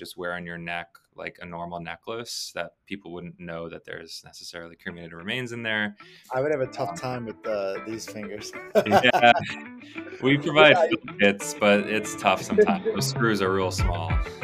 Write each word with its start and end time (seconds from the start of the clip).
just 0.00 0.16
wear 0.16 0.32
on 0.32 0.46
your 0.46 0.56
neck 0.56 0.88
like 1.14 1.38
a 1.42 1.46
normal 1.46 1.78
necklace 1.78 2.50
that 2.54 2.72
people 2.86 3.12
wouldn't 3.12 3.38
know 3.38 3.68
that 3.68 3.84
there's 3.84 4.22
necessarily 4.24 4.74
cremated 4.74 5.12
remains 5.12 5.52
in 5.52 5.62
there. 5.62 5.94
I 6.32 6.40
would 6.40 6.50
have 6.50 6.62
a 6.62 6.66
tough 6.66 6.98
time 6.98 7.26
with 7.26 7.46
uh, 7.46 7.74
these 7.86 8.06
fingers. 8.06 8.50
yeah, 8.86 9.32
we 10.22 10.38
provide 10.38 10.76
kits, 11.20 11.54
but 11.60 11.80
it's 11.80 12.16
tough 12.16 12.42
sometimes. 12.42 12.86
Those 12.86 13.08
screws 13.08 13.42
are 13.42 13.52
real 13.52 13.70
small. 13.70 14.10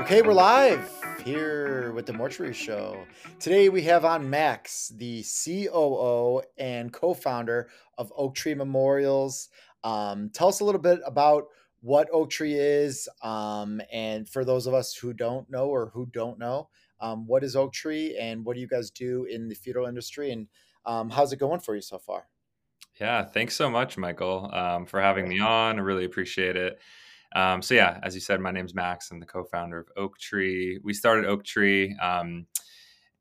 okay, 0.00 0.22
we're 0.22 0.32
live 0.32 0.95
with 1.96 2.04
the 2.04 2.12
Mortuary 2.12 2.52
Show. 2.52 3.06
Today 3.40 3.70
we 3.70 3.80
have 3.84 4.04
on 4.04 4.28
Max, 4.28 4.92
the 4.96 5.24
COO 5.24 6.42
and 6.58 6.92
co 6.92 7.14
founder 7.14 7.70
of 7.96 8.12
Oak 8.14 8.34
Tree 8.34 8.54
Memorials. 8.54 9.48
Um, 9.82 10.28
tell 10.28 10.48
us 10.48 10.60
a 10.60 10.64
little 10.66 10.80
bit 10.80 11.00
about 11.06 11.46
what 11.80 12.06
Oak 12.12 12.28
Tree 12.28 12.54
is. 12.54 13.08
Um, 13.22 13.80
and 13.90 14.28
for 14.28 14.44
those 14.44 14.66
of 14.66 14.74
us 14.74 14.94
who 14.94 15.14
don't 15.14 15.48
know 15.50 15.68
or 15.68 15.90
who 15.94 16.04
don't 16.12 16.38
know, 16.38 16.68
um, 17.00 17.26
what 17.26 17.42
is 17.42 17.56
Oak 17.56 17.72
Tree 17.72 18.14
and 18.20 18.44
what 18.44 18.56
do 18.56 18.60
you 18.60 18.68
guys 18.68 18.90
do 18.90 19.24
in 19.24 19.48
the 19.48 19.54
funeral 19.54 19.86
industry? 19.86 20.32
And 20.32 20.48
um, 20.84 21.08
how's 21.08 21.32
it 21.32 21.38
going 21.38 21.60
for 21.60 21.74
you 21.74 21.80
so 21.80 21.98
far? 21.98 22.28
Yeah, 23.00 23.24
thanks 23.24 23.56
so 23.56 23.70
much, 23.70 23.96
Michael, 23.96 24.50
um, 24.52 24.84
for 24.84 25.00
having 25.00 25.28
me 25.28 25.40
on. 25.40 25.78
I 25.78 25.82
really 25.82 26.04
appreciate 26.04 26.56
it. 26.56 26.78
Um, 27.34 27.62
so 27.62 27.74
yeah, 27.74 27.98
as 28.02 28.14
you 28.14 28.20
said, 28.20 28.40
my 28.40 28.50
name's 28.50 28.74
Max. 28.74 29.10
I'm 29.10 29.20
the 29.20 29.26
co-founder 29.26 29.78
of 29.78 29.88
Oak 29.96 30.18
Tree. 30.18 30.78
We 30.82 30.94
started 30.94 31.26
Oak 31.26 31.44
Tree 31.44 31.94
um, 32.00 32.46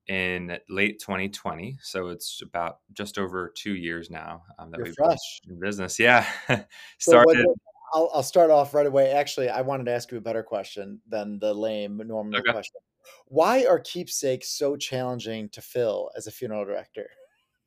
in 0.07 0.57
late 0.69 0.99
2020, 0.99 1.77
so 1.81 2.09
it's 2.09 2.41
about 2.41 2.79
just 2.93 3.17
over 3.17 3.51
two 3.55 3.75
years 3.75 4.09
now 4.09 4.43
um, 4.59 4.71
that 4.71 4.77
You're 4.77 4.85
we've 4.85 4.95
fresh. 4.95 5.41
been 5.45 5.55
in 5.55 5.59
business. 5.59 5.99
Yeah, 5.99 6.25
So 6.47 6.65
started. 6.99 7.45
I'll, 7.93 8.09
I'll 8.13 8.23
start 8.23 8.51
off 8.51 8.73
right 8.73 8.85
away. 8.85 9.11
Actually, 9.11 9.49
I 9.49 9.61
wanted 9.61 9.85
to 9.85 9.91
ask 9.91 10.11
you 10.11 10.17
a 10.17 10.21
better 10.21 10.43
question 10.43 10.99
than 11.07 11.39
the 11.39 11.53
lame 11.53 12.01
normal 12.05 12.39
Okay. 12.39 12.51
question. 12.51 12.81
Why 13.27 13.65
are 13.65 13.79
keepsakes 13.79 14.49
so 14.49 14.75
challenging 14.75 15.49
to 15.49 15.61
fill 15.61 16.09
as 16.17 16.27
a 16.27 16.31
funeral 16.31 16.65
director? 16.65 17.09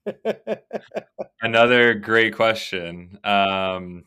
Another 1.41 1.95
great 1.95 2.35
question. 2.35 3.19
Um, 3.25 4.05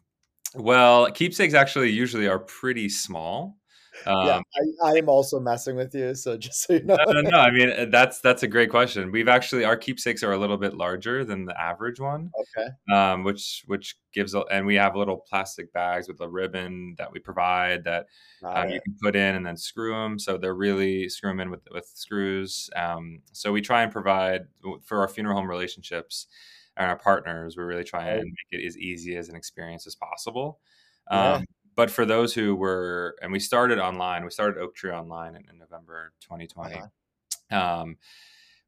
well, 0.56 1.12
keepsakes 1.12 1.54
actually 1.54 1.92
usually 1.92 2.28
are 2.28 2.40
pretty 2.40 2.90
small. 2.90 3.58
Um, 4.06 4.26
yeah, 4.26 4.42
I, 4.84 4.98
am 4.98 5.10
also 5.10 5.40
messing 5.40 5.76
with 5.76 5.94
you. 5.94 6.16
So 6.16 6.38
just 6.38 6.64
so 6.64 6.74
you 6.74 6.84
know, 6.84 6.98
no, 7.08 7.22
no, 7.22 7.30
no. 7.30 7.38
I 7.38 7.52
mean, 7.52 7.70
uh, 7.70 7.86
that's 7.90 8.20
that's 8.22 8.44
a 8.44 8.48
great 8.48 8.70
question. 8.70 9.12
We've 9.12 9.28
actually 9.28 9.66
our 9.66 9.78
keepsakes 9.78 10.24
are 10.24 10.32
a 10.32 10.38
little 10.38 10.58
bit 10.58 10.76
larger 10.76 11.24
than 11.24 11.46
the 11.46 11.60
average 11.60 12.00
one, 12.00 12.32
okay, 12.58 12.96
um, 12.96 13.24
which 13.24 13.64
which 13.68 13.96
gives 14.14 14.34
a, 14.34 14.42
and 14.52 14.66
we 14.66 14.76
have 14.76 14.96
little 14.96 15.18
plastic 15.30 15.72
bags 15.74 16.08
with 16.08 16.20
a 16.22 16.28
ribbon 16.28 16.96
that 16.98 17.12
we 17.12 17.20
provide 17.20 17.84
that 17.84 18.08
um, 18.44 18.70
you 18.70 18.82
can 18.82 18.96
put 19.02 19.16
in 19.16 19.36
and 19.36 19.46
then 19.46 19.58
screw 19.58 19.94
them. 19.94 20.18
So 20.18 20.38
they're 20.38 20.56
really 20.56 21.10
screw 21.10 21.30
them 21.30 21.40
in 21.40 21.52
with 21.52 21.68
with 21.72 21.86
screws. 21.94 22.70
Um, 22.76 23.20
so 23.34 23.52
we 23.52 23.62
try 23.62 23.84
and 23.84 23.92
provide 23.92 24.48
for 24.84 25.00
our 25.00 25.08
funeral 25.08 25.38
home 25.38 25.50
relationships 25.50 26.28
and 26.78 26.90
our 26.90 26.98
partners. 26.98 27.58
We 27.58 27.64
really 27.64 27.84
try 27.84 28.10
and 28.10 28.24
make 28.24 28.62
it 28.62 28.66
as 28.66 28.78
easy 28.78 29.16
as 29.16 29.30
an 29.30 29.36
experience 29.36 29.88
as 29.88 29.96
possible. 29.96 30.60
Yeah. 31.10 31.34
Um, 31.34 31.46
but 31.76 31.90
for 31.90 32.06
those 32.06 32.34
who 32.34 32.56
were, 32.56 33.16
and 33.22 33.32
we 33.32 33.40
started 33.40 33.80
online, 33.80 34.24
we 34.24 34.32
started 34.32 34.60
Oak 34.60 34.76
Tree 34.76 34.92
online 34.92 35.36
in, 35.36 35.44
in 35.50 35.58
November 35.58 36.14
2020. 36.22 36.76
Uh-huh. 36.76 37.82
Um, 37.82 37.98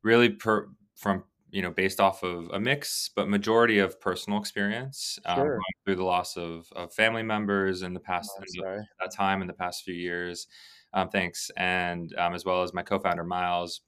really 0.04 0.30
per, 0.30 0.68
from 0.96 1.24
you 1.52 1.62
know 1.62 1.72
based 1.72 2.00
off 2.00 2.24
of 2.24 2.50
a 2.54 2.60
mix, 2.60 3.10
but 3.16 3.30
majority 3.30 3.80
of 3.80 4.00
personal 4.02 4.40
experience 4.40 5.20
um, 5.26 5.38
Sure. 5.38 5.50
going 5.50 5.62
through 5.86 5.96
the 5.96 6.04
loss 6.04 6.36
of, 6.38 6.68
of 6.76 6.94
family 6.94 7.24
members 7.24 7.84
in 7.84 7.94
the 7.94 8.00
past 8.00 8.32
Oh, 8.38 8.82
that 9.00 9.14
time 9.14 9.42
in 9.42 9.48
the 9.48 9.54
past 9.54 9.84
few 9.84 9.94
years. 9.94 10.48
Um, 10.94 11.10
thanks, 11.10 11.50
and 11.58 12.14
um, 12.18 12.34
as 12.34 12.46
well 12.46 12.64
as 12.64 12.74
my 12.74 12.84
co-founder 12.84 13.24
Miles. 13.24 13.82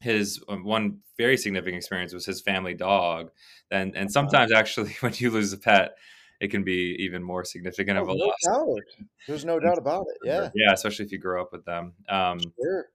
His 0.00 0.42
um, 0.48 0.64
one 0.64 1.00
very 1.16 1.36
significant 1.36 1.76
experience 1.78 2.12
was 2.12 2.26
his 2.26 2.40
family 2.42 2.74
dog, 2.74 3.30
and 3.70 3.96
and 3.96 4.10
sometimes 4.12 4.52
actually 4.52 4.92
when 5.00 5.12
you 5.16 5.30
lose 5.30 5.52
a 5.52 5.58
pet, 5.58 5.96
it 6.40 6.48
can 6.50 6.64
be 6.64 6.96
even 7.00 7.22
more 7.22 7.44
significant 7.44 7.98
of 7.98 8.04
Oh, 8.04 8.12
a 8.12 8.14
no 8.14 8.24
loss. 8.26 8.40
doubt. 8.44 8.82
There's 9.26 9.44
no 9.44 9.58
doubt 9.58 9.78
about 9.78 10.06
it. 10.08 10.18
Yeah, 10.24 10.50
yeah, 10.54 10.72
especially 10.72 11.06
if 11.06 11.12
you 11.12 11.18
grow 11.18 11.40
up 11.42 11.52
with 11.52 11.64
them. 11.64 11.94
Um, 12.08 12.38
sure. 12.60 12.90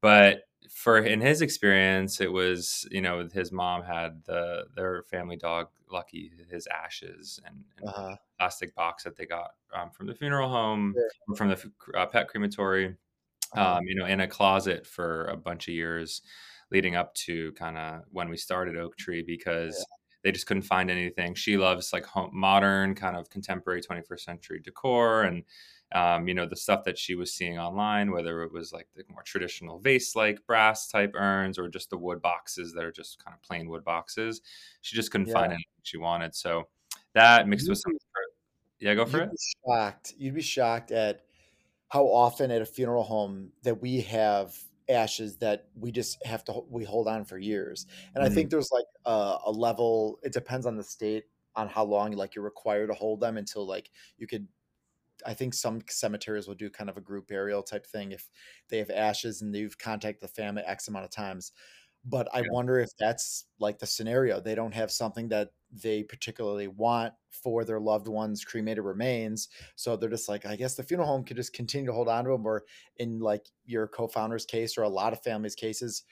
but 0.00 0.44
for 0.70 0.98
in 0.98 1.20
his 1.20 1.42
experience 1.42 2.20
it 2.20 2.30
was 2.32 2.86
you 2.90 3.00
know 3.00 3.28
his 3.32 3.50
mom 3.50 3.82
had 3.82 4.22
the 4.26 4.64
their 4.76 5.02
family 5.04 5.36
dog 5.36 5.68
lucky 5.90 6.30
his 6.50 6.66
ashes 6.68 7.40
and, 7.44 7.64
and 7.78 7.86
Uh-huh. 7.88 8.16
plastic 8.38 8.74
box 8.74 9.04
that 9.04 9.16
they 9.16 9.26
got 9.26 9.52
um, 9.74 9.90
from 9.90 10.06
the 10.06 10.14
funeral 10.14 10.48
home 10.48 10.94
Sure. 10.94 11.36
from 11.36 11.48
the 11.48 11.72
uh, 11.96 12.06
pet 12.06 12.28
crematory. 12.28 12.96
Um, 13.54 13.84
you 13.84 13.94
know 13.94 14.06
in 14.06 14.20
a 14.20 14.26
closet 14.26 14.86
for 14.86 15.26
a 15.26 15.36
bunch 15.36 15.68
of 15.68 15.74
years 15.74 16.22
leading 16.70 16.96
up 16.96 17.14
to 17.14 17.52
kind 17.52 17.76
of 17.76 18.02
when 18.10 18.28
we 18.28 18.36
started 18.36 18.76
oak 18.76 18.96
tree 18.96 19.22
because 19.22 19.84
they 20.22 20.32
just 20.32 20.46
couldn't 20.46 20.62
find 20.62 20.90
anything. 20.90 21.34
She 21.34 21.56
loves 21.56 21.92
like 21.92 22.04
home, 22.04 22.30
modern 22.32 22.94
kind 22.94 23.16
of 23.16 23.30
contemporary 23.30 23.80
21st 23.80 24.20
century 24.20 24.60
decor 24.62 25.22
and 25.22 25.44
um, 25.92 26.28
you 26.28 26.34
know 26.34 26.46
the 26.46 26.56
stuff 26.56 26.84
that 26.84 26.96
she 26.96 27.16
was 27.16 27.32
seeing 27.32 27.58
online 27.58 28.12
whether 28.12 28.42
it 28.42 28.52
was 28.52 28.72
like 28.72 28.86
the 28.94 29.02
more 29.10 29.24
traditional 29.24 29.80
vase 29.80 30.14
like 30.14 30.46
brass 30.46 30.86
type 30.86 31.12
urns 31.16 31.58
or 31.58 31.68
just 31.68 31.90
the 31.90 31.98
wood 31.98 32.22
boxes 32.22 32.72
that 32.74 32.84
are 32.84 32.92
just 32.92 33.22
kind 33.24 33.34
of 33.34 33.42
plain 33.42 33.68
wood 33.68 33.84
boxes. 33.84 34.40
She 34.82 34.94
just 34.94 35.10
couldn't 35.10 35.32
find 35.32 35.46
anything 35.46 35.64
she 35.82 35.96
wanted. 35.96 36.34
So 36.34 36.68
that 37.14 37.48
mixed 37.48 37.66
You'd 37.66 37.72
with 37.72 37.78
some 37.80 37.92
yeah 38.78 38.94
go 38.94 39.04
for 39.04 39.18
You'd 39.18 39.24
it. 39.24 39.30
be 39.30 39.36
shocked. 39.66 40.14
You'd 40.16 40.34
be 40.34 40.42
shocked 40.42 40.92
at 40.92 41.22
how 41.90 42.06
often 42.06 42.50
at 42.50 42.62
a 42.62 42.66
funeral 42.66 43.02
home 43.04 43.52
that 43.62 43.80
we 43.82 44.00
have 44.02 44.56
ashes 44.88 45.38
that 45.38 45.70
we 45.74 45.92
just 45.92 46.24
have 46.26 46.44
to 46.44 46.62
we 46.68 46.84
hold 46.84 47.08
on 47.08 47.24
for 47.24 47.38
years. 47.38 47.86
And 48.14 48.24
I 48.24 48.28
Mhm. 48.28 48.30
think 48.30 48.50
there's 48.50 48.70
like 48.72 48.86
a, 49.04 49.38
a 49.46 49.52
level. 49.52 50.18
It 50.22 50.32
depends 50.32 50.66
on 50.66 50.76
the 50.76 50.82
state 50.84 51.26
on 51.56 51.68
how 51.68 51.84
long 51.84 52.12
like 52.12 52.34
you're 52.34 52.44
required 52.44 52.88
to 52.88 52.94
hold 52.94 53.20
them 53.20 53.36
until 53.36 53.66
like 53.66 53.90
you 54.18 54.26
could. 54.26 54.48
I 55.26 55.34
think 55.34 55.52
some 55.54 55.82
cemeteries 55.88 56.48
will 56.48 56.54
do 56.54 56.70
kind 56.70 56.88
of 56.88 56.96
a 56.96 57.00
group 57.02 57.28
burial 57.28 57.62
type 57.62 57.86
thing 57.86 58.12
if 58.12 58.30
they 58.68 58.78
have 58.78 58.90
ashes 58.90 59.42
and 59.42 59.54
you've 59.54 59.76
contacted 59.78 60.22
the 60.22 60.28
family 60.32 60.62
X 60.62 60.88
amount 60.88 61.04
of 61.04 61.10
times. 61.10 61.52
But 62.04 62.28
I 62.34 62.40
Yeah. 62.40 62.50
wonder 62.50 62.78
if 62.78 62.88
that's 62.98 63.46
like 63.58 63.78
the 63.78 63.86
scenario. 63.86 64.40
They 64.40 64.54
don't 64.54 64.72
have 64.74 64.90
something 64.90 65.28
that 65.28 65.52
they 65.72 66.02
particularly 66.02 66.68
want 66.68 67.12
for 67.30 67.64
their 67.64 67.80
loved 67.80 68.08
ones' 68.08 68.44
cremated 68.44 68.84
remains. 68.84 69.48
So 69.76 69.96
they're 69.96 70.10
just 70.10 70.28
like, 70.28 70.44
I 70.46 70.56
guess 70.56 70.74
the 70.74 70.82
funeral 70.82 71.08
home 71.08 71.24
could 71.24 71.36
just 71.36 71.52
continue 71.52 71.86
to 71.86 71.92
hold 71.92 72.08
on 72.08 72.24
to 72.24 72.30
them. 72.30 72.46
Or 72.46 72.64
in 72.96 73.20
like 73.20 73.46
your 73.64 73.86
co-founder's 73.86 74.44
case 74.44 74.76
or 74.76 74.82
a 74.82 74.88
lot 74.88 75.12
of 75.12 75.22
families' 75.22 75.54
cases, 75.54 76.04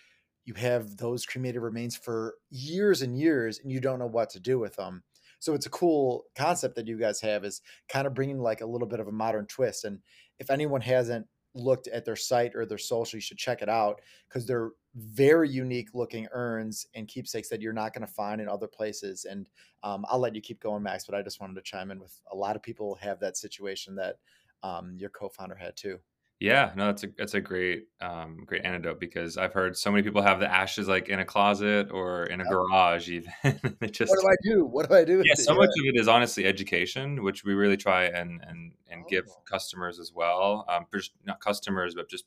you 0.45 0.55
have 0.55 0.97
those 0.97 1.27
cremated 1.27 1.61
remains 1.61 1.97
for 1.97 2.37
years 2.51 3.03
and 3.03 3.19
years 3.19 3.59
and 3.59 3.71
you 3.71 3.81
don't 3.81 3.99
know 3.99 4.07
what 4.07 4.31
to 4.31 4.41
do 4.41 4.59
with 4.59 4.77
them. 4.77 5.03
So 5.41 5.55
it's 5.55 5.67
a 5.67 5.71
cool 5.71 6.25
concept 6.37 6.75
that 6.77 6.89
you 6.89 6.99
guys 6.99 7.21
have 7.21 7.45
is 7.45 7.61
kind 7.89 8.07
of 8.07 8.15
bringing 8.15 8.39
like 8.39 8.61
a 8.61 8.67
little 8.67 8.89
bit 8.89 9.01
of 9.01 9.09
a 9.09 9.13
modern 9.13 9.47
twist. 9.47 9.85
And 9.85 10.01
if 10.39 10.51
anyone 10.51 10.81
hasn't 10.81 11.27
looked 11.55 11.87
at 11.89 12.05
their 12.05 12.17
site 12.17 12.55
or 12.55 12.65
their 12.67 12.79
social, 12.79 13.17
you 13.17 13.21
should 13.21 13.39
check 13.39 13.63
it 13.63 13.69
out 13.69 14.01
because 14.29 14.47
they're 14.47 14.71
very 14.99 15.49
unique 15.49 15.91
looking 15.95 16.27
urns 16.33 16.87
and 16.95 17.09
keepsakes 17.09 17.49
that 17.49 17.61
you're 17.61 17.73
not 17.73 17.95
going 17.95 18.07
to 18.07 18.13
find 18.13 18.41
in 18.41 18.49
other 18.49 18.67
places. 18.67 19.25
And 19.25 19.49
um, 19.83 20.05
I'll 20.09 20.19
let 20.19 20.35
you 20.35 20.41
keep 20.41 20.61
going, 20.61 20.83
Max, 20.83 21.07
but 21.07 21.15
I 21.15 21.23
just 21.23 21.41
wanted 21.41 21.55
to 21.55 21.63
chime 21.63 21.91
in 21.91 22.01
with 22.01 22.21
a 22.33 22.37
lot 22.37 22.57
of 22.57 22.63
people 22.63 22.97
have 22.97 23.21
that 23.21 23.37
situation 23.37 23.95
that 23.97 24.17
um, 24.63 24.97
your 24.99 25.11
co-founder 25.11 25.55
had 25.55 25.77
too. 25.77 25.99
Yeah, 26.41 26.73
no, 26.77 26.87
that's 26.87 27.03
a 27.03 27.09
that's 27.17 27.35
a 27.35 27.41
great 27.41 27.89
um, 28.01 28.45
great 28.47 28.65
antidote 28.65 29.01
because 29.01 29.37
I've 29.37 29.53
heard 29.53 29.77
so 29.77 29.91
many 29.91 30.05
people 30.05 30.23
have 30.23 30.39
the 30.39 30.49
ashes 30.51 30.87
like 30.87 31.09
in 31.09 31.19
a 31.19 31.25
closet 31.25 31.91
or 31.91 32.27
in 32.27 32.41
a 32.41 32.47
Yep. 32.47 32.59
garage 32.59 33.09
even. 33.09 33.33
it 33.81 33.93
just 33.93 34.17
What 34.17 34.19
do 34.21 34.27
I 34.29 34.37
do? 34.43 34.65
What 34.65 34.89
do 34.89 34.95
I 34.95 35.05
do? 35.05 35.25
yeah, 35.25 35.35
so 35.35 35.55
much 35.57 35.71
of 35.71 35.85
it 35.95 36.01
is 36.01 36.09
honestly 36.09 36.47
education, 36.47 37.23
which 37.25 37.45
we 37.45 37.55
really 37.55 37.77
try 37.77 38.05
and 38.05 38.41
and 38.47 38.75
and 38.89 39.07
give 39.09 39.25
Oh. 39.29 39.43
customers 39.47 39.99
as 39.99 40.13
well. 40.13 40.65
Um, 40.69 40.87
not 41.25 41.41
customers, 41.41 41.95
but 41.97 42.09
just 42.09 42.25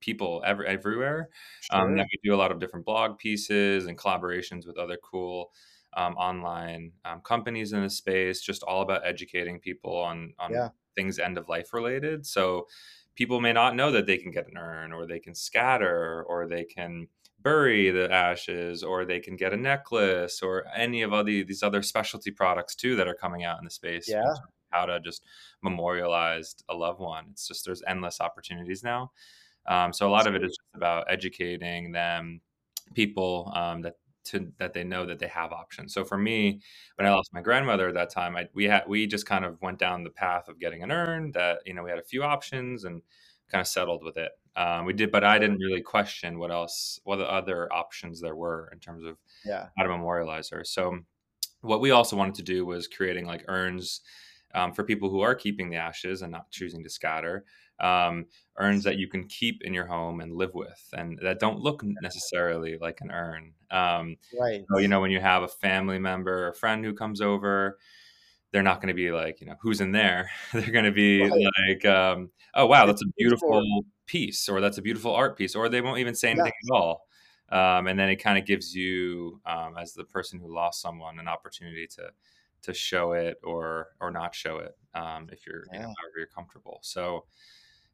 people 0.00 0.42
ever 0.46 0.64
everywhere. 0.64 1.30
Um, 1.70 1.94
Sure. 1.94 1.96
that 1.96 2.06
we 2.12 2.18
do 2.28 2.34
a 2.34 2.38
lot 2.38 2.52
of 2.52 2.60
different 2.60 2.84
blog 2.86 3.18
pieces 3.18 3.86
and 3.86 3.96
collaborations 3.98 4.66
with 4.66 4.76
other 4.78 4.98
cool 5.02 5.52
um, 5.94 6.14
online 6.16 6.92
um, 7.06 7.20
companies 7.22 7.72
in 7.72 7.82
the 7.82 7.90
space. 7.90 8.42
Just 8.42 8.62
all 8.62 8.82
about 8.82 9.06
educating 9.06 9.58
people 9.60 9.96
on 9.96 10.34
on 10.38 10.52
Yeah. 10.52 10.70
things 10.94 11.18
end 11.18 11.38
of 11.38 11.48
life 11.48 11.72
related. 11.72 12.26
So 12.26 12.66
people 13.16 13.40
may 13.40 13.52
not 13.52 13.74
know 13.74 13.90
that 13.90 14.06
they 14.06 14.18
can 14.18 14.30
get 14.30 14.46
an 14.46 14.56
urn, 14.56 14.92
or 14.92 15.06
they 15.06 15.18
can 15.18 15.34
scatter, 15.34 16.22
or 16.28 16.46
they 16.46 16.64
can 16.64 17.08
bury 17.42 17.90
the 17.90 18.12
ashes, 18.12 18.82
or 18.82 19.04
they 19.04 19.18
can 19.18 19.36
get 19.36 19.52
a 19.52 19.56
necklace, 19.56 20.42
or 20.42 20.64
any 20.76 21.02
of 21.02 21.12
all 21.12 21.24
the, 21.24 21.42
these 21.42 21.62
other 21.62 21.82
specialty 21.82 22.30
products 22.30 22.74
too 22.76 22.94
that 22.96 23.08
are 23.08 23.14
coming 23.14 23.44
out 23.44 23.58
in 23.58 23.64
the 23.64 23.70
space. 23.70 24.08
Yeah. 24.08 24.22
How 24.70 24.86
to 24.86 25.00
just 25.00 25.24
memorialize 25.62 26.54
a 26.68 26.74
loved 26.74 27.00
one. 27.00 27.26
It's 27.30 27.48
just 27.48 27.64
there's 27.64 27.82
endless 27.86 28.20
opportunities 28.20 28.82
now. 28.82 29.10
Um, 29.66 29.92
so 29.92 30.08
a 30.08 30.10
lot 30.10 30.26
of 30.26 30.34
it 30.34 30.44
is 30.44 30.50
just 30.50 30.74
about 30.74 31.06
educating 31.08 31.92
them, 31.92 32.40
people 32.94 33.52
um, 33.54 33.82
that 33.82 33.94
to 34.26 34.52
that 34.58 34.72
they 34.72 34.84
know 34.84 35.06
that 35.06 35.18
they 35.18 35.28
have 35.28 35.52
options. 35.52 35.94
So 35.94 36.04
for 36.04 36.18
me, 36.18 36.60
when 36.96 37.06
I 37.06 37.10
lost 37.10 37.32
my 37.32 37.40
grandmother 37.40 37.88
at 37.88 37.94
that 37.94 38.10
time, 38.10 38.36
I, 38.36 38.48
we 38.54 38.64
had 38.64 38.84
we 38.86 39.06
just 39.06 39.26
kind 39.26 39.44
of 39.44 39.60
went 39.62 39.78
down 39.78 40.04
the 40.04 40.10
path 40.10 40.48
of 40.48 40.58
getting 40.58 40.82
an 40.82 40.90
urn 40.90 41.32
that 41.32 41.58
you 41.66 41.74
know 41.74 41.82
we 41.82 41.90
had 41.90 41.98
a 41.98 42.04
few 42.04 42.22
options 42.22 42.84
and 42.84 43.02
kind 43.50 43.60
of 43.60 43.66
settled 43.66 44.04
with 44.04 44.16
it. 44.16 44.32
Um, 44.56 44.86
we 44.86 44.92
did, 44.92 45.10
but 45.10 45.24
I 45.24 45.38
didn't 45.38 45.58
really 45.58 45.82
question 45.82 46.38
what 46.38 46.50
else, 46.50 47.00
what 47.04 47.20
other 47.20 47.72
options 47.72 48.20
there 48.20 48.36
were 48.36 48.70
in 48.72 48.78
terms 48.78 49.04
of 49.04 49.18
yeah 49.44 49.68
how 49.76 49.84
to 49.84 49.90
memorialize 49.90 50.48
her. 50.50 50.64
So 50.64 50.98
what 51.60 51.80
we 51.80 51.90
also 51.90 52.16
wanted 52.16 52.34
to 52.36 52.42
do 52.42 52.64
was 52.64 52.88
creating 52.88 53.26
like 53.26 53.44
urns 53.48 54.00
um, 54.54 54.72
for 54.72 54.84
people 54.84 55.10
who 55.10 55.20
are 55.20 55.34
keeping 55.34 55.70
the 55.70 55.76
ashes 55.76 56.22
and 56.22 56.32
not 56.32 56.50
choosing 56.50 56.82
to 56.84 56.90
scatter 56.90 57.44
um, 57.80 58.26
urns 58.58 58.84
that 58.84 58.98
you 58.98 59.06
can 59.06 59.24
keep 59.24 59.62
in 59.62 59.74
your 59.74 59.86
home 59.86 60.20
and 60.20 60.34
live 60.34 60.54
with 60.54 60.82
and 60.94 61.18
that 61.22 61.38
don't 61.38 61.60
look 61.60 61.82
necessarily 62.02 62.78
like 62.78 63.00
an 63.00 63.10
urn 63.10 63.52
um, 63.70 64.16
right 64.40 64.64
so 64.70 64.78
you 64.78 64.88
know 64.88 65.00
when 65.00 65.10
you 65.10 65.20
have 65.20 65.42
a 65.42 65.48
family 65.48 65.98
member 65.98 66.44
or 66.44 66.48
a 66.48 66.54
friend 66.54 66.84
who 66.84 66.94
comes 66.94 67.20
over 67.20 67.78
they're 68.52 68.62
not 68.62 68.80
going 68.80 68.88
to 68.88 68.94
be 68.94 69.10
like 69.10 69.40
you 69.40 69.46
know 69.46 69.56
who's 69.60 69.80
in 69.80 69.92
there 69.92 70.30
they're 70.52 70.70
going 70.70 70.84
to 70.84 70.92
be 70.92 71.22
right. 71.22 71.50
like 71.68 71.84
um, 71.84 72.30
oh 72.54 72.66
wow 72.66 72.86
that's 72.86 73.02
a 73.02 73.08
beautiful 73.18 73.62
piece 74.06 74.48
or 74.48 74.60
that's 74.60 74.78
a 74.78 74.82
beautiful 74.82 75.14
art 75.14 75.36
piece 75.36 75.54
or 75.54 75.68
they 75.68 75.80
won't 75.80 75.98
even 75.98 76.14
say 76.14 76.30
anything 76.30 76.52
yeah. 76.64 76.76
at 76.76 76.80
all 76.80 77.06
um, 77.48 77.86
and 77.86 77.98
then 77.98 78.08
it 78.08 78.16
kind 78.16 78.38
of 78.38 78.44
gives 78.44 78.74
you 78.74 79.40
um, 79.46 79.76
as 79.78 79.92
the 79.92 80.04
person 80.04 80.40
who 80.40 80.52
lost 80.52 80.80
someone 80.80 81.18
an 81.18 81.28
opportunity 81.28 81.86
to 81.86 82.08
to 82.62 82.72
show 82.72 83.12
it 83.12 83.36
or 83.44 83.88
or 84.00 84.10
not 84.10 84.34
show 84.34 84.58
it 84.58 84.76
um, 84.94 85.28
if 85.30 85.46
you're 85.46 85.64
yeah. 85.72 85.80
you 85.80 85.82
know, 85.82 85.94
however 85.98 86.14
you're 86.16 86.26
comfortable 86.26 86.78
so 86.82 87.24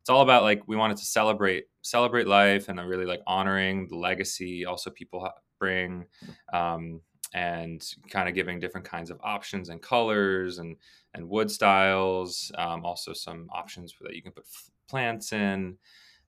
it's 0.03 0.11
all 0.11 0.23
about 0.23 0.43
like 0.43 0.63
we 0.67 0.75
wanted 0.75 0.97
to 0.97 1.05
celebrate 1.05 1.67
celebrate 1.83 2.27
life 2.27 2.69
and 2.69 2.81
really 2.81 3.07
like 3.07 3.21
honoring 3.27 3.87
the 3.89 3.97
legacy 3.97 4.65
also 4.65 4.91
people 4.91 5.31
bring 5.61 6.05
um, 6.53 7.01
and 7.35 7.95
kind 8.11 8.29
of 8.29 8.35
giving 8.35 8.59
different 8.59 8.85
kinds 8.85 9.11
of 9.11 9.21
options 9.23 9.69
and 9.69 9.81
colors 9.81 10.59
and 10.59 10.77
and 11.15 11.29
wood 11.29 11.51
styles 11.51 12.51
um, 12.59 12.85
also 12.85 13.13
some 13.13 13.49
options 13.53 13.95
that 14.01 14.17
you 14.17 14.23
can 14.23 14.33
put 14.33 14.45
f- 14.45 14.71
plants 14.89 15.33
in 15.33 15.79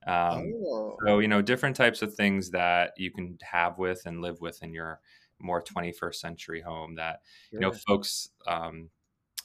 um, 0.07 0.53
oh. 0.63 0.97
So, 1.05 1.19
you 1.19 1.27
know, 1.27 1.41
different 1.41 1.75
types 1.75 2.01
of 2.01 2.13
things 2.13 2.51
that 2.51 2.91
you 2.95 3.11
can 3.11 3.37
have 3.41 3.79
with 3.79 4.03
and 4.05 4.21
live 4.21 4.39
with 4.39 4.61
in 4.61 4.73
your 4.73 4.99
more 5.39 5.63
21st 5.63 6.15
century 6.15 6.61
home 6.61 6.95
that, 6.95 7.21
sure. 7.49 7.59
you 7.59 7.59
know, 7.59 7.71
folks 7.71 8.29
um, 8.47 8.89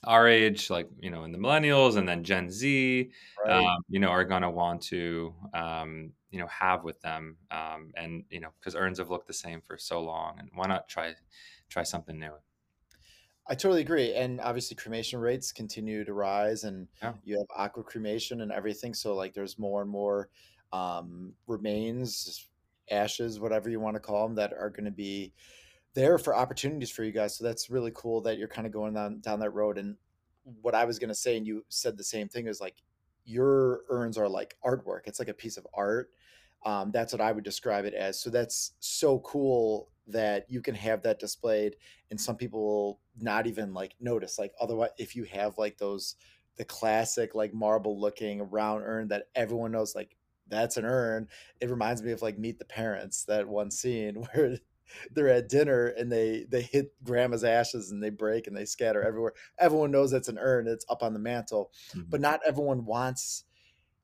our 0.04 0.26
age, 0.28 0.70
like, 0.70 0.88
you 0.98 1.10
know, 1.10 1.24
in 1.24 1.32
the 1.32 1.38
millennials 1.38 1.96
and 1.96 2.08
then 2.08 2.24
Gen 2.24 2.50
Z, 2.50 3.10
right. 3.44 3.52
um, 3.52 3.82
you 3.88 3.98
know, 4.00 4.08
are 4.08 4.24
going 4.24 4.42
to 4.42 4.50
want 4.50 4.82
to, 4.82 5.34
um, 5.52 6.12
you 6.30 6.38
know, 6.38 6.46
have 6.46 6.84
with 6.84 7.00
them. 7.00 7.36
Um, 7.50 7.92
and, 7.96 8.24
you 8.30 8.40
know, 8.40 8.48
because 8.58 8.74
urns 8.74 8.98
have 8.98 9.10
looked 9.10 9.26
the 9.26 9.32
same 9.32 9.60
for 9.60 9.76
so 9.76 10.00
long. 10.00 10.38
And 10.38 10.48
why 10.54 10.66
not 10.66 10.88
try, 10.88 11.14
try 11.68 11.82
something 11.82 12.18
new? 12.18 12.32
I 13.46 13.54
totally 13.54 13.80
agree. 13.80 14.14
And 14.14 14.40
obviously 14.40 14.76
cremation 14.76 15.18
rates 15.20 15.52
continue 15.52 16.04
to 16.04 16.12
rise 16.12 16.64
and 16.64 16.88
yeah. 17.02 17.14
you 17.24 17.36
have 17.36 17.46
aqua 17.56 17.82
cremation 17.82 18.42
and 18.42 18.52
everything. 18.52 18.94
So 18.94 19.14
like 19.14 19.34
there's 19.34 19.58
more 19.58 19.82
and 19.82 19.90
more 19.90 20.28
um, 20.72 21.32
remains, 21.46 22.48
ashes, 22.90 23.38
whatever 23.38 23.70
you 23.70 23.78
want 23.78 23.94
to 23.94 24.00
call 24.00 24.26
them, 24.26 24.34
that 24.34 24.52
are 24.52 24.70
going 24.70 24.84
to 24.84 24.90
be 24.90 25.32
there 25.94 26.18
for 26.18 26.34
opportunities 26.34 26.90
for 26.90 27.04
you 27.04 27.12
guys. 27.12 27.36
So 27.36 27.44
that's 27.44 27.70
really 27.70 27.92
cool 27.94 28.20
that 28.22 28.38
you're 28.38 28.48
kind 28.48 28.66
of 28.66 28.72
going 28.72 28.94
down 28.94 29.20
down 29.20 29.40
that 29.40 29.50
road. 29.50 29.78
And 29.78 29.96
what 30.62 30.74
I 30.74 30.84
was 30.84 30.98
going 30.98 31.08
to 31.08 31.14
say, 31.14 31.36
and 31.36 31.46
you 31.46 31.64
said 31.68 31.96
the 31.96 32.04
same 32.04 32.28
thing, 32.28 32.46
is 32.46 32.60
like 32.60 32.76
your 33.24 33.82
urns 33.88 34.16
are 34.18 34.28
like 34.28 34.56
artwork. 34.64 35.00
It's 35.06 35.18
like 35.18 35.28
a 35.28 35.34
piece 35.34 35.56
of 35.56 35.66
art. 35.74 36.10
Um, 36.64 36.90
that's 36.92 37.12
what 37.12 37.22
I 37.22 37.32
would 37.32 37.44
describe 37.44 37.84
it 37.84 37.94
as. 37.94 38.20
So 38.20 38.28
that's 38.30 38.72
so 38.80 39.20
cool 39.20 39.90
that 40.06 40.46
you 40.48 40.60
can 40.60 40.74
have 40.74 41.02
that 41.02 41.18
displayed, 41.20 41.76
and 42.10 42.20
some 42.20 42.36
people 42.36 42.60
will 42.60 43.00
not 43.18 43.46
even 43.46 43.72
like 43.72 43.94
notice. 44.00 44.38
Like 44.38 44.52
otherwise, 44.60 44.90
if 44.98 45.16
you 45.16 45.24
have 45.24 45.58
like 45.58 45.78
those 45.78 46.16
the 46.56 46.64
classic 46.64 47.34
like 47.34 47.54
marble 47.54 47.98
looking 47.98 48.42
round 48.50 48.82
urn 48.84 49.08
that 49.08 49.28
everyone 49.34 49.72
knows 49.72 49.94
like 49.94 50.16
that's 50.50 50.76
an 50.76 50.84
urn. 50.84 51.28
It 51.60 51.70
reminds 51.70 52.02
me 52.02 52.12
of 52.12 52.22
like 52.22 52.38
Meet 52.38 52.58
the 52.58 52.64
Parents, 52.64 53.24
that 53.24 53.48
one 53.48 53.70
scene 53.70 54.16
where 54.32 54.58
they're 55.12 55.28
at 55.28 55.48
dinner 55.48 55.86
and 55.86 56.10
they 56.10 56.46
they 56.48 56.62
hit 56.62 56.92
grandma's 57.02 57.44
ashes 57.44 57.90
and 57.90 58.02
they 58.02 58.10
break 58.10 58.46
and 58.46 58.56
they 58.56 58.64
scatter 58.64 59.02
everywhere. 59.02 59.32
Everyone 59.58 59.90
knows 59.90 60.10
that's 60.10 60.28
an 60.28 60.38
urn. 60.38 60.66
It's 60.66 60.86
up 60.88 61.02
on 61.02 61.12
the 61.12 61.18
mantle, 61.18 61.70
mm-hmm. 61.90 62.08
but 62.08 62.20
not 62.20 62.40
everyone 62.46 62.84
wants 62.84 63.44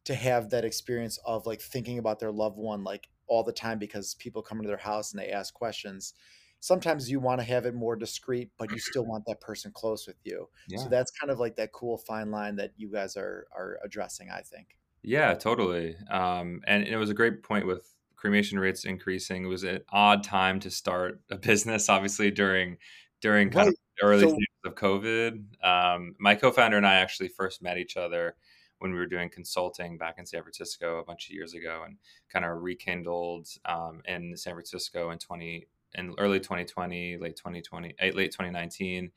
to 0.04 0.14
have 0.14 0.50
that 0.50 0.64
experience 0.64 1.18
of 1.26 1.46
like 1.46 1.60
thinking 1.60 1.98
about 1.98 2.20
their 2.20 2.30
loved 2.30 2.58
one 2.58 2.84
like 2.84 3.08
all 3.26 3.42
the 3.42 3.52
time 3.52 3.78
because 3.78 4.14
people 4.14 4.40
come 4.40 4.58
into 4.58 4.68
their 4.68 4.76
house 4.76 5.12
and 5.12 5.20
they 5.20 5.30
ask 5.30 5.52
questions. 5.52 6.14
Sometimes 6.60 7.10
you 7.10 7.20
want 7.20 7.40
to 7.40 7.46
have 7.46 7.66
it 7.66 7.74
more 7.74 7.96
discreet, 7.96 8.50
but 8.56 8.70
you 8.70 8.78
still 8.78 9.04
want 9.04 9.24
that 9.26 9.40
person 9.40 9.72
close 9.74 10.06
with 10.06 10.16
you. 10.24 10.48
Yeah. 10.68 10.78
So 10.78 10.88
that's 10.88 11.10
kind 11.10 11.30
of 11.30 11.38
like 11.38 11.56
that 11.56 11.72
cool 11.72 11.98
fine 11.98 12.30
line 12.30 12.56
that 12.56 12.72
you 12.76 12.90
guys 12.90 13.16
are 13.16 13.46
are 13.54 13.78
addressing, 13.84 14.30
I 14.30 14.40
think. 14.40 14.76
Yeah, 15.02 15.34
totally. 15.34 15.96
Um, 16.10 16.62
and 16.66 16.84
it 16.84 16.96
was 16.96 17.10
a 17.10 17.14
great 17.14 17.42
point 17.42 17.66
with 17.66 17.92
cremation 18.16 18.58
rates 18.58 18.84
increasing. 18.84 19.44
It 19.44 19.48
was 19.48 19.64
an 19.64 19.80
odd 19.90 20.24
time 20.24 20.60
to 20.60 20.70
start 20.70 21.20
a 21.30 21.36
business, 21.38 21.88
obviously 21.88 22.30
during 22.30 22.78
during 23.20 23.50
kind 23.50 23.68
right. 23.68 23.68
of 23.68 23.76
early 24.02 24.22
so, 24.22 24.28
stages 24.28 24.46
of 24.64 24.74
COVID. 24.74 25.64
Um, 25.64 26.14
my 26.18 26.34
co-founder 26.34 26.76
and 26.76 26.86
I 26.86 26.96
actually 26.96 27.28
first 27.28 27.62
met 27.62 27.78
each 27.78 27.96
other 27.96 28.36
when 28.78 28.92
we 28.92 28.98
were 28.98 29.06
doing 29.06 29.30
consulting 29.30 29.96
back 29.96 30.16
in 30.18 30.26
San 30.26 30.42
Francisco 30.42 30.98
a 30.98 31.04
bunch 31.04 31.28
of 31.28 31.34
years 31.34 31.54
ago, 31.54 31.82
and 31.86 31.96
kind 32.30 32.44
of 32.44 32.62
rekindled 32.62 33.48
um, 33.64 34.02
in 34.06 34.36
San 34.36 34.54
Francisco 34.54 35.10
in 35.10 35.18
twenty 35.18 35.68
in 35.94 36.14
early 36.18 36.40
2020, 36.40 37.16
late 37.18 37.36
2020, 37.36 37.94
eh, 37.98 38.10
late 38.14 38.32
2019 38.32 39.10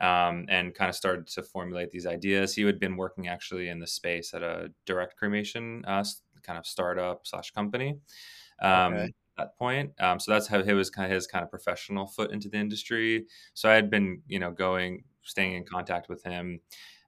um, 0.00 0.46
and 0.48 0.74
kind 0.74 0.88
of 0.88 0.94
started 0.94 1.26
to 1.28 1.42
formulate 1.42 1.90
these 1.90 2.06
ideas. 2.06 2.54
He 2.54 2.62
had 2.62 2.80
been 2.80 2.96
working 2.96 3.28
actually 3.28 3.68
in 3.68 3.78
the 3.78 3.86
space 3.86 4.34
at 4.34 4.42
a 4.42 4.72
direct 4.86 5.16
cremation 5.16 5.84
uh, 5.86 6.04
kind 6.44 6.58
of 6.58 6.66
startup 6.66 7.26
slash 7.26 7.50
company. 7.50 7.98
Um, 8.60 8.94
okay. 8.94 9.04
At 9.04 9.46
that 9.46 9.58
point, 9.58 9.90
um, 9.98 10.20
so 10.20 10.30
that's 10.30 10.46
how 10.46 10.62
he 10.62 10.72
was 10.74 10.90
kind 10.90 11.10
of 11.10 11.14
his 11.14 11.26
kind 11.26 11.42
of 11.42 11.50
professional 11.50 12.06
foot 12.06 12.30
into 12.30 12.48
the 12.48 12.56
industry. 12.56 13.26
So 13.54 13.68
I 13.68 13.74
had 13.74 13.90
been, 13.90 14.22
you 14.28 14.38
know, 14.38 14.52
going, 14.52 15.02
staying 15.24 15.54
in 15.54 15.64
contact 15.64 16.08
with 16.08 16.22
him. 16.22 16.60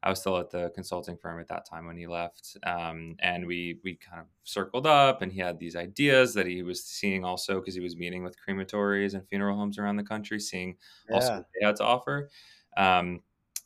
I 0.02 0.10
was 0.10 0.20
still 0.20 0.36
at 0.38 0.50
the 0.50 0.70
consulting 0.74 1.16
firm 1.16 1.40
at 1.40 1.48
that 1.48 1.68
time 1.68 1.86
when 1.86 1.96
he 1.96 2.06
left, 2.06 2.56
um, 2.64 3.16
and 3.20 3.46
we 3.46 3.80
we 3.82 3.96
kind 3.96 4.20
of 4.20 4.26
circled 4.44 4.86
up, 4.86 5.22
and 5.22 5.32
he 5.32 5.40
had 5.40 5.58
these 5.58 5.74
ideas 5.74 6.34
that 6.34 6.46
he 6.46 6.62
was 6.62 6.84
seeing 6.84 7.24
also 7.24 7.60
because 7.60 7.74
he 7.74 7.80
was 7.80 7.96
meeting 7.96 8.22
with 8.22 8.36
crematories 8.38 9.14
and 9.14 9.26
funeral 9.28 9.56
homes 9.56 9.78
around 9.78 9.96
the 9.96 10.04
country, 10.04 10.38
seeing 10.38 10.76
yeah. 11.08 11.14
also 11.14 11.36
what 11.36 11.46
they 11.58 11.66
had 11.66 11.76
to 11.76 11.84
offer. 11.84 12.30
Um, 12.76 13.20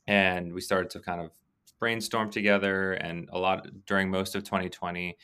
and 0.06 0.52
we 0.52 0.60
started 0.60 0.90
to 0.90 1.00
kind 1.00 1.20
of 1.20 1.30
brainstorm 1.78 2.30
together 2.30 2.92
and 2.92 3.28
a 3.32 3.38
lot 3.38 3.66
during 3.86 4.10
most 4.10 4.34
of 4.34 4.44
2020 4.44 5.16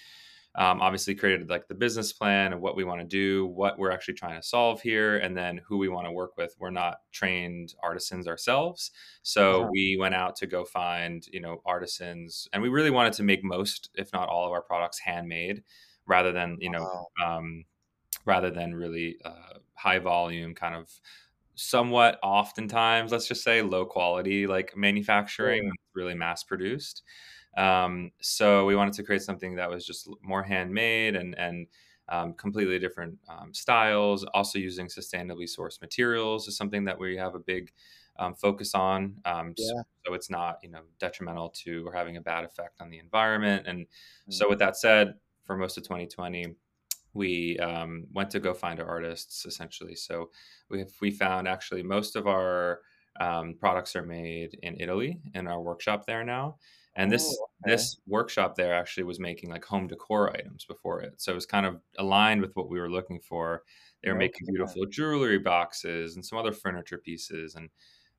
um, 0.56 0.80
obviously 0.80 1.14
created 1.14 1.50
like 1.50 1.68
the 1.68 1.74
business 1.74 2.12
plan 2.12 2.52
of 2.52 2.60
what 2.60 2.76
we 2.76 2.84
want 2.84 3.00
to 3.00 3.06
do 3.06 3.46
what 3.46 3.78
we're 3.78 3.90
actually 3.90 4.14
trying 4.14 4.40
to 4.40 4.46
solve 4.46 4.80
here 4.80 5.18
and 5.18 5.36
then 5.36 5.60
who 5.66 5.76
we 5.76 5.88
want 5.88 6.06
to 6.06 6.12
work 6.12 6.36
with 6.36 6.54
we're 6.58 6.70
not 6.70 7.00
trained 7.12 7.74
artisans 7.82 8.26
ourselves 8.26 8.90
so 9.22 9.62
uh-huh. 9.62 9.68
we 9.70 9.96
went 9.98 10.14
out 10.14 10.34
to 10.36 10.46
go 10.46 10.64
find 10.64 11.26
you 11.30 11.40
know 11.40 11.60
artisans 11.66 12.48
and 12.52 12.62
we 12.62 12.68
really 12.68 12.90
wanted 12.90 13.12
to 13.12 13.22
make 13.22 13.44
most 13.44 13.90
if 13.94 14.12
not 14.12 14.28
all 14.28 14.46
of 14.46 14.52
our 14.52 14.62
products 14.62 14.98
handmade 14.98 15.62
rather 16.06 16.32
than 16.32 16.56
you 16.60 16.70
know 16.70 17.06
wow. 17.20 17.38
um, 17.38 17.64
rather 18.24 18.50
than 18.50 18.74
really 18.74 19.16
uh, 19.24 19.58
high 19.74 19.98
volume 19.98 20.54
kind 20.54 20.74
of 20.74 20.90
somewhat 21.54 22.18
oftentimes 22.22 23.12
let's 23.12 23.28
just 23.28 23.42
say 23.42 23.62
low 23.62 23.84
quality 23.84 24.46
like 24.46 24.76
manufacturing 24.76 25.64
yeah. 25.64 25.70
really 25.94 26.14
mass 26.14 26.42
produced 26.42 27.02
um, 27.56 28.10
so 28.20 28.66
we 28.66 28.76
wanted 28.76 28.94
to 28.94 29.02
create 29.02 29.22
something 29.22 29.54
that 29.56 29.70
was 29.70 29.86
just 29.86 30.08
more 30.22 30.42
handmade 30.42 31.16
and 31.16 31.34
and 31.38 31.66
um, 32.08 32.34
completely 32.34 32.78
different 32.78 33.18
um, 33.28 33.52
styles 33.52 34.24
also 34.32 34.58
using 34.58 34.86
sustainably 34.86 35.44
sourced 35.44 35.80
materials 35.80 36.46
is 36.46 36.56
something 36.56 36.84
that 36.84 36.98
we 36.98 37.16
have 37.16 37.34
a 37.34 37.40
big 37.40 37.72
um, 38.18 38.32
focus 38.34 38.74
on 38.74 39.16
um, 39.24 39.54
yeah. 39.56 39.82
so 40.06 40.14
it's 40.14 40.30
not 40.30 40.58
you 40.62 40.70
know 40.70 40.82
detrimental 41.00 41.48
to 41.50 41.86
or 41.86 41.92
having 41.92 42.16
a 42.16 42.20
bad 42.20 42.44
effect 42.44 42.80
on 42.80 42.90
the 42.90 42.98
environment 42.98 43.66
and 43.66 43.80
mm-hmm. 43.80 44.32
so 44.32 44.48
with 44.48 44.60
that 44.60 44.76
said 44.76 45.14
for 45.44 45.56
most 45.56 45.76
of 45.76 45.82
2020 45.82 46.54
we 47.16 47.58
um, 47.58 48.06
went 48.12 48.30
to 48.30 48.38
go 48.40 48.54
find 48.54 48.78
our 48.78 48.86
artists 48.86 49.46
essentially. 49.46 49.96
So 49.96 50.30
we 50.68 50.80
have, 50.80 50.92
we 51.00 51.10
found 51.10 51.48
actually 51.48 51.82
most 51.82 52.14
of 52.14 52.26
our 52.26 52.80
um, 53.18 53.54
products 53.58 53.96
are 53.96 54.04
made 54.04 54.58
in 54.62 54.78
Italy 54.78 55.18
in 55.34 55.46
our 55.46 55.60
workshop 55.60 56.06
there 56.06 56.22
now. 56.22 56.56
And 56.96 57.12
this 57.12 57.24
oh, 57.38 57.48
okay. 57.64 57.74
this 57.74 57.98
workshop 58.06 58.56
there 58.56 58.74
actually 58.74 59.04
was 59.04 59.20
making 59.20 59.50
like 59.50 59.64
home 59.64 59.86
decor 59.86 60.34
items 60.34 60.64
before 60.64 61.02
it, 61.02 61.14
so 61.18 61.32
it 61.32 61.34
was 61.34 61.46
kind 61.46 61.66
of 61.66 61.80
aligned 61.98 62.40
with 62.40 62.56
what 62.56 62.70
we 62.70 62.80
were 62.80 62.90
looking 62.90 63.20
for. 63.20 63.62
They 64.02 64.10
were 64.10 64.16
okay. 64.16 64.26
making 64.26 64.46
beautiful 64.48 64.86
jewelry 64.86 65.38
boxes 65.38 66.16
and 66.16 66.24
some 66.24 66.38
other 66.38 66.52
furniture 66.52 66.98
pieces, 66.98 67.54
and 67.54 67.68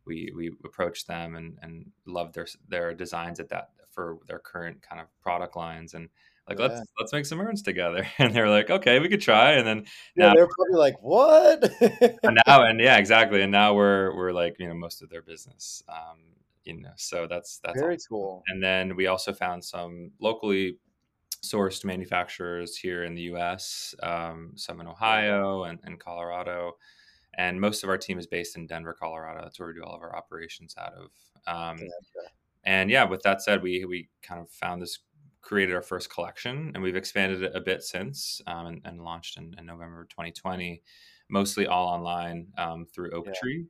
we 0.05 0.31
we 0.35 0.51
approached 0.63 1.07
them 1.07 1.35
and 1.35 1.57
and 1.61 1.91
loved 2.05 2.35
their 2.35 2.47
their 2.67 2.93
designs 2.93 3.39
at 3.39 3.49
that 3.49 3.69
for 3.91 4.17
their 4.27 4.39
current 4.39 4.81
kind 4.81 5.01
of 5.01 5.07
product 5.21 5.55
lines 5.55 5.95
and 5.95 6.07
like 6.47 6.59
let's 6.59 6.81
let's 6.99 7.11
make 7.11 7.25
some 7.25 7.41
urns 7.41 7.61
together 7.61 8.07
and 8.19 8.33
they're 8.33 8.49
like 8.49 8.69
okay 8.69 8.99
we 8.99 9.09
could 9.09 9.21
try 9.21 9.53
and 9.53 9.67
then 9.67 9.85
yeah, 10.15 10.27
now 10.27 10.33
they're 10.33 10.47
probably 10.47 10.77
like 10.77 10.95
what 11.01 11.63
and 12.23 12.37
now 12.47 12.63
and 12.63 12.79
yeah 12.79 12.97
exactly 12.97 13.41
and 13.41 13.51
now 13.51 13.73
we're 13.73 14.15
we're 14.15 14.31
like 14.31 14.55
you 14.59 14.67
know 14.67 14.73
most 14.73 15.01
of 15.01 15.09
their 15.09 15.21
business 15.21 15.83
um 15.89 16.19
you 16.67 16.81
know 16.81 16.91
so 16.97 17.27
that's 17.27 17.59
that's 17.63 17.79
very 17.79 17.95
awesome. 17.95 18.07
cool 18.09 18.43
and 18.47 18.61
then 18.61 18.95
we 18.95 19.07
also 19.07 19.33
found 19.33 19.63
some 19.63 20.11
locally 20.19 20.77
sourced 21.43 21.85
manufacturers 21.85 22.75
here 22.75 23.03
in 23.03 23.15
the 23.15 23.21
us 23.21 23.95
um, 24.03 24.51
some 24.55 24.81
in 24.81 24.87
ohio 24.87 25.63
and, 25.63 25.79
and 25.83 25.99
colorado 25.99 26.73
and 27.37 27.59
most 27.59 27.83
of 27.83 27.89
our 27.89 27.97
team 27.97 28.19
is 28.19 28.27
based 28.27 28.57
in 28.57 28.67
denver 28.67 28.93
colorado 28.93 29.41
that's 29.41 29.59
where 29.59 29.69
we 29.69 29.73
do 29.73 29.83
all 29.83 29.95
of 29.95 30.01
our 30.01 30.15
operations 30.15 30.75
out 30.77 30.93
of 30.93 31.09
um, 31.47 31.79
and 32.65 32.89
yeah 32.89 33.05
with 33.05 33.21
that 33.23 33.41
said 33.41 33.63
we 33.63 33.85
we 33.85 34.09
kind 34.21 34.41
of 34.41 34.49
found 34.49 34.81
this 34.81 34.99
created 35.41 35.73
our 35.73 35.81
first 35.81 36.09
collection 36.09 36.71
and 36.73 36.83
we've 36.83 36.97
expanded 36.97 37.41
it 37.41 37.55
a 37.55 37.61
bit 37.61 37.81
since 37.81 38.41
um, 38.47 38.65
and, 38.65 38.81
and, 38.83 39.01
launched 39.01 39.37
in, 39.37 39.55
in, 39.57 39.65
november 39.65 40.05
2020 40.09 40.81
mostly 41.29 41.65
all 41.65 41.87
online 41.87 42.47
um, 42.57 42.85
through 42.85 43.11
oak 43.11 43.27
yeah. 43.27 43.33
tree 43.41 43.65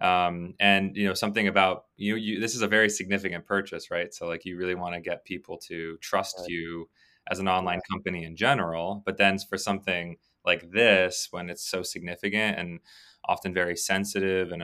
um, 0.00 0.54
and 0.60 0.96
you 0.96 1.06
know 1.06 1.14
something 1.14 1.48
about 1.48 1.86
you, 1.96 2.16
you 2.16 2.40
this 2.40 2.54
is 2.54 2.62
a 2.62 2.68
very 2.68 2.88
significant 2.88 3.44
purchase 3.44 3.90
right 3.90 4.14
so 4.14 4.26
like 4.26 4.44
you 4.44 4.56
really 4.56 4.74
want 4.74 4.94
to 4.94 5.00
get 5.00 5.24
people 5.24 5.56
to 5.56 5.96
trust 5.98 6.36
right. 6.40 6.48
you 6.48 6.88
as 7.30 7.38
an 7.38 7.48
online 7.48 7.80
company 7.90 8.24
in 8.24 8.36
general 8.36 9.02
but 9.04 9.16
then 9.16 9.38
for 9.38 9.58
something 9.58 10.16
like 10.44 10.70
this 10.70 11.28
when 11.30 11.50
it's 11.50 11.68
so 11.68 11.82
significant 11.82 12.58
and 12.58 12.80
often 13.24 13.52
very 13.52 13.76
sensitive 13.76 14.52
and 14.52 14.62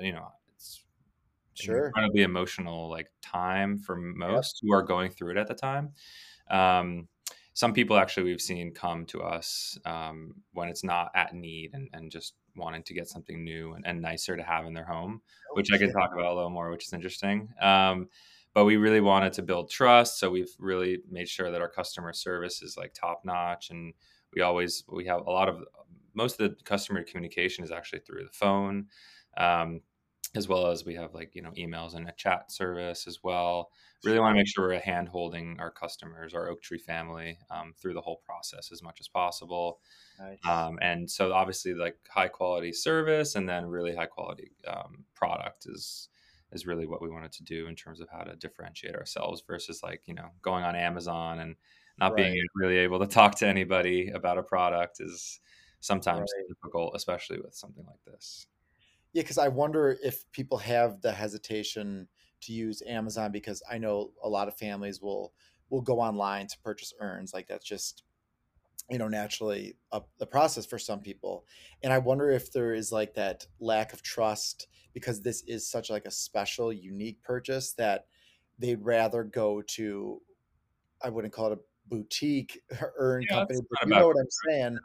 you 0.00 0.12
know 0.12 0.28
it's 0.54 0.84
sure 1.54 1.86
incredibly 1.86 2.22
emotional 2.22 2.88
like 2.88 3.10
time 3.22 3.78
for 3.78 3.96
most 3.96 4.60
yep. 4.62 4.68
who 4.68 4.74
are 4.74 4.82
going 4.82 5.10
through 5.10 5.30
it 5.30 5.36
at 5.36 5.48
the 5.48 5.54
time 5.54 5.92
um, 6.50 7.08
some 7.54 7.72
people 7.72 7.96
actually 7.96 8.24
we've 8.24 8.40
seen 8.40 8.72
come 8.72 9.06
to 9.06 9.22
us 9.22 9.78
um, 9.84 10.34
when 10.52 10.68
it's 10.68 10.84
not 10.84 11.10
at 11.14 11.34
need 11.34 11.70
and, 11.72 11.88
and 11.92 12.10
just 12.10 12.34
wanting 12.56 12.82
to 12.84 12.94
get 12.94 13.08
something 13.08 13.44
new 13.44 13.74
and, 13.74 13.86
and 13.86 14.00
nicer 14.00 14.36
to 14.36 14.42
have 14.42 14.66
in 14.66 14.74
their 14.74 14.84
home, 14.84 15.20
oh, 15.50 15.54
which 15.54 15.72
I 15.72 15.78
can 15.78 15.92
talk 15.92 16.12
about 16.12 16.32
a 16.32 16.34
little 16.34 16.50
more, 16.50 16.70
which 16.70 16.86
is 16.86 16.92
interesting. 16.92 17.48
Um, 17.60 18.08
but 18.54 18.64
we 18.64 18.76
really 18.76 19.00
wanted 19.00 19.32
to 19.34 19.42
build 19.42 19.70
trust, 19.70 20.20
so 20.20 20.30
we've 20.30 20.54
really 20.58 21.00
made 21.10 21.28
sure 21.28 21.50
that 21.50 21.60
our 21.60 21.68
customer 21.68 22.12
service 22.12 22.62
is 22.62 22.76
like 22.76 22.94
top 22.94 23.22
notch, 23.24 23.70
and 23.70 23.94
we 24.32 24.42
always 24.42 24.84
we 24.90 25.06
have 25.06 25.26
a 25.26 25.30
lot 25.30 25.48
of 25.48 25.64
most 26.14 26.40
of 26.40 26.50
the 26.50 26.64
customer 26.64 27.02
communication 27.02 27.64
is 27.64 27.72
actually 27.72 28.00
through 28.00 28.24
the 28.24 28.32
phone. 28.32 28.86
Um, 29.36 29.80
as 30.36 30.48
well 30.48 30.66
as 30.66 30.84
we 30.84 30.94
have 30.94 31.14
like 31.14 31.34
you 31.34 31.42
know 31.42 31.52
emails 31.52 31.94
and 31.94 32.08
a 32.08 32.12
chat 32.12 32.50
service 32.50 33.06
as 33.06 33.20
well 33.22 33.70
really 34.04 34.20
want 34.20 34.34
to 34.34 34.38
make 34.38 34.48
sure 34.48 34.68
we're 34.68 34.80
hand 34.80 35.08
holding 35.08 35.56
our 35.58 35.70
customers 35.70 36.34
our 36.34 36.48
oak 36.48 36.62
tree 36.62 36.78
family 36.78 37.38
um, 37.50 37.72
through 37.80 37.94
the 37.94 38.00
whole 38.00 38.20
process 38.24 38.70
as 38.72 38.82
much 38.82 38.98
as 39.00 39.08
possible 39.08 39.80
nice. 40.18 40.38
um, 40.48 40.78
and 40.82 41.10
so 41.10 41.32
obviously 41.32 41.74
like 41.74 41.96
high 42.08 42.28
quality 42.28 42.72
service 42.72 43.34
and 43.34 43.48
then 43.48 43.66
really 43.66 43.94
high 43.94 44.06
quality 44.06 44.52
um, 44.66 45.04
product 45.14 45.66
is 45.66 46.08
is 46.52 46.66
really 46.66 46.86
what 46.86 47.02
we 47.02 47.10
wanted 47.10 47.32
to 47.32 47.42
do 47.42 47.66
in 47.66 47.74
terms 47.74 48.00
of 48.00 48.08
how 48.10 48.22
to 48.22 48.36
differentiate 48.36 48.94
ourselves 48.94 49.42
versus 49.46 49.82
like 49.82 50.02
you 50.06 50.14
know 50.14 50.28
going 50.42 50.64
on 50.64 50.76
amazon 50.76 51.40
and 51.40 51.56
not 51.98 52.12
right. 52.12 52.32
being 52.32 52.46
really 52.54 52.78
able 52.78 52.98
to 52.98 53.06
talk 53.14 53.34
to 53.34 53.46
anybody 53.46 54.10
about 54.10 54.38
a 54.38 54.42
product 54.42 55.00
is 55.00 55.40
sometimes 55.80 56.30
right. 56.36 56.48
difficult 56.48 56.92
especially 56.94 57.38
with 57.40 57.54
something 57.54 57.84
like 57.86 58.02
this 58.06 58.46
yeah, 59.14 59.22
because 59.22 59.38
I 59.38 59.46
wonder 59.46 59.96
if 60.02 60.30
people 60.32 60.58
have 60.58 61.00
the 61.00 61.12
hesitation 61.12 62.08
to 62.44 62.52
use 62.52 62.82
Amazon 62.86 63.32
because 63.32 63.62
I 63.70 63.78
know 63.78 64.10
a 64.22 64.28
lot 64.28 64.48
of 64.48 64.56
families 64.56 65.00
will 65.00 65.32
will 65.70 65.80
go 65.80 66.00
online 66.00 66.46
to 66.46 66.58
purchase 66.60 66.92
urns. 67.00 67.32
Like 67.34 67.48
that's 67.48 67.66
just 67.66 68.02
you 68.90 68.98
know 68.98 69.08
naturally 69.08 69.76
a, 69.92 70.02
the 70.18 70.26
process 70.26 70.66
for 70.66 70.78
some 70.78 71.00
people 71.00 71.46
and 71.82 71.90
i 71.90 71.96
wonder 71.96 72.30
if 72.30 72.52
there 72.52 72.74
is 72.74 72.92
like 72.92 73.14
that 73.14 73.46
lack 73.58 73.94
of 73.94 74.02
trust 74.02 74.66
because 74.92 75.22
this 75.22 75.42
is 75.46 75.66
such 75.66 75.88
like 75.88 76.04
a 76.04 76.10
special 76.10 76.70
unique 76.70 77.22
purchase 77.22 77.72
that 77.72 78.04
they'd 78.58 78.84
rather 78.84 79.24
go 79.24 79.62
to 79.62 80.20
i 81.02 81.08
wouldn't 81.08 81.32
call 81.32 81.50
it 81.50 81.58
a 81.58 81.62
boutique 81.88 82.60
urn 82.98 83.22
yeah, 83.22 83.36
company 83.36 83.60
but 83.70 83.88
you 83.88 83.94
know 83.94 84.06
what 84.06 84.18
i'm 84.18 84.50
saying 84.50 84.78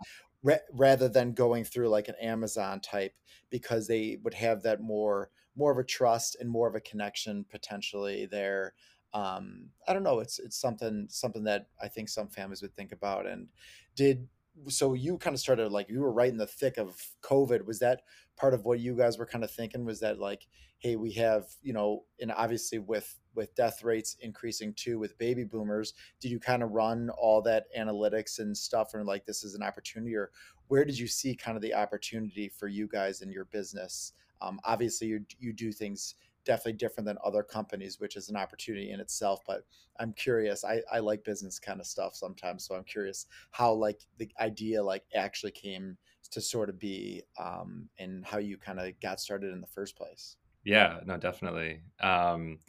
rather 0.73 1.09
than 1.09 1.33
going 1.33 1.63
through 1.63 1.89
like 1.89 2.07
an 2.07 2.15
Amazon 2.21 2.79
type 2.79 3.13
because 3.49 3.87
they 3.87 4.17
would 4.23 4.33
have 4.33 4.63
that 4.63 4.81
more 4.81 5.29
more 5.59 5.71
of 5.73 5.77
a 5.77 5.83
trust 5.83 6.37
and 6.39 6.49
more 6.49 6.69
of 6.69 6.75
a 6.75 6.79
connection 6.79 7.45
potentially 7.51 8.25
there. 8.25 8.73
Um, 9.13 9.71
I 9.87 9.93
don't 9.93 10.03
know. 10.03 10.19
It's 10.19 10.39
it's 10.39 10.57
something 10.57 11.07
something 11.09 11.43
that 11.43 11.67
I 11.81 11.89
think 11.89 12.07
some 12.07 12.29
families 12.29 12.61
would 12.61 12.73
think 12.73 12.93
about. 12.93 13.27
And 13.27 13.49
did 13.95 14.27
so 14.67 14.93
you 14.93 15.17
kind 15.17 15.33
of 15.33 15.39
started 15.39 15.71
like 15.71 15.89
you 15.89 15.99
were 15.99 16.11
right 16.11 16.31
in 16.31 16.37
the 16.37 16.47
thick 16.47 16.77
of 16.77 16.95
COVID. 17.21 17.65
Was 17.65 17.79
that 17.79 18.03
part 18.37 18.53
of 18.53 18.63
what 18.63 18.79
you 18.79 18.95
guys 18.95 19.17
were 19.17 19.25
kind 19.25 19.43
of 19.43 19.51
thinking? 19.51 19.83
Was 19.83 19.99
that 19.99 20.19
like, 20.19 20.47
hey, 20.77 20.95
we 20.95 21.11
have 21.13 21.47
you 21.61 21.73
know, 21.73 22.05
and 22.21 22.31
obviously 22.31 22.79
with 22.79 23.19
with 23.35 23.53
death 23.55 23.83
rates 23.83 24.15
increasing 24.21 24.73
too 24.73 24.97
with 24.97 25.17
baby 25.17 25.43
boomers, 25.43 25.93
did 26.21 26.31
you 26.31 26.39
kind 26.39 26.63
of 26.63 26.71
run 26.71 27.09
all 27.17 27.41
that 27.41 27.65
analytics 27.77 28.39
and 28.39 28.55
stuff 28.55 28.93
and 28.93 29.05
like 29.05 29.25
this 29.25 29.43
is 29.43 29.55
an 29.55 29.63
opportunity, 29.63 30.15
or 30.15 30.31
where 30.69 30.85
did 30.85 30.97
you 30.97 31.07
see 31.07 31.35
kind 31.35 31.57
of 31.57 31.61
the 31.61 31.73
opportunity 31.73 32.47
for 32.47 32.67
you 32.67 32.87
guys 32.87 33.21
in 33.21 33.29
your 33.29 33.45
business? 33.45 34.13
Um, 34.41 34.59
obviously, 34.63 35.07
you 35.07 35.25
you 35.39 35.53
do 35.53 35.71
things 35.71 36.15
definitely 36.45 36.73
different 36.73 37.05
than 37.05 37.17
other 37.23 37.43
companies, 37.43 37.99
which 37.99 38.15
is 38.15 38.29
an 38.29 38.35
opportunity 38.35 38.91
in 38.91 38.99
itself. 38.99 39.41
But 39.45 39.65
I'm 39.99 40.13
curious. 40.13 40.63
I, 40.63 40.81
I 40.91 40.99
like 40.99 41.23
business 41.23 41.59
kind 41.59 41.79
of 41.79 41.85
stuff 41.85 42.15
sometimes, 42.15 42.65
so 42.65 42.75
I'm 42.75 42.83
curious 42.83 43.27
how 43.51 43.73
like 43.73 43.99
the 44.17 44.29
idea 44.39 44.81
like 44.81 45.03
actually 45.13 45.51
came 45.51 45.97
to 46.31 46.41
sort 46.41 46.69
of 46.69 46.79
be, 46.79 47.23
um, 47.39 47.89
and 47.97 48.25
how 48.25 48.37
you 48.37 48.57
kind 48.57 48.79
of 48.79 48.99
got 49.01 49.19
started 49.19 49.51
in 49.51 49.61
the 49.61 49.67
first 49.67 49.95
place. 49.95 50.37
Yeah, 50.63 50.99
no, 51.05 51.17
definitely. 51.17 51.81
Um, 51.99 52.59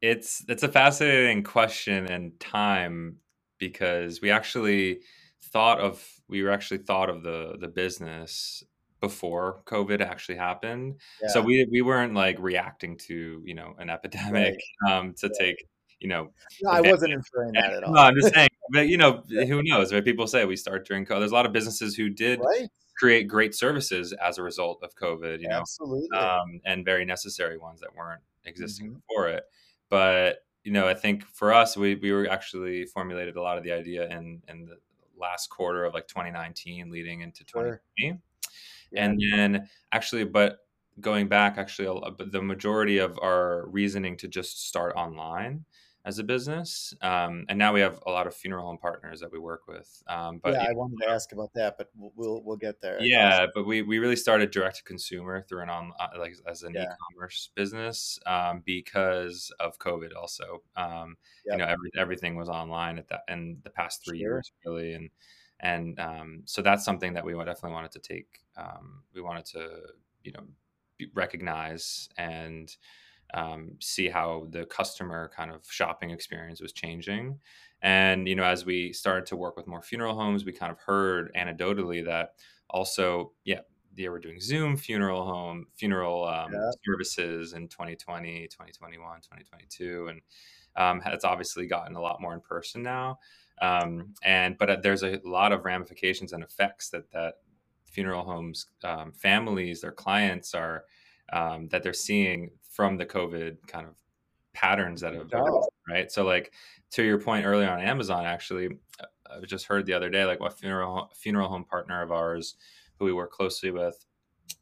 it's 0.00 0.44
it's 0.48 0.62
a 0.62 0.68
fascinating 0.68 1.42
question 1.42 2.06
and 2.06 2.38
time 2.38 3.18
because 3.58 4.20
we 4.20 4.30
actually 4.30 5.00
thought 5.40 5.80
of 5.80 6.06
we 6.28 6.42
were 6.42 6.50
actually 6.50 6.78
thought 6.78 7.10
of 7.10 7.22
the 7.22 7.56
the 7.60 7.68
business 7.68 8.62
before 9.06 9.62
COVID 9.66 10.00
actually 10.00 10.36
happened. 10.36 10.96
Yeah. 11.22 11.28
So 11.28 11.40
we 11.40 11.64
we 11.70 11.80
weren't 11.80 12.14
like 12.14 12.36
reacting 12.40 12.98
to 13.06 13.40
you 13.44 13.54
know 13.54 13.74
an 13.78 13.88
epidemic 13.88 14.58
right. 14.82 14.92
um, 14.92 15.14
to 15.18 15.28
yeah. 15.28 15.44
take 15.46 15.68
you 16.00 16.08
know. 16.08 16.32
No, 16.62 16.70
I 16.70 16.80
wasn't 16.80 17.12
inferring 17.12 17.52
that 17.52 17.72
at 17.72 17.84
all. 17.84 17.94
No, 17.94 18.00
I'm 18.00 18.14
just 18.20 18.34
saying. 18.34 18.48
But 18.72 18.88
you 18.88 18.96
know, 18.96 19.22
who 19.28 19.62
knows? 19.62 19.92
Right? 19.92 20.04
People 20.04 20.26
say 20.26 20.44
we 20.44 20.56
start 20.56 20.86
during 20.86 21.06
COVID. 21.06 21.20
There's 21.20 21.30
a 21.30 21.34
lot 21.34 21.46
of 21.46 21.52
businesses 21.52 21.94
who 21.94 22.08
did 22.08 22.40
right. 22.40 22.68
create 22.98 23.28
great 23.28 23.54
services 23.54 24.12
as 24.20 24.38
a 24.38 24.42
result 24.42 24.80
of 24.82 24.94
COVID. 24.96 25.40
You 25.40 25.48
know, 25.48 25.60
absolutely, 25.60 26.18
um, 26.18 26.60
and 26.64 26.84
very 26.84 27.04
necessary 27.04 27.58
ones 27.58 27.80
that 27.80 27.94
weren't 27.94 28.22
existing 28.44 28.88
mm-hmm. 28.88 28.98
before 29.08 29.28
it. 29.28 29.44
But 29.88 30.38
you 30.64 30.72
know, 30.72 30.88
I 30.88 30.94
think 30.94 31.24
for 31.32 31.54
us, 31.54 31.76
we 31.76 31.94
we 31.94 32.10
were 32.10 32.28
actually 32.28 32.86
formulated 32.86 33.36
a 33.36 33.42
lot 33.42 33.56
of 33.56 33.62
the 33.62 33.70
idea 33.70 34.08
in 34.08 34.42
in 34.48 34.66
the 34.66 34.78
last 35.16 35.48
quarter 35.48 35.84
of 35.84 35.94
like 35.94 36.08
2019, 36.08 36.90
leading 36.90 37.20
into 37.20 37.44
2020. 37.44 37.70
Sure 37.96 38.20
and 38.96 39.20
then 39.32 39.68
actually 39.92 40.24
but 40.24 40.58
going 41.00 41.28
back 41.28 41.58
actually 41.58 42.00
the 42.30 42.42
majority 42.42 42.98
of 42.98 43.18
our 43.22 43.66
reasoning 43.68 44.16
to 44.16 44.28
just 44.28 44.66
start 44.66 44.94
online 44.96 45.64
as 46.06 46.20
a 46.20 46.24
business 46.24 46.94
um, 47.02 47.44
and 47.48 47.58
now 47.58 47.72
we 47.72 47.80
have 47.80 47.98
a 48.06 48.10
lot 48.10 48.28
of 48.28 48.34
funeral 48.34 48.64
home 48.64 48.78
partners 48.78 49.18
that 49.18 49.30
we 49.30 49.40
work 49.40 49.62
with 49.66 50.02
um, 50.08 50.40
but 50.42 50.54
yeah, 50.54 50.62
i 50.62 50.72
wanted 50.72 50.96
to 51.02 51.10
ask 51.10 51.32
about 51.32 51.52
that 51.52 51.76
but 51.76 51.90
we'll 51.96 52.42
we'll 52.44 52.56
get 52.56 52.80
there 52.80 53.02
yeah 53.02 53.44
but 53.54 53.66
we, 53.66 53.82
we 53.82 53.98
really 53.98 54.16
started 54.16 54.50
direct 54.52 54.76
to 54.76 54.84
consumer 54.84 55.42
through 55.42 55.62
an 55.62 55.68
on 55.68 55.92
uh, 55.98 56.06
like 56.18 56.34
as 56.48 56.62
an 56.62 56.72
yeah. 56.74 56.84
e-commerce 56.84 57.50
business 57.56 58.18
um, 58.26 58.62
because 58.64 59.52
of 59.58 59.78
covid 59.78 60.14
also 60.16 60.62
um, 60.76 61.16
yep. 61.44 61.54
you 61.54 61.58
know 61.58 61.64
every, 61.66 61.90
everything 61.98 62.36
was 62.36 62.48
online 62.48 62.98
at 62.98 63.08
that 63.08 63.22
in 63.28 63.58
the 63.64 63.70
past 63.70 64.04
three 64.06 64.20
sure. 64.20 64.34
years 64.34 64.52
really 64.64 64.92
and 64.94 65.10
and 65.60 65.98
um, 65.98 66.42
so 66.44 66.62
that's 66.62 66.84
something 66.84 67.14
that 67.14 67.24
we 67.24 67.32
definitely 67.32 67.72
wanted 67.72 67.92
to 67.92 67.98
take 67.98 68.40
um, 68.56 69.02
we 69.14 69.20
wanted 69.20 69.44
to 69.44 69.68
you 70.22 70.32
know 70.32 70.42
recognize 71.14 72.08
and 72.16 72.76
um, 73.34 73.72
see 73.80 74.08
how 74.08 74.46
the 74.50 74.64
customer 74.66 75.30
kind 75.34 75.50
of 75.50 75.64
shopping 75.68 76.10
experience 76.10 76.60
was 76.60 76.72
changing 76.72 77.38
and 77.82 78.28
you 78.28 78.34
know 78.34 78.44
as 78.44 78.64
we 78.64 78.92
started 78.92 79.26
to 79.26 79.36
work 79.36 79.56
with 79.56 79.66
more 79.66 79.82
funeral 79.82 80.14
homes 80.14 80.44
we 80.44 80.52
kind 80.52 80.72
of 80.72 80.78
heard 80.78 81.32
anecdotally 81.34 82.04
that 82.04 82.34
also 82.70 83.32
yeah 83.44 83.60
they 83.96 84.08
were 84.08 84.18
doing 84.18 84.40
zoom 84.40 84.76
funeral 84.76 85.24
home 85.24 85.66
funeral 85.74 86.24
um, 86.24 86.52
yeah. 86.52 86.70
services 86.86 87.52
in 87.52 87.66
2020 87.68 88.46
2021 88.48 89.16
2022 89.20 90.08
and 90.08 90.20
um, 90.76 91.00
it's 91.06 91.24
obviously 91.24 91.66
gotten 91.66 91.96
a 91.96 92.00
lot 92.00 92.20
more 92.20 92.34
in 92.34 92.40
person 92.40 92.82
now 92.82 93.18
um, 93.62 94.14
and 94.22 94.56
but 94.58 94.70
uh, 94.70 94.76
there's 94.82 95.02
a 95.02 95.20
lot 95.24 95.52
of 95.52 95.64
ramifications 95.64 96.32
and 96.32 96.42
effects 96.42 96.90
that 96.90 97.10
that 97.12 97.34
funeral 97.84 98.22
homes 98.22 98.66
um, 98.84 99.12
families 99.12 99.80
their 99.80 99.92
clients 99.92 100.54
are 100.54 100.84
um, 101.32 101.68
that 101.68 101.82
they're 101.82 101.92
seeing 101.92 102.50
from 102.70 102.96
the 102.96 103.06
covid 103.06 103.56
kind 103.66 103.86
of 103.86 103.94
patterns 104.56 105.02
that 105.02 105.12
have 105.12 105.30
right? 105.88 106.10
So 106.10 106.24
like 106.24 106.52
to 106.92 107.02
your 107.02 107.20
point 107.20 107.44
earlier 107.44 107.68
on 107.68 107.80
Amazon, 107.80 108.24
actually, 108.24 108.70
uh, 108.98 109.04
I 109.42 109.44
just 109.44 109.66
heard 109.66 109.84
the 109.84 109.92
other 109.92 110.08
day, 110.08 110.24
like 110.24 110.40
a 110.40 110.50
funeral 110.50 111.12
funeral 111.14 111.48
home 111.48 111.64
partner 111.64 112.02
of 112.02 112.10
ours 112.10 112.56
who 112.98 113.04
we 113.04 113.12
work 113.12 113.30
closely 113.30 113.70
with, 113.70 114.04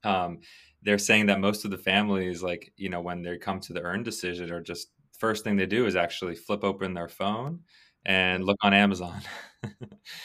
um, 0.02 0.40
they're 0.82 0.98
saying 0.98 1.26
that 1.26 1.40
most 1.40 1.64
of 1.64 1.70
the 1.70 1.78
families, 1.78 2.42
like 2.42 2.72
you 2.76 2.88
know, 2.88 3.00
when 3.00 3.22
they 3.22 3.38
come 3.38 3.60
to 3.60 3.72
the 3.72 3.82
urn 3.82 4.02
decision, 4.02 4.50
or 4.50 4.60
just 4.60 4.88
first 5.16 5.44
thing 5.44 5.56
they 5.56 5.66
do 5.66 5.86
is 5.86 5.96
actually 5.96 6.34
flip 6.34 6.64
open 6.64 6.92
their 6.92 7.08
phone 7.08 7.60
and 8.06 8.44
look 8.44 8.58
on 8.62 8.74
Amazon. 8.74 9.20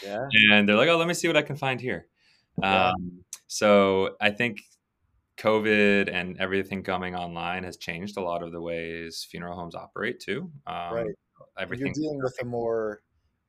yeah. 0.03 0.27
And 0.51 0.67
they're 0.67 0.75
like, 0.75 0.89
oh, 0.89 0.98
let 0.98 1.07
me 1.07 1.13
see 1.13 1.27
what 1.27 1.38
I 1.38 1.41
can 1.41 1.55
find 1.55 1.79
here. 1.79 2.07
Yeah. 2.62 2.89
Um, 2.89 3.24
so 3.48 4.15
I 4.19 4.31
think 4.31 4.62
COVID 5.38 6.13
and 6.13 6.38
everything 6.39 6.83
coming 6.83 7.15
online 7.15 7.63
has 7.63 7.77
changed 7.77 8.17
a 8.17 8.21
lot 8.21 8.43
of 8.43 8.51
the 8.51 8.62
ways 8.62 9.25
funeral 9.29 9.55
homes 9.55 9.75
operate 9.75 10.19
too. 10.19 10.51
Um, 10.67 10.93
right. 10.93 11.07
Everything 11.57 11.88
you're 11.88 11.93
dealing 11.93 12.19
with 12.21 12.36
a 12.41 12.45
more 12.45 13.01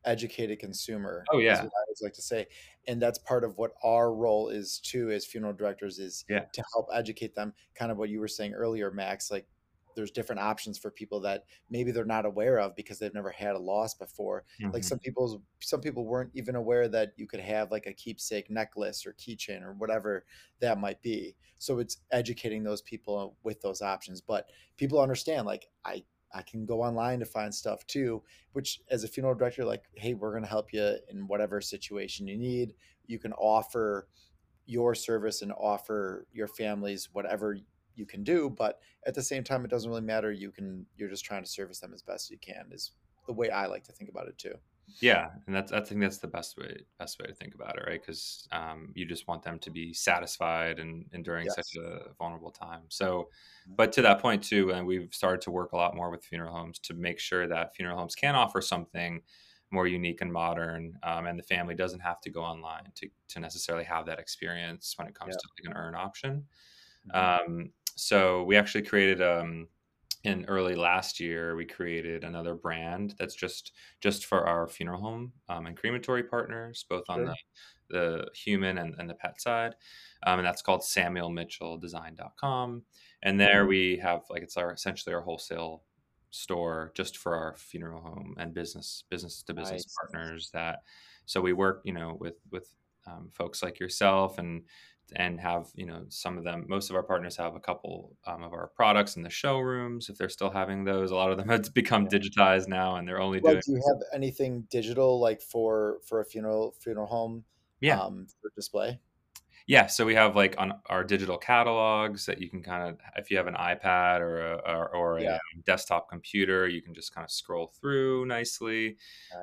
educated 0.05 0.59
consumer. 0.59 1.25
Oh 1.33 1.39
yeah, 1.39 1.57
I 1.57 1.59
always 1.59 2.03
like 2.03 2.15
to 2.15 2.23
say, 2.23 2.47
and 2.87 3.01
that's 3.01 3.19
part 3.19 3.45
of 3.45 3.59
what 3.59 3.73
our 3.83 4.15
role 4.15 4.49
is 4.49 4.79
too 4.79 5.11
as 5.11 5.27
funeral 5.27 5.53
directors 5.53 5.99
is 5.99 6.25
yeah. 6.29 6.45
to 6.53 6.65
help 6.73 6.89
educate 6.93 7.35
them. 7.35 7.53
Kind 7.75 7.93
of 7.93 7.99
what 7.99 8.09
you 8.09 8.21
were 8.21 8.29
saying 8.29 8.55
earlier, 8.55 8.91
Max. 8.91 9.31
Like 9.31 9.47
there's 9.95 10.11
different 10.11 10.41
options 10.41 10.79
for 10.79 10.91
people 10.91 11.21
that 11.21 11.45
maybe 11.71 11.91
they're 11.91 12.05
not 12.05 12.27
aware 12.27 12.59
of 12.59 12.75
because 12.77 12.99
they've 12.99 13.15
never 13.15 13.31
had 13.31 13.55
a 13.55 13.59
loss 13.59 13.95
before. 13.95 14.45
Mm-hmm. 14.61 14.73
Like 14.73 14.85
some 14.85 14.99
people, 14.99 15.43
some 15.61 15.81
people 15.81 16.05
weren't 16.07 16.31
even 16.35 16.57
aware 16.57 16.89
that 16.89 17.13
you 17.17 17.27
could 17.27 17.41
have 17.41 17.71
like 17.71 17.87
a 17.87 17.93
keepsake 17.93 18.51
necklace 18.51 19.07
or 19.07 19.15
keychain 19.15 19.63
or 19.63 19.73
whatever 19.73 20.25
that 20.61 20.81
might 20.81 21.03
be. 21.03 21.37
So 21.59 21.79
it's 21.79 21.99
educating 22.11 22.63
those 22.63 22.83
people 22.83 23.37
with 23.43 23.61
those 23.61 23.83
options. 23.83 24.21
But 24.21 24.47
people 24.77 25.01
understand, 25.01 25.47
like 25.47 25.69
I, 25.85 26.05
I 26.33 26.43
can 26.43 26.65
go 26.65 26.83
online 26.83 27.19
to 27.21 27.27
find 27.27 27.55
stuff 27.55 27.87
too. 27.87 28.23
Which, 28.53 28.81
as 28.91 29.05
a 29.05 29.09
funeral 29.09 29.35
director, 29.35 29.65
like, 29.65 29.85
hey, 29.95 30.15
we're 30.15 30.31
going 30.31 30.45
to 30.45 30.49
help 30.49 30.73
you 30.73 30.97
in 31.11 31.27
whatever 31.27 31.61
situation 31.61 32.27
you 32.27 32.39
need. 32.39 32.75
You 33.07 33.19
can 33.19 33.33
offer 33.33 34.09
your 34.67 34.95
service 34.95 35.43
and 35.43 35.53
offer 35.53 36.27
your 36.33 36.47
families 36.47 37.09
whatever 37.13 37.59
you 38.01 38.07
can 38.07 38.25
do 38.25 38.51
but 38.51 38.81
at 39.07 39.15
the 39.15 39.23
same 39.23 39.45
time 39.45 39.65
it 39.65 39.71
doesn't 39.71 39.91
really 39.91 40.03
matter 40.03 40.33
you 40.33 40.51
can 40.51 40.85
you're 40.97 41.09
just 41.09 41.25
trying 41.25 41.45
to 41.45 41.49
service 41.49 41.79
them 41.79 41.93
as 41.95 42.03
best 42.03 42.31
you 42.31 42.39
can 42.39 42.67
is 42.73 42.93
the 43.27 43.33
way 43.33 43.51
i 43.51 43.67
like 43.67 43.85
to 43.85 43.93
think 43.93 44.11
about 44.11 44.27
it 44.27 44.37
too 44.39 44.55
yeah 45.01 45.29
and 45.47 45.55
that's 45.55 45.73
i 45.73 45.81
think 45.81 46.01
that's 46.01 46.19
the 46.19 46.27
best 46.27 46.57
way 46.59 46.77
best 46.99 47.21
way 47.21 47.27
to 47.27 47.35
think 47.35 47.55
about 47.55 47.77
it 47.77 47.85
right 47.87 48.01
because 48.01 48.49
um, 48.53 48.93
you 48.95 49.07
just 49.07 49.29
want 49.29 49.43
them 49.43 49.59
to 49.59 49.71
be 49.71 49.93
satisfied 49.93 50.79
and, 50.79 51.05
and 51.13 51.25
during 51.25 51.47
yes. 51.47 51.55
such 51.55 51.77
a 51.77 52.13
vulnerable 52.19 52.51
time 52.51 52.83
so 52.89 53.29
mm-hmm. 53.65 53.75
but 53.77 53.93
to 53.93 54.03
that 54.03 54.21
point 54.21 54.43
too 54.43 54.73
and 54.73 54.87
we've 54.87 55.15
started 55.15 55.41
to 55.41 55.51
work 55.51 55.73
a 55.73 55.77
lot 55.77 55.95
more 55.95 56.11
with 56.11 56.25
funeral 56.25 56.53
homes 56.53 56.79
to 56.79 56.95
make 56.95 57.21
sure 57.21 57.47
that 57.47 57.75
funeral 57.75 57.97
homes 57.97 58.15
can 58.15 58.35
offer 58.35 58.61
something 58.61 59.21
more 59.71 59.87
unique 59.87 60.21
and 60.21 60.33
modern 60.33 60.99
um, 61.03 61.27
and 61.27 61.39
the 61.39 61.45
family 61.45 61.75
doesn't 61.75 62.01
have 62.01 62.21
to 62.21 62.31
go 62.31 62.43
online 62.43 62.85
to, 62.97 63.09
to 63.29 63.39
necessarily 63.39 63.85
have 63.85 64.07
that 64.07 64.19
experience 64.19 64.95
when 64.97 65.07
it 65.07 65.15
comes 65.15 65.35
yeah. 65.35 65.39
to 65.39 65.49
like 65.69 65.77
an 65.77 65.81
urn 65.81 65.95
option 65.95 66.45
mm-hmm. 67.15 67.51
um, 67.53 67.71
so 67.97 68.45
we 68.45 68.57
actually 68.57 68.83
created 68.83 69.23
um, 69.23 69.67
in 70.25 70.45
early 70.47 70.75
last 70.75 71.19
year 71.19 71.57
we 71.57 71.65
created 71.65 72.25
another 72.25 72.55
brand 72.55 73.15
that's 73.19 73.35
just 73.35 73.73
just 74.01 74.27
for 74.27 74.47
our 74.47 74.69
funeral 74.69 75.01
home 75.01 75.33
um, 75.49 75.67
and 75.67 75.77
crematory 75.77 76.23
partners 76.23 76.85
both 76.89 77.05
on 77.09 77.25
the 77.25 77.35
the 77.89 78.27
human 78.35 78.79
and, 78.79 78.95
and 78.99 79.11
the 79.11 79.15
pet 79.15 79.41
side 79.41 79.75
um, 80.27 80.39
and 80.39 80.47
that's 80.47 80.63
called 80.63 80.83
samuelmitchelldesign.com 80.83 82.83
and 83.23 83.41
there 83.41 83.63
mm-hmm. 83.63 83.69
we 83.69 83.97
have 83.97 84.23
like 84.31 84.43
it's 84.43 84.57
our 84.57 84.73
essentially 84.73 85.15
our 85.15 85.23
wholesale 85.23 85.83
store 86.31 86.93
just 86.95 87.17
for 87.17 87.35
our 87.35 87.57
funeral 87.57 88.01
home 88.01 88.35
and 88.39 88.55
business 88.55 89.05
business 89.11 89.43
to 89.43 89.53
business 89.53 89.85
nice. 89.85 89.95
partners 90.01 90.51
that 90.53 90.83
so 91.27 91.41
we 91.41 91.53
work 91.53 91.81
you 91.85 91.93
know 91.93 92.17
with 92.21 92.37
with 92.51 92.69
um, 93.07 93.31
folks 93.33 93.63
like 93.63 93.81
yourself 93.81 94.39
and 94.39 94.63
and 95.17 95.41
have 95.41 95.69
you 95.75 95.87
know 95.87 96.05
some 96.09 96.39
of 96.39 96.45
them 96.45 96.65
most 96.69 96.91
of 96.91 96.97
our 96.97 97.03
partners 97.03 97.37
have 97.37 97.55
a 97.55 97.61
couple 97.61 98.17
um, 98.27 98.43
of 98.43 98.53
our 98.53 98.69
products 98.69 99.17
in 99.17 99.23
the 99.23 99.31
showrooms 99.31 100.09
if 100.09 100.17
they're 100.17 100.29
still 100.29 100.51
having 100.51 100.85
those. 100.85 101.11
A 101.11 101.15
lot 101.15 101.31
of 101.31 101.39
them 101.39 101.49
have 101.51 101.73
become 101.75 102.07
digitized 102.07 102.69
now 102.69 102.97
and 102.97 103.07
they're 103.07 103.21
only 103.21 103.41
well, 103.41 103.55
doing 103.55 103.63
do 103.67 103.73
you 103.73 103.83
have 103.89 104.03
anything 104.15 104.67
digital 104.71 105.21
like 105.21 105.41
for 105.41 105.99
for 106.05 106.21
a 106.21 106.25
funeral 106.25 106.75
funeral 106.81 107.07
home 107.07 107.45
yeah. 107.81 108.01
um, 108.01 108.27
for 108.41 108.51
display? 108.55 109.01
Yeah 109.67 109.87
so 109.87 110.05
we 110.05 110.15
have 110.15 110.37
like 110.37 110.55
on 110.59 110.73
our 110.87 111.05
digital 111.05 111.39
catalogs 111.39 112.27
that 112.27 112.41
you 112.41 112.49
can 112.49 112.63
kind 112.63 112.89
of 112.89 112.99
if 113.17 113.31
you 113.31 113.37
have 113.37 113.47
an 113.47 113.55
ipad 113.55 114.21
or 114.21 114.55
a, 114.55 114.55
or, 114.67 114.97
or 114.97 115.19
a 115.19 115.23
yeah. 115.23 115.39
desktop 115.65 116.09
computer 116.09 116.67
you 116.67 116.83
can 116.83 116.93
just 116.95 117.15
kind 117.15 117.25
of 117.25 117.31
scroll 117.31 117.73
through 117.81 118.27
nicely. 118.27 118.97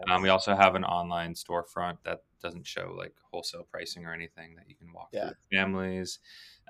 Nice. 0.07 0.15
um, 0.15 0.21
we 0.21 0.29
also 0.29 0.55
have 0.55 0.75
an 0.75 0.83
online 0.83 1.33
storefront 1.33 1.97
that 2.03 2.23
doesn't 2.41 2.65
show 2.65 2.93
like 2.97 3.13
wholesale 3.31 3.67
pricing 3.69 4.05
or 4.05 4.13
anything 4.13 4.55
that 4.55 4.67
you 4.67 4.75
can 4.75 4.91
walk 4.93 5.09
yeah. 5.11 5.27
through 5.27 5.57
families 5.57 6.19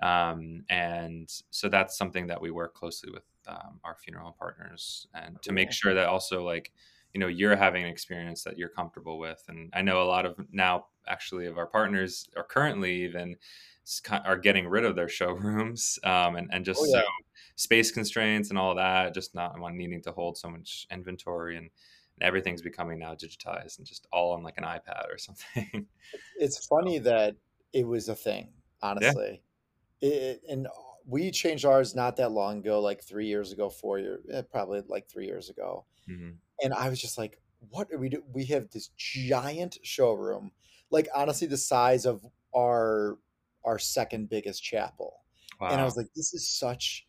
um, 0.01 0.63
and 0.69 1.29
so 1.49 1.69
that's 1.69 1.97
something 1.97 2.27
that 2.27 2.41
we 2.41 2.51
work 2.51 2.73
closely 2.73 3.11
with 3.11 3.23
um, 3.47 3.79
our 3.83 3.95
funeral 3.95 4.35
partners 4.37 5.07
and 5.13 5.41
to 5.41 5.51
make 5.51 5.71
sure 5.71 5.93
that 5.93 6.07
also 6.07 6.43
like 6.43 6.71
you 7.13 7.19
know 7.19 7.27
you're 7.27 7.55
having 7.55 7.83
an 7.83 7.89
experience 7.89 8.43
that 8.43 8.57
you're 8.57 8.69
comfortable 8.69 9.17
with 9.17 9.41
and 9.47 9.71
i 9.73 9.81
know 9.81 10.01
a 10.01 10.05
lot 10.05 10.25
of 10.25 10.35
now 10.51 10.85
actually 11.07 11.45
of 11.45 11.57
our 11.57 11.67
partners 11.67 12.27
are 12.35 12.43
currently 12.43 13.03
even 13.03 13.35
are 14.25 14.37
getting 14.37 14.67
rid 14.67 14.83
of 14.83 14.95
their 14.95 15.09
showrooms 15.19 15.97
um, 16.03 16.35
and, 16.35 16.49
and 16.51 16.65
just 16.65 16.81
oh, 16.81 16.85
yeah. 16.85 17.01
so 17.01 17.07
space 17.55 17.91
constraints 17.91 18.49
and 18.49 18.59
all 18.59 18.75
that 18.75 19.13
just 19.13 19.33
not 19.33 19.55
needing 19.73 20.01
to 20.01 20.11
hold 20.11 20.37
so 20.37 20.49
much 20.49 20.87
inventory 20.91 21.57
and, 21.57 21.69
and 22.19 22.27
everything's 22.27 22.61
becoming 22.61 22.99
now 22.99 23.13
digitized 23.13 23.77
and 23.77 23.87
just 23.87 24.07
all 24.11 24.33
on 24.33 24.43
like 24.43 24.57
an 24.57 24.63
ipad 24.63 25.11
or 25.11 25.17
something 25.17 25.85
it's 26.37 26.65
funny 26.65 26.99
that 26.99 27.35
it 27.73 27.85
was 27.85 28.09
a 28.09 28.15
thing 28.15 28.49
honestly 28.81 29.41
yeah. 30.01 30.09
it, 30.09 30.41
and 30.49 30.67
we 31.05 31.31
changed 31.31 31.65
ours 31.65 31.95
not 31.95 32.17
that 32.17 32.31
long 32.31 32.59
ago 32.59 32.81
like 32.81 33.03
three 33.03 33.27
years 33.27 33.51
ago 33.51 33.69
four 33.69 33.99
years 33.99 34.23
eh, 34.31 34.41
probably 34.51 34.81
like 34.87 35.07
three 35.09 35.25
years 35.25 35.49
ago 35.49 35.85
mm-hmm. 36.09 36.31
and 36.61 36.73
i 36.73 36.89
was 36.89 36.99
just 36.99 37.17
like 37.17 37.39
what 37.69 37.91
are 37.91 37.97
we 37.97 38.09
do 38.09 38.23
we 38.33 38.45
have 38.45 38.69
this 38.69 38.89
giant 38.97 39.77
showroom 39.83 40.51
like 40.91 41.07
honestly 41.15 41.47
the 41.47 41.57
size 41.57 42.05
of 42.05 42.25
our 42.55 43.17
our 43.67 43.77
second 43.77 44.29
biggest 44.29 44.63
chapel. 44.63 45.21
Wow. 45.59 45.69
And 45.69 45.81
I 45.81 45.83
was 45.83 45.97
like, 45.97 46.07
this 46.15 46.33
is 46.33 46.47
such 46.47 47.05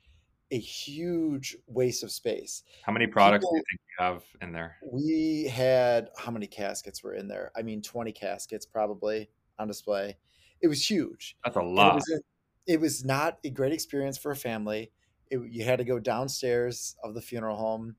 a 0.50 0.58
huge 0.58 1.56
waste 1.66 2.02
of 2.02 2.11
space. 2.11 2.62
How 2.82 2.92
many 2.92 3.06
products 3.06 3.44
People, 3.44 3.52
do 3.52 3.56
you 3.56 3.64
think 3.70 3.80
you 3.98 4.04
have 4.04 4.22
in 4.42 4.52
there? 4.52 4.76
We 4.82 5.50
had 5.52 6.11
how 6.16 6.30
many 6.30 6.46
caskets 6.46 7.02
were 7.02 7.14
in 7.14 7.28
there? 7.28 7.50
I 7.56 7.62
mean, 7.62 7.82
20 7.82 8.12
caskets 8.12 8.64
probably 8.66 9.28
on 9.58 9.68
display. 9.68 10.16
It 10.61 10.68
was 10.68 10.88
huge. 10.88 11.37
That's 11.44 11.56
a 11.56 11.62
lot. 11.62 11.92
It 11.92 11.94
was, 11.94 12.11
a, 12.11 12.72
it 12.72 12.80
was, 12.80 13.04
not 13.04 13.38
a 13.44 13.50
great 13.50 13.72
experience 13.72 14.18
for 14.18 14.30
a 14.30 14.37
family. 14.37 14.90
It, 15.30 15.40
you 15.50 15.64
had 15.64 15.78
to 15.78 15.84
go 15.84 15.98
downstairs 15.98 16.96
of 17.04 17.14
the 17.14 17.20
funeral 17.20 17.56
home 17.56 17.96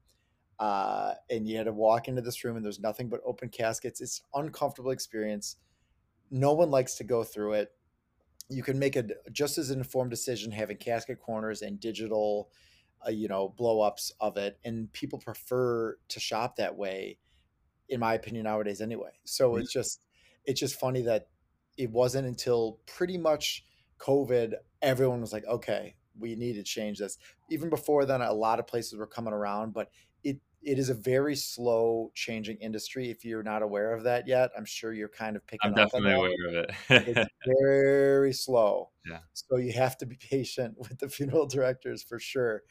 uh, 0.59 1.13
and 1.29 1.47
you 1.47 1.55
had 1.55 1.67
to 1.67 1.73
walk 1.73 2.07
into 2.07 2.21
this 2.21 2.43
room 2.43 2.55
and 2.57 2.65
there's 2.65 2.79
nothing 2.79 3.09
but 3.09 3.21
open 3.25 3.49
caskets. 3.49 4.01
It's 4.01 4.23
an 4.33 4.45
uncomfortable 4.45 4.91
experience 4.91 5.57
no 6.31 6.53
one 6.53 6.69
likes 6.69 6.95
to 6.95 7.03
go 7.03 7.23
through 7.23 7.53
it. 7.53 7.71
You 8.49 8.63
can 8.63 8.79
make 8.79 8.95
a 8.95 9.05
just 9.31 9.57
as 9.57 9.71
informed 9.71 10.11
decision 10.11 10.51
having 10.51 10.77
casket 10.77 11.19
corners 11.19 11.61
and 11.61 11.79
digital, 11.79 12.49
uh, 13.05 13.11
you 13.11 13.27
know, 13.27 13.49
blow 13.49 13.81
ups 13.81 14.11
of 14.19 14.37
it, 14.37 14.59
and 14.65 14.91
people 14.91 15.19
prefer 15.19 15.97
to 16.07 16.19
shop 16.19 16.55
that 16.55 16.75
way, 16.75 17.19
in 17.87 17.99
my 17.99 18.15
opinion 18.15 18.45
nowadays 18.45 18.81
anyway. 18.81 19.11
So 19.23 19.51
mm-hmm. 19.51 19.61
it's 19.61 19.71
just 19.71 20.05
it's 20.45 20.59
just 20.59 20.79
funny 20.79 21.03
that 21.03 21.27
it 21.77 21.91
wasn't 21.91 22.27
until 22.27 22.79
pretty 22.85 23.17
much 23.17 23.63
COVID 23.99 24.53
everyone 24.81 25.21
was 25.21 25.33
like, 25.33 25.45
okay, 25.45 25.95
we 26.17 26.35
need 26.35 26.53
to 26.53 26.63
change 26.63 26.99
this. 26.99 27.17
Even 27.49 27.69
before 27.69 28.05
then, 28.05 28.21
a 28.21 28.33
lot 28.33 28.59
of 28.59 28.67
places 28.67 28.97
were 28.97 29.07
coming 29.07 29.33
around, 29.33 29.73
but 29.73 29.89
it 30.61 30.77
is 30.77 30.89
a 30.89 30.93
very 30.93 31.35
slow 31.35 32.11
changing 32.13 32.57
industry. 32.57 33.09
If 33.09 33.23
you're 33.23 33.43
not 33.43 33.61
aware 33.61 33.93
of 33.93 34.03
that 34.03 34.27
yet, 34.27 34.51
I'm 34.57 34.65
sure 34.65 34.93
you're 34.93 35.07
kind 35.07 35.35
of 35.35 35.45
picking. 35.47 35.71
Up. 35.71 35.77
I'm 35.77 35.83
definitely 35.85 36.13
aware 36.13 36.47
of 36.47 36.53
it. 36.53 36.71
it's 36.89 37.31
very 37.61 38.33
slow. 38.33 38.89
Yeah. 39.07 39.19
So 39.33 39.57
you 39.57 39.73
have 39.73 39.97
to 39.99 40.05
be 40.05 40.15
patient 40.29 40.75
with 40.77 40.99
the 40.99 41.09
funeral 41.09 41.47
directors 41.47 42.03
for 42.03 42.19
sure. 42.19 42.63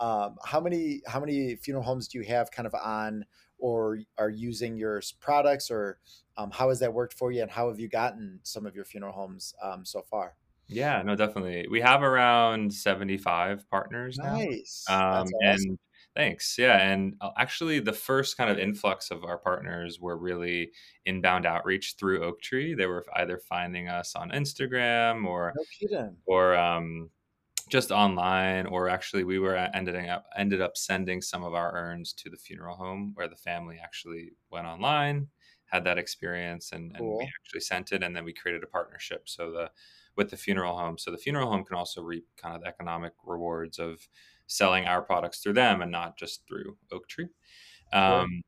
Um, 0.00 0.36
how 0.44 0.60
many 0.60 1.02
how 1.06 1.20
many 1.20 1.54
funeral 1.56 1.84
homes 1.84 2.08
do 2.08 2.18
you 2.18 2.24
have 2.24 2.50
kind 2.50 2.66
of 2.66 2.74
on 2.74 3.24
or 3.58 3.98
are 4.18 4.30
using 4.30 4.76
your 4.76 5.00
products, 5.20 5.70
or 5.70 5.98
um, 6.36 6.50
how 6.50 6.68
has 6.68 6.80
that 6.80 6.92
worked 6.92 7.14
for 7.14 7.30
you, 7.30 7.42
and 7.42 7.50
how 7.50 7.68
have 7.68 7.78
you 7.78 7.88
gotten 7.88 8.40
some 8.42 8.66
of 8.66 8.74
your 8.74 8.84
funeral 8.84 9.12
homes 9.12 9.54
um, 9.62 9.84
so 9.84 10.02
far? 10.02 10.34
Yeah, 10.66 11.02
no, 11.02 11.14
definitely. 11.14 11.66
We 11.70 11.80
have 11.80 12.02
around 12.02 12.72
75 12.72 13.68
partners 13.70 14.18
nice. 14.18 14.84
now. 14.88 14.94
Um, 14.94 15.12
awesome. 15.12 15.32
And 15.42 15.78
Thanks. 16.14 16.56
Yeah. 16.58 16.78
And 16.78 17.16
uh, 17.20 17.30
actually, 17.36 17.80
the 17.80 17.92
first 17.92 18.36
kind 18.36 18.50
of 18.50 18.58
influx 18.58 19.10
of 19.10 19.24
our 19.24 19.38
partners 19.38 19.98
were 20.00 20.16
really 20.16 20.70
inbound 21.06 21.44
outreach 21.44 21.96
through 21.98 22.22
Oak 22.22 22.40
Tree. 22.40 22.74
They 22.74 22.86
were 22.86 23.04
either 23.16 23.38
finding 23.38 23.88
us 23.88 24.14
on 24.14 24.30
Instagram 24.30 25.26
or, 25.26 25.52
no 25.82 26.14
or, 26.26 26.56
um, 26.56 27.10
just 27.70 27.90
online, 27.90 28.66
or 28.66 28.88
actually, 28.88 29.24
we 29.24 29.38
were 29.38 29.56
ended 29.56 29.96
up 30.08 30.26
ended 30.36 30.60
up 30.60 30.76
sending 30.76 31.22
some 31.22 31.42
of 31.42 31.54
our 31.54 31.74
urns 31.74 32.12
to 32.12 32.28
the 32.28 32.36
funeral 32.36 32.76
home 32.76 33.12
where 33.14 33.26
the 33.26 33.36
family 33.36 33.80
actually 33.82 34.32
went 34.50 34.66
online, 34.66 35.28
had 35.66 35.82
that 35.84 35.96
experience, 35.96 36.72
and, 36.72 36.94
and 36.94 37.06
we 37.06 37.24
actually 37.24 37.60
sent 37.60 37.92
it, 37.92 38.02
and 38.02 38.14
then 38.14 38.24
we 38.24 38.34
created 38.34 38.62
a 38.62 38.66
partnership. 38.66 39.22
So 39.28 39.50
the 39.50 39.70
with 40.14 40.30
the 40.30 40.36
funeral 40.36 40.76
home, 40.76 40.98
so 40.98 41.10
the 41.10 41.18
funeral 41.18 41.50
home 41.50 41.64
can 41.64 41.76
also 41.76 42.02
reap 42.02 42.26
kind 42.36 42.54
of 42.54 42.60
the 42.60 42.68
economic 42.68 43.14
rewards 43.24 43.78
of 43.78 44.06
selling 44.46 44.84
our 44.86 45.02
products 45.02 45.38
through 45.40 45.54
them 45.54 45.82
and 45.82 45.90
not 45.90 46.16
just 46.16 46.46
through 46.46 46.76
Oak 46.92 47.08
Tree. 47.08 47.28
Sure. 47.92 48.02
Um, 48.20 48.42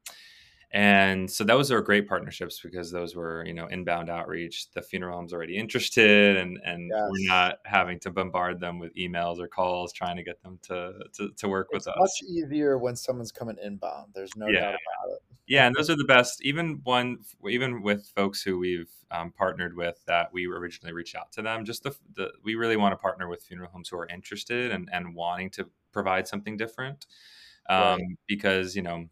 and 0.72 1.30
so 1.30 1.44
those 1.44 1.70
are 1.70 1.80
great 1.80 2.08
partnerships 2.08 2.60
because 2.62 2.90
those 2.90 3.14
were, 3.14 3.44
you 3.46 3.54
know, 3.54 3.66
inbound 3.68 4.10
outreach. 4.10 4.70
The 4.72 4.82
funeral 4.82 5.16
home's 5.16 5.32
already 5.32 5.56
interested 5.56 6.36
and 6.36 6.58
and 6.64 6.90
we're 6.90 7.26
not 7.28 7.58
having 7.64 8.00
to 8.00 8.10
bombard 8.10 8.58
them 8.60 8.78
with 8.78 8.94
emails 8.96 9.38
or 9.38 9.46
calls 9.46 9.92
trying 9.92 10.16
to 10.16 10.24
get 10.24 10.42
them 10.42 10.58
to 10.62 10.92
to, 11.14 11.30
to 11.30 11.48
work 11.48 11.68
with 11.72 11.86
It's 11.86 11.96
much 11.96 12.10
us. 12.10 12.22
easier 12.28 12.78
when 12.78 12.96
someone's 12.96 13.32
coming 13.32 13.56
inbound. 13.62 14.12
There's 14.14 14.36
no 14.36 14.48
Yeah. 14.48 14.60
doubt 14.60 14.74
about 14.74 15.14
it. 15.14 15.22
Yeah, 15.46 15.66
and 15.68 15.76
those 15.76 15.88
are 15.88 15.96
the 15.96 16.04
best. 16.04 16.42
Even 16.44 16.80
one, 16.82 17.18
even 17.48 17.80
with 17.80 18.08
folks 18.16 18.42
who 18.42 18.58
we've 18.58 18.90
um, 19.12 19.30
partnered 19.30 19.76
with 19.76 20.04
that 20.06 20.32
we 20.32 20.46
originally 20.46 20.92
reached 20.92 21.14
out 21.14 21.30
to 21.32 21.42
them. 21.42 21.64
Just 21.64 21.84
the, 21.84 21.94
the 22.16 22.32
we 22.42 22.56
really 22.56 22.76
want 22.76 22.92
to 22.92 22.96
partner 22.96 23.28
with 23.28 23.44
funeral 23.44 23.70
homes 23.70 23.88
who 23.88 23.96
are 23.96 24.08
interested 24.08 24.72
and 24.72 24.90
and 24.92 25.14
wanting 25.14 25.48
to 25.50 25.70
provide 25.96 26.28
something 26.28 26.56
different, 26.58 27.06
um, 27.70 27.98
Right. 27.98 28.18
because 28.28 28.76
you 28.76 28.82
know 28.82 29.08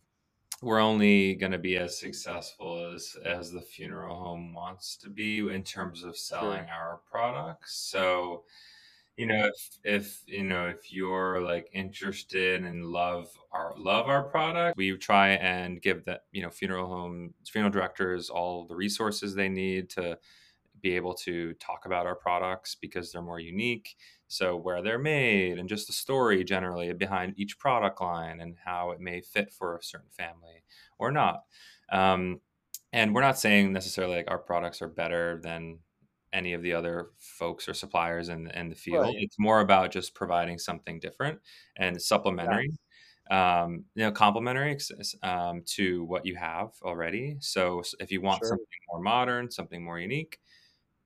we're 0.62 0.80
only 0.80 1.34
going 1.36 1.52
to 1.52 1.58
be 1.58 1.76
as 1.78 1.98
successful 1.98 2.92
as 2.94 3.16
as 3.24 3.52
the 3.52 3.62
funeral 3.62 4.16
home 4.16 4.54
wants 4.54 4.96
to 4.98 5.10
be 5.10 5.38
in 5.40 5.62
terms 5.64 6.04
of 6.04 6.16
selling 6.16 6.66
Sure. 6.66 6.74
our 6.78 6.98
products. 7.10 7.74
So 7.76 8.44
you 9.16 9.26
know 9.26 9.46
if 9.54 9.78
if 9.84 10.22
you 10.26 10.44
know 10.44 10.68
if 10.68 10.92
you're 10.92 11.40
like 11.40 11.68
interested 11.72 12.64
and 12.64 12.86
love 12.86 13.28
our 13.52 13.74
love 13.76 14.08
our 14.08 14.24
product 14.24 14.76
we 14.76 14.96
try 14.98 15.30
and 15.54 15.80
give 15.82 16.04
that 16.04 16.26
you 16.32 16.42
know 16.42 16.50
funeral 16.50 16.88
home 16.88 17.34
funeral 17.48 17.70
directors 17.72 18.30
all 18.30 18.66
the 18.66 18.74
resources 18.74 19.34
they 19.34 19.48
need 19.48 19.88
to 19.90 20.18
be 20.80 20.96
able 20.96 21.14
to 21.14 21.54
talk 21.54 21.86
about 21.86 22.06
our 22.06 22.16
products 22.16 22.74
because 22.74 23.12
they're 23.12 23.22
more 23.22 23.40
unique 23.40 23.96
so 24.34 24.56
where 24.56 24.82
they're 24.82 24.98
made 24.98 25.58
and 25.58 25.68
just 25.68 25.86
the 25.86 25.92
story 25.92 26.44
generally 26.44 26.92
behind 26.92 27.34
each 27.38 27.58
product 27.58 28.00
line 28.00 28.40
and 28.40 28.56
how 28.64 28.90
it 28.90 29.00
may 29.00 29.20
fit 29.20 29.52
for 29.52 29.76
a 29.76 29.82
certain 29.82 30.10
family 30.10 30.64
or 30.98 31.10
not 31.12 31.44
um, 31.90 32.40
and 32.92 33.14
we're 33.14 33.20
not 33.20 33.38
saying 33.38 33.72
necessarily 33.72 34.16
like 34.16 34.30
our 34.30 34.38
products 34.38 34.80
are 34.82 34.88
better 34.88 35.40
than 35.42 35.80
any 36.32 36.52
of 36.52 36.62
the 36.62 36.72
other 36.72 37.12
folks 37.18 37.68
or 37.68 37.74
suppliers 37.74 38.28
in 38.28 38.48
in 38.50 38.68
the 38.68 38.74
field. 38.74 39.14
Right. 39.14 39.18
It's 39.18 39.38
more 39.38 39.60
about 39.60 39.92
just 39.92 40.14
providing 40.14 40.58
something 40.58 40.98
different 40.98 41.40
and 41.76 42.00
supplementary, 42.00 42.68
Yes. 42.68 42.78
um, 43.30 43.86
you 43.94 44.02
know, 44.04 44.12
complementary 44.12 44.76
um, 45.22 45.62
to 45.66 46.04
what 46.04 46.26
you 46.26 46.36
have 46.36 46.72
already. 46.82 47.36
So 47.40 47.82
if 48.00 48.10
you 48.12 48.20
want 48.20 48.44
Sure. 48.44 48.58
something 48.58 48.66
more 48.90 49.00
modern, 49.00 49.50
something 49.50 49.82
more 49.84 49.98
unique, 49.98 50.40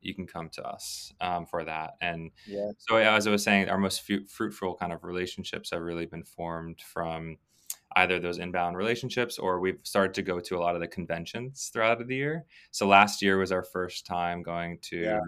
you 0.00 0.14
can 0.14 0.26
come 0.26 0.48
to 0.50 0.62
us 0.66 1.12
um, 1.20 1.46
for 1.46 1.64
that. 1.64 1.94
And 2.00 2.30
Yeah. 2.46 2.70
so, 2.78 2.96
as 2.96 3.26
I 3.26 3.30
was 3.30 3.42
saying, 3.44 3.68
our 3.68 3.78
most 3.78 4.02
fu- 4.02 4.26
fruitful 4.26 4.76
kind 4.76 4.92
of 4.92 5.04
relationships 5.04 5.70
have 5.70 5.82
really 5.82 6.06
been 6.06 6.24
formed 6.24 6.80
from 6.82 7.36
either 7.96 8.20
those 8.20 8.38
inbound 8.38 8.76
relationships 8.76 9.38
or 9.38 9.60
we've 9.60 9.80
started 9.82 10.14
to 10.14 10.22
go 10.22 10.38
to 10.40 10.56
a 10.56 10.60
lot 10.60 10.74
of 10.74 10.80
the 10.80 10.86
conventions 10.88 11.70
throughout 11.72 12.06
the 12.06 12.14
year. 12.14 12.44
So 12.70 12.86
last 12.86 13.22
year 13.22 13.38
was 13.38 13.50
our 13.50 13.62
first 13.64 14.06
time 14.06 14.42
going 14.42 14.78
to 14.82 14.98
Yeah. 15.02 15.20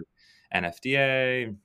NFDA 0.53 1.55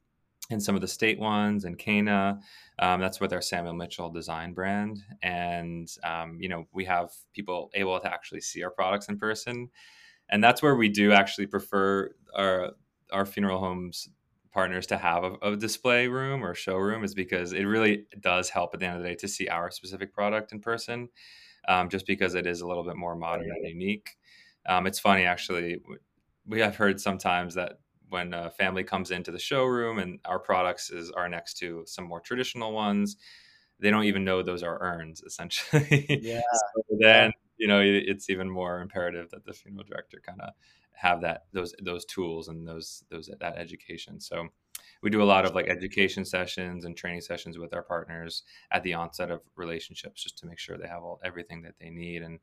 and 0.51 0.63
some 0.63 0.75
of 0.75 0.81
the 0.81 0.89
state 0.89 1.19
ones 1.19 1.65
and 1.65 1.77
CANA. 1.79 2.41
Um, 2.79 3.01
that's 3.01 3.21
with 3.21 3.33
our 3.33 3.43
Samuel 3.43 3.75
Mitchell 3.75 4.11
design 4.11 4.55
brand. 4.55 5.03
And, 5.23 5.89
um, 6.05 6.41
you 6.41 6.49
know, 6.49 6.67
we 6.73 6.85
have 6.85 7.11
people 7.33 7.71
able 7.75 7.99
to 8.01 8.13
actually 8.13 8.41
see 8.41 8.63
our 8.63 8.71
products 8.71 9.09
in 9.09 9.19
person. 9.19 9.71
And 10.29 10.43
that's 10.43 10.63
where 10.63 10.77
we 10.77 10.89
do 10.89 11.13
actually 11.13 11.47
prefer 11.47 12.15
our, 12.35 12.73
our 13.13 13.27
funeral 13.27 13.59
homes 13.59 14.09
partners 14.53 14.87
to 14.87 14.97
have 14.97 15.23
a, 15.23 15.33
a 15.43 15.57
display 15.57 16.09
room 16.09 16.43
or 16.43 16.55
showroom 16.55 17.05
is 17.05 17.15
because 17.15 17.53
it 17.53 17.65
really 17.65 18.07
does 18.21 18.49
help 18.49 18.73
at 18.73 18.81
the 18.81 18.87
end 18.87 18.97
of 18.97 19.03
the 19.03 19.09
day 19.11 19.15
to 19.15 19.29
see 19.29 19.49
our 19.49 19.71
specific 19.71 20.15
product 20.15 20.51
in 20.51 20.61
person 20.61 21.09
um, 21.69 21.89
just 21.89 22.07
because 22.07 22.35
it 22.35 22.47
is 22.47 22.63
a 22.63 22.67
little 22.67 22.85
bit 22.85 22.97
more 22.97 23.15
modern 23.15 23.51
and 23.51 23.69
unique. 23.69 24.17
Um, 24.67 24.87
it's 24.87 24.99
funny 24.99 25.25
actually. 25.25 25.81
We 26.47 26.61
have 26.61 26.77
heard 26.77 27.01
sometimes 27.01 27.55
that 27.55 27.81
when 28.09 28.33
a 28.33 28.51
family 28.51 28.85
comes 28.85 29.11
into 29.11 29.31
the 29.31 29.39
showroom 29.39 29.99
and 29.99 30.21
our 30.25 30.39
products 30.39 30.91
is 30.91 31.11
are 31.11 31.29
next 31.29 31.59
to 31.59 31.83
some 31.87 32.05
more 32.07 32.21
traditional 32.21 32.73
ones, 32.73 33.17
they 33.79 33.91
don't 33.91 34.05
even 34.05 34.25
know 34.25 34.43
those 34.43 34.63
are 34.63 34.79
urns 34.81 35.23
essentially. 35.23 36.07
Yeah. 36.23 36.41
so 36.41 36.97
then 36.99 37.33
you 37.59 37.69
know 37.69 37.81
it's 37.83 38.31
even 38.31 38.49
more 38.49 38.81
imperative 38.81 39.31
that 39.31 39.45
the 39.45 39.53
funeral 39.53 39.85
director 39.85 40.23
kind 40.25 40.41
of 40.41 40.51
have 40.97 41.21
that 41.21 41.45
those 41.53 41.75
those 41.83 42.05
tools 42.07 42.49
and 42.49 42.67
those 42.67 43.05
those 43.11 43.31
that 43.41 43.57
education. 43.57 44.21
So 44.21 44.49
we 45.03 45.11
do 45.11 45.23
a 45.23 45.25
lot 45.25 45.45
of 45.45 45.55
like 45.55 45.69
education 45.69 46.25
sessions 46.25 46.85
and 46.85 46.97
training 46.97 47.21
sessions 47.21 47.59
with 47.59 47.75
our 47.75 47.83
partners 47.83 48.43
at 48.73 48.83
the 48.83 48.95
onset 48.95 49.31
of 49.31 49.41
relationships 49.55 50.23
just 50.23 50.39
to 50.39 50.47
make 50.47 50.59
sure 50.59 50.77
they 50.77 50.89
have 50.89 51.03
all 51.03 51.21
everything 51.23 51.63
that 51.63 51.75
they 51.79 51.91
need. 51.91 52.23
And 52.23 52.39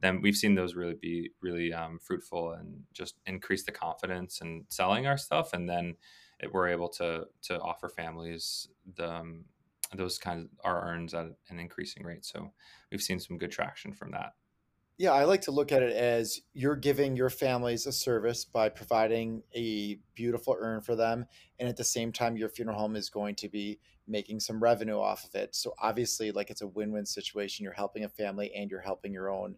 then 0.00 0.20
we've 0.22 0.36
seen 0.36 0.54
those 0.54 0.74
really 0.74 0.94
be 0.94 1.30
really 1.40 1.72
um, 1.72 1.98
fruitful 1.98 2.52
and 2.52 2.82
just 2.92 3.16
increase 3.26 3.64
the 3.64 3.72
confidence 3.72 4.40
in 4.40 4.64
selling 4.68 5.06
our 5.06 5.16
stuff. 5.16 5.52
And 5.52 5.68
then 5.68 5.96
it, 6.40 6.52
we're 6.52 6.68
able 6.68 6.88
to 6.90 7.24
to 7.42 7.60
offer 7.60 7.88
families 7.88 8.68
the 8.96 9.10
um, 9.10 9.44
those 9.94 10.18
kinds 10.18 10.44
of 10.44 10.50
our 10.64 10.88
urns 10.88 11.14
at 11.14 11.26
an 11.48 11.58
increasing 11.58 12.04
rate. 12.04 12.24
So 12.24 12.52
we've 12.90 13.02
seen 13.02 13.20
some 13.20 13.38
good 13.38 13.52
traction 13.52 13.92
from 13.92 14.10
that 14.12 14.34
Yeah, 14.98 15.12
I 15.12 15.24
like 15.24 15.42
to 15.42 15.50
look 15.50 15.72
at 15.72 15.82
it 15.82 15.94
as 15.94 16.40
you're 16.54 16.76
giving 16.76 17.16
your 17.16 17.28
families 17.28 17.86
a 17.86 17.92
service 17.92 18.46
by 18.46 18.70
providing 18.70 19.42
a 19.54 19.98
beautiful 20.14 20.56
urn 20.58 20.80
for 20.80 20.96
them. 20.96 21.26
And 21.58 21.68
at 21.68 21.76
the 21.76 21.84
same 21.84 22.12
time, 22.12 22.36
your 22.36 22.48
funeral 22.48 22.78
home 22.78 22.96
is 22.96 23.10
going 23.10 23.34
to 23.36 23.48
be 23.50 23.78
making 24.08 24.40
some 24.40 24.62
revenue 24.62 24.98
off 24.98 25.24
of 25.24 25.34
it. 25.34 25.54
So 25.54 25.74
obviously, 25.78 26.30
like 26.32 26.48
it's 26.48 26.62
a 26.62 26.66
win 26.66 26.92
win 26.92 27.04
situation. 27.04 27.62
You're 27.62 27.74
helping 27.74 28.04
a 28.04 28.08
family 28.08 28.50
and 28.54 28.70
you're 28.70 28.80
helping 28.80 29.12
your 29.12 29.30
own 29.30 29.56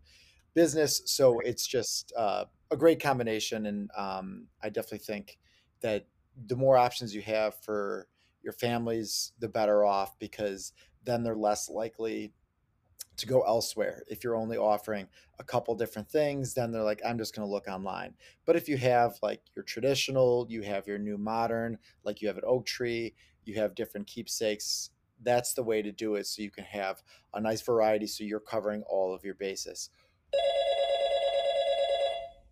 business. 0.54 1.02
So 1.04 1.38
it's 1.40 1.66
just 1.66 2.12
uh, 2.16 2.46
a 2.72 2.76
great 2.76 3.00
combination. 3.00 3.66
And 3.66 3.90
um, 3.96 4.46
I 4.60 4.70
definitely 4.70 4.98
think 4.98 5.38
that 5.82 6.06
the 6.46 6.56
more 6.56 6.76
options 6.76 7.14
you 7.14 7.22
have 7.22 7.54
for 7.62 8.08
your 8.42 8.54
families, 8.54 9.32
the 9.38 9.48
better 9.48 9.84
off 9.84 10.18
because 10.18 10.72
then 11.04 11.22
they're 11.22 11.36
less 11.36 11.68
likely 11.68 12.32
to 13.18 13.26
go 13.26 13.42
elsewhere. 13.42 14.02
If 14.08 14.24
you're 14.24 14.36
only 14.36 14.56
offering 14.56 15.06
a 15.38 15.44
couple 15.44 15.74
different 15.74 16.08
things, 16.08 16.54
then 16.54 16.72
they're 16.72 16.82
like, 16.82 17.02
I'm 17.06 17.18
just 17.18 17.34
going 17.34 17.46
to 17.46 17.52
look 17.52 17.68
online. 17.68 18.14
But 18.46 18.56
if 18.56 18.68
you 18.68 18.76
have 18.78 19.18
like 19.22 19.42
your 19.54 19.64
traditional, 19.64 20.46
you 20.48 20.62
have 20.62 20.86
your 20.86 20.98
new 20.98 21.18
modern, 21.18 21.78
like 22.04 22.22
you 22.22 22.28
have 22.28 22.38
an 22.38 22.44
oak 22.46 22.66
tree, 22.66 23.14
you 23.44 23.54
have 23.56 23.74
different 23.74 24.06
keepsakes, 24.06 24.90
that's 25.22 25.52
the 25.54 25.62
way 25.62 25.82
to 25.82 25.92
do 25.92 26.14
it. 26.14 26.26
So 26.26 26.42
you 26.42 26.50
can 26.50 26.64
have 26.64 27.02
a 27.34 27.40
nice 27.40 27.60
variety. 27.60 28.06
So 28.06 28.24
you're 28.24 28.40
covering 28.40 28.82
all 28.88 29.14
of 29.14 29.24
your 29.24 29.34
bases. 29.34 29.90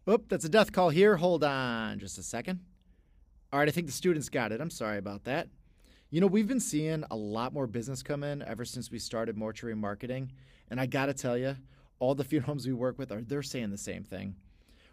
Oop, 0.08 0.28
that's 0.28 0.44
a 0.44 0.48
death 0.48 0.72
call 0.72 0.90
here. 0.90 1.16
Hold 1.16 1.42
on 1.44 1.98
just 1.98 2.18
a 2.18 2.22
second. 2.22 2.60
All 3.52 3.58
right, 3.58 3.68
I 3.68 3.72
think 3.72 3.86
the 3.86 3.92
students 3.92 4.28
got 4.28 4.52
it. 4.52 4.60
I'm 4.60 4.70
sorry 4.70 4.98
about 4.98 5.24
that. 5.24 5.48
You 6.08 6.20
know, 6.20 6.28
we've 6.28 6.46
been 6.46 6.60
seeing 6.60 7.02
a 7.10 7.16
lot 7.16 7.52
more 7.52 7.66
business 7.66 8.00
come 8.00 8.22
in 8.22 8.40
ever 8.42 8.64
since 8.64 8.92
we 8.92 8.98
started 9.00 9.36
mortuary 9.36 9.74
marketing. 9.74 10.30
And 10.70 10.80
I 10.80 10.86
got 10.86 11.06
to 11.06 11.14
tell 11.14 11.36
you, 11.36 11.56
all 11.98 12.14
the 12.14 12.22
funeral 12.24 12.46
homes 12.46 12.64
we 12.64 12.72
work 12.72 12.96
with 12.96 13.10
are 13.10 13.22
they're 13.22 13.42
saying 13.42 13.70
the 13.70 13.76
same 13.76 14.04
thing. 14.04 14.36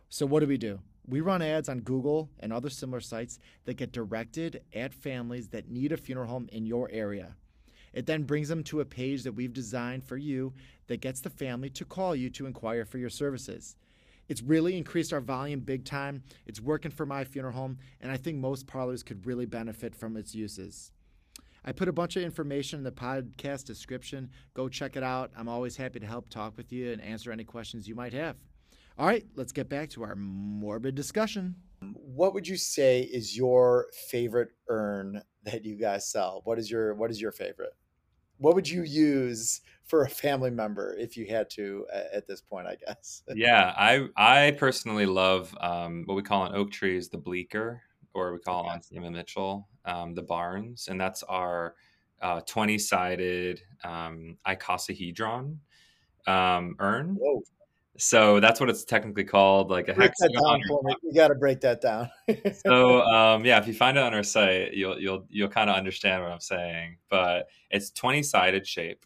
So 0.09 0.25
what 0.25 0.39
do 0.39 0.47
we 0.47 0.57
do? 0.57 0.79
We 1.07 1.21
run 1.21 1.43
ads 1.43 1.69
on 1.69 1.81
Google 1.81 2.31
and 2.39 2.51
other 2.51 2.71
similar 2.71 2.99
sites 2.99 3.37
that 3.65 3.75
get 3.75 3.91
directed 3.91 4.63
at 4.73 4.91
families 4.91 5.49
that 5.49 5.69
need 5.69 5.91
a 5.91 5.97
funeral 5.97 6.27
home 6.27 6.49
in 6.51 6.65
your 6.65 6.89
area. 6.91 7.35
It 7.93 8.07
then 8.07 8.23
brings 8.23 8.49
them 8.49 8.63
to 8.63 8.79
a 8.79 8.85
page 8.85 9.21
that 9.21 9.35
we've 9.35 9.53
designed 9.53 10.05
for 10.05 10.17
you 10.17 10.53
that 10.87 11.01
gets 11.01 11.19
the 11.19 11.29
family 11.29 11.69
to 11.71 11.85
call 11.85 12.15
you 12.15 12.31
to 12.31 12.47
inquire 12.47 12.85
for 12.85 12.97
your 12.97 13.11
services. 13.11 13.75
It's 14.29 14.41
really 14.41 14.77
increased 14.77 15.13
our 15.13 15.21
volume 15.21 15.59
big 15.59 15.85
time. 15.85 16.23
It's 16.47 16.59
working 16.59 16.89
for 16.89 17.05
my 17.05 17.23
funeral 17.23 17.53
home, 17.53 17.77
and 18.01 18.11
I 18.11 18.17
think 18.17 18.39
most 18.39 18.65
parlors 18.65 19.03
could 19.03 19.27
really 19.27 19.45
benefit 19.45 19.93
from 19.93 20.17
its 20.17 20.33
uses. 20.33 20.91
I 21.65 21.71
put 21.71 21.87
a 21.87 21.93
bunch 21.93 22.15
of 22.15 22.23
information 22.23 22.79
in 22.79 22.83
the 22.83 22.91
podcast 22.91 23.65
description. 23.65 24.29
Go 24.53 24.67
check 24.67 24.95
it 24.95 25.03
out. 25.03 25.31
I'm 25.37 25.47
always 25.47 25.77
happy 25.77 25.99
to 25.99 26.05
help 26.05 26.29
talk 26.29 26.57
with 26.57 26.71
you 26.71 26.91
and 26.91 27.01
answer 27.01 27.31
any 27.31 27.43
questions 27.43 27.87
you 27.87 27.95
might 27.95 28.13
have. 28.13 28.35
All 28.97 29.07
right, 29.07 29.25
let's 29.35 29.51
get 29.51 29.69
back 29.69 29.89
to 29.91 30.03
our 30.03 30.15
morbid 30.15 30.93
discussion. 30.95 31.55
What 31.93 32.33
would 32.33 32.47
you 32.47 32.57
say 32.57 33.01
is 33.01 33.35
your 33.35 33.87
favorite 34.09 34.49
urn 34.69 35.21
that 35.43 35.65
you 35.65 35.75
guys 35.75 36.09
sell? 36.09 36.41
What 36.45 36.59
is 36.59 36.69
your 36.69 36.93
what 36.95 37.09
is 37.11 37.19
your 37.19 37.31
favorite? 37.31 37.73
What 38.37 38.55
would 38.55 38.67
you 38.69 38.83
use 38.83 39.61
for 39.85 40.03
a 40.03 40.09
family 40.09 40.49
member 40.49 40.95
if 40.97 41.17
you 41.17 41.25
had 41.27 41.49
to 41.51 41.85
at 42.13 42.27
this 42.27 42.41
point, 42.41 42.67
I 42.67 42.75
guess? 42.85 43.23
yeah 43.35 43.73
i 43.77 44.07
i 44.17 44.51
personally 44.51 45.05
love 45.05 45.55
um, 45.61 46.03
what 46.05 46.15
we 46.15 46.21
call 46.21 46.41
on 46.43 46.55
oak 46.55 46.71
trees 46.71 47.09
the 47.09 47.17
bleaker 47.17 47.81
or 48.13 48.31
we 48.33 48.39
call 48.39 48.61
it 48.63 48.67
Okay. 48.67 48.73
on 48.75 48.81
Samuel 48.81 49.11
Mitchell 49.11 49.67
um, 49.85 50.13
the 50.13 50.21
barns 50.21 50.87
and 50.87 50.99
that's 50.99 51.23
our 51.23 51.75
uh, 52.21 52.41
20 52.41 52.77
sided 52.77 53.61
um, 53.83 54.37
icosahedron 54.47 55.57
um, 56.27 56.75
urn. 56.79 57.17
Whoa. 57.19 57.41
So 57.97 58.39
that's 58.39 58.59
what 58.59 58.69
it's 58.69 58.83
technically 58.83 59.23
called, 59.23 59.69
like 59.69 59.87
a 59.87 59.93
break 59.93 60.11
hexagon. 60.19 60.61
You 61.03 61.13
got 61.13 61.27
to 61.27 61.35
break 61.35 61.61
that 61.61 61.79
down. 61.79 62.09
so 62.65 63.01
um, 63.03 63.45
yeah, 63.45 63.59
if 63.59 63.67
you 63.67 63.73
find 63.73 63.97
it 63.97 64.03
on 64.03 64.15
our 64.15 64.23
site, 64.23 64.73
you'll 64.73 64.99
you'll 64.99 65.25
you'll 65.29 65.49
kind 65.49 65.69
of 65.69 65.75
understand 65.75 66.23
what 66.23 66.31
I'm 66.31 66.39
saying. 66.39 66.97
But 67.09 67.49
it's 67.69 67.91
20 67.91 68.23
sided 68.23 68.65
shape, 68.65 69.05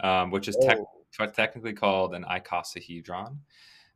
um, 0.00 0.30
which 0.30 0.46
is 0.46 0.56
te- 0.56 1.26
technically 1.32 1.72
called 1.72 2.14
an 2.14 2.24
icosahedron. 2.24 3.38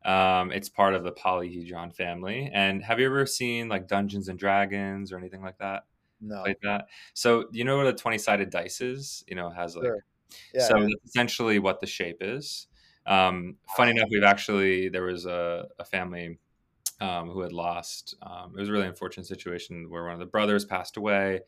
Um, 0.04 0.50
it's 0.50 0.68
part 0.68 0.94
of 0.94 1.04
the 1.04 1.12
polyhedron 1.12 1.94
family. 1.94 2.50
And 2.52 2.82
have 2.82 2.98
you 2.98 3.06
ever 3.06 3.26
seen 3.26 3.68
like 3.68 3.86
Dungeons 3.86 4.28
and 4.28 4.38
Dragons 4.38 5.12
or 5.12 5.18
anything 5.18 5.42
like 5.42 5.58
that? 5.58 5.84
No. 6.20 6.42
Like 6.42 6.58
that. 6.62 6.86
So 7.14 7.44
you 7.52 7.64
know 7.64 7.76
what 7.76 7.86
a 7.86 7.92
20 7.92 8.18
sided 8.18 8.50
dice 8.50 8.80
is? 8.80 9.24
You 9.28 9.36
know, 9.36 9.50
has 9.50 9.76
like 9.76 9.86
sure. 9.86 10.04
yeah, 10.54 10.66
so 10.66 10.76
yeah. 10.76 10.82
that's 10.84 11.04
essentially 11.04 11.58
what 11.58 11.80
the 11.80 11.86
shape 11.86 12.18
is. 12.20 12.66
Um, 13.06 13.56
funny 13.76 13.92
enough, 13.92 14.08
we've 14.10 14.24
actually 14.24 14.88
there 14.88 15.04
was 15.04 15.26
a, 15.26 15.66
a 15.78 15.84
family 15.84 16.38
um, 17.00 17.30
who 17.30 17.40
had 17.40 17.52
lost. 17.52 18.16
Um, 18.22 18.54
it 18.56 18.60
was 18.60 18.68
a 18.68 18.72
really 18.72 18.86
unfortunate 18.86 19.26
situation 19.26 19.90
where 19.90 20.04
one 20.04 20.14
of 20.14 20.18
the 20.18 20.26
brothers 20.26 20.64
passed 20.64 20.96
away, 20.96 21.40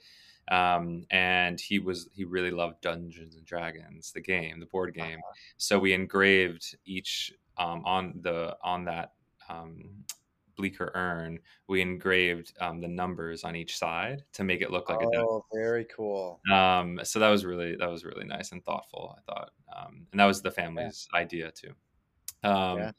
um, 0.50 1.04
and 1.10 1.60
he 1.60 1.78
was 1.78 2.08
he 2.14 2.24
really 2.24 2.50
loved 2.50 2.80
Dungeons 2.80 3.34
and 3.34 3.44
Dragons, 3.44 4.12
the 4.12 4.20
game, 4.20 4.60
the 4.60 4.66
board 4.66 4.94
game. 4.94 5.18
Uh-huh. 5.18 5.34
So 5.56 5.78
we 5.78 5.92
engraved 5.92 6.76
each 6.84 7.32
um, 7.56 7.84
on 7.84 8.14
the 8.20 8.56
on 8.62 8.84
that 8.84 9.12
um, 9.48 10.04
bleaker 10.58 10.90
urn, 10.94 11.38
we 11.68 11.80
engraved 11.80 12.52
um, 12.60 12.80
the 12.80 12.88
numbers 12.88 13.44
on 13.44 13.56
each 13.56 13.78
side 13.78 14.24
to 14.34 14.44
make 14.44 14.60
it 14.60 14.70
look 14.70 14.90
like 14.90 14.98
oh, 15.00 15.08
a 15.08 15.18
Oh, 15.18 15.44
very 15.54 15.86
cool. 15.86 16.40
Um, 16.52 17.00
so 17.04 17.18
that 17.20 17.30
was 17.30 17.46
really 17.46 17.76
that 17.76 17.88
was 17.88 18.04
really 18.04 18.26
nice 18.26 18.52
and 18.52 18.62
thoughtful. 18.64 19.16
I 19.16 19.20
thought, 19.32 19.50
um, 19.74 20.06
and 20.12 20.20
that 20.20 20.26
was 20.26 20.42
the 20.42 20.50
family's 20.50 21.08
yeah. 21.12 21.20
idea 21.20 21.52
too. 21.52 21.72
Um, 22.44 22.78
yeah. 22.78 22.90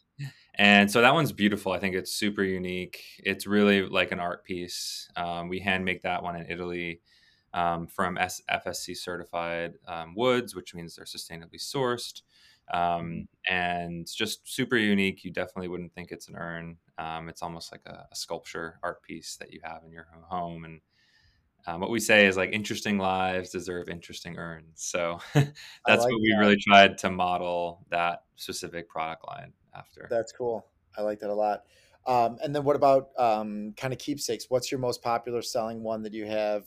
And 0.55 0.91
so 0.91 1.01
that 1.01 1.13
one's 1.13 1.31
beautiful. 1.31 1.71
I 1.71 1.79
think 1.79 1.95
it's 1.95 2.11
super 2.11 2.43
unique. 2.43 3.01
It's 3.23 3.47
really 3.47 3.83
like 3.83 4.11
an 4.11 4.19
art 4.19 4.43
piece. 4.43 5.09
Um, 5.15 5.47
we 5.47 5.59
hand 5.59 5.85
make 5.85 6.01
that 6.01 6.23
one 6.23 6.35
in 6.35 6.45
Italy 6.49 7.01
um, 7.53 7.87
from 7.87 8.17
S- 8.17 8.41
FSC 8.51 8.97
certified 8.97 9.75
um, 9.87 10.13
woods, 10.15 10.55
which 10.55 10.75
means 10.75 10.95
they're 10.95 11.05
sustainably 11.05 11.59
sourced 11.59 12.21
um, 12.71 13.27
and 13.47 14.07
just 14.07 14.47
super 14.51 14.77
unique. 14.77 15.23
You 15.23 15.31
definitely 15.31 15.69
wouldn't 15.69 15.93
think 15.93 16.11
it's 16.11 16.27
an 16.27 16.35
urn. 16.35 16.77
Um, 16.97 17.29
it's 17.29 17.41
almost 17.41 17.71
like 17.71 17.81
a, 17.85 18.07
a, 18.11 18.15
sculpture 18.15 18.79
art 18.83 19.01
piece 19.03 19.37
that 19.37 19.53
you 19.53 19.59
have 19.63 19.83
in 19.85 19.91
your 19.91 20.07
home. 20.27 20.65
And 20.65 20.81
um, 21.65 21.79
what 21.79 21.89
we 21.89 21.99
say 21.99 22.27
is 22.27 22.35
like 22.35 22.51
interesting 22.51 22.97
lives 22.97 23.49
deserve 23.49 23.89
interesting 23.89 24.37
urns. 24.37 24.73
So 24.75 25.19
that's 25.33 25.55
like 25.85 25.99
what 25.99 26.21
we 26.21 26.33
that. 26.33 26.39
really 26.39 26.57
tried 26.57 26.97
to 26.99 27.09
model 27.09 27.85
that 27.89 28.23
specific 28.35 28.89
product 28.89 29.25
line 29.27 29.53
after. 29.75 30.07
That's 30.09 30.31
cool. 30.31 30.65
I 30.97 31.01
like 31.01 31.19
that 31.19 31.29
a 31.29 31.33
lot. 31.33 31.63
Um, 32.05 32.37
and 32.43 32.55
then 32.55 32.63
what 32.63 32.75
about 32.75 33.09
um, 33.17 33.73
kind 33.77 33.93
of 33.93 33.99
keepsakes? 33.99 34.45
What's 34.49 34.71
your 34.71 34.79
most 34.79 35.01
popular 35.01 35.41
selling 35.41 35.83
one 35.83 36.03
that 36.03 36.13
you 36.13 36.25
have 36.25 36.65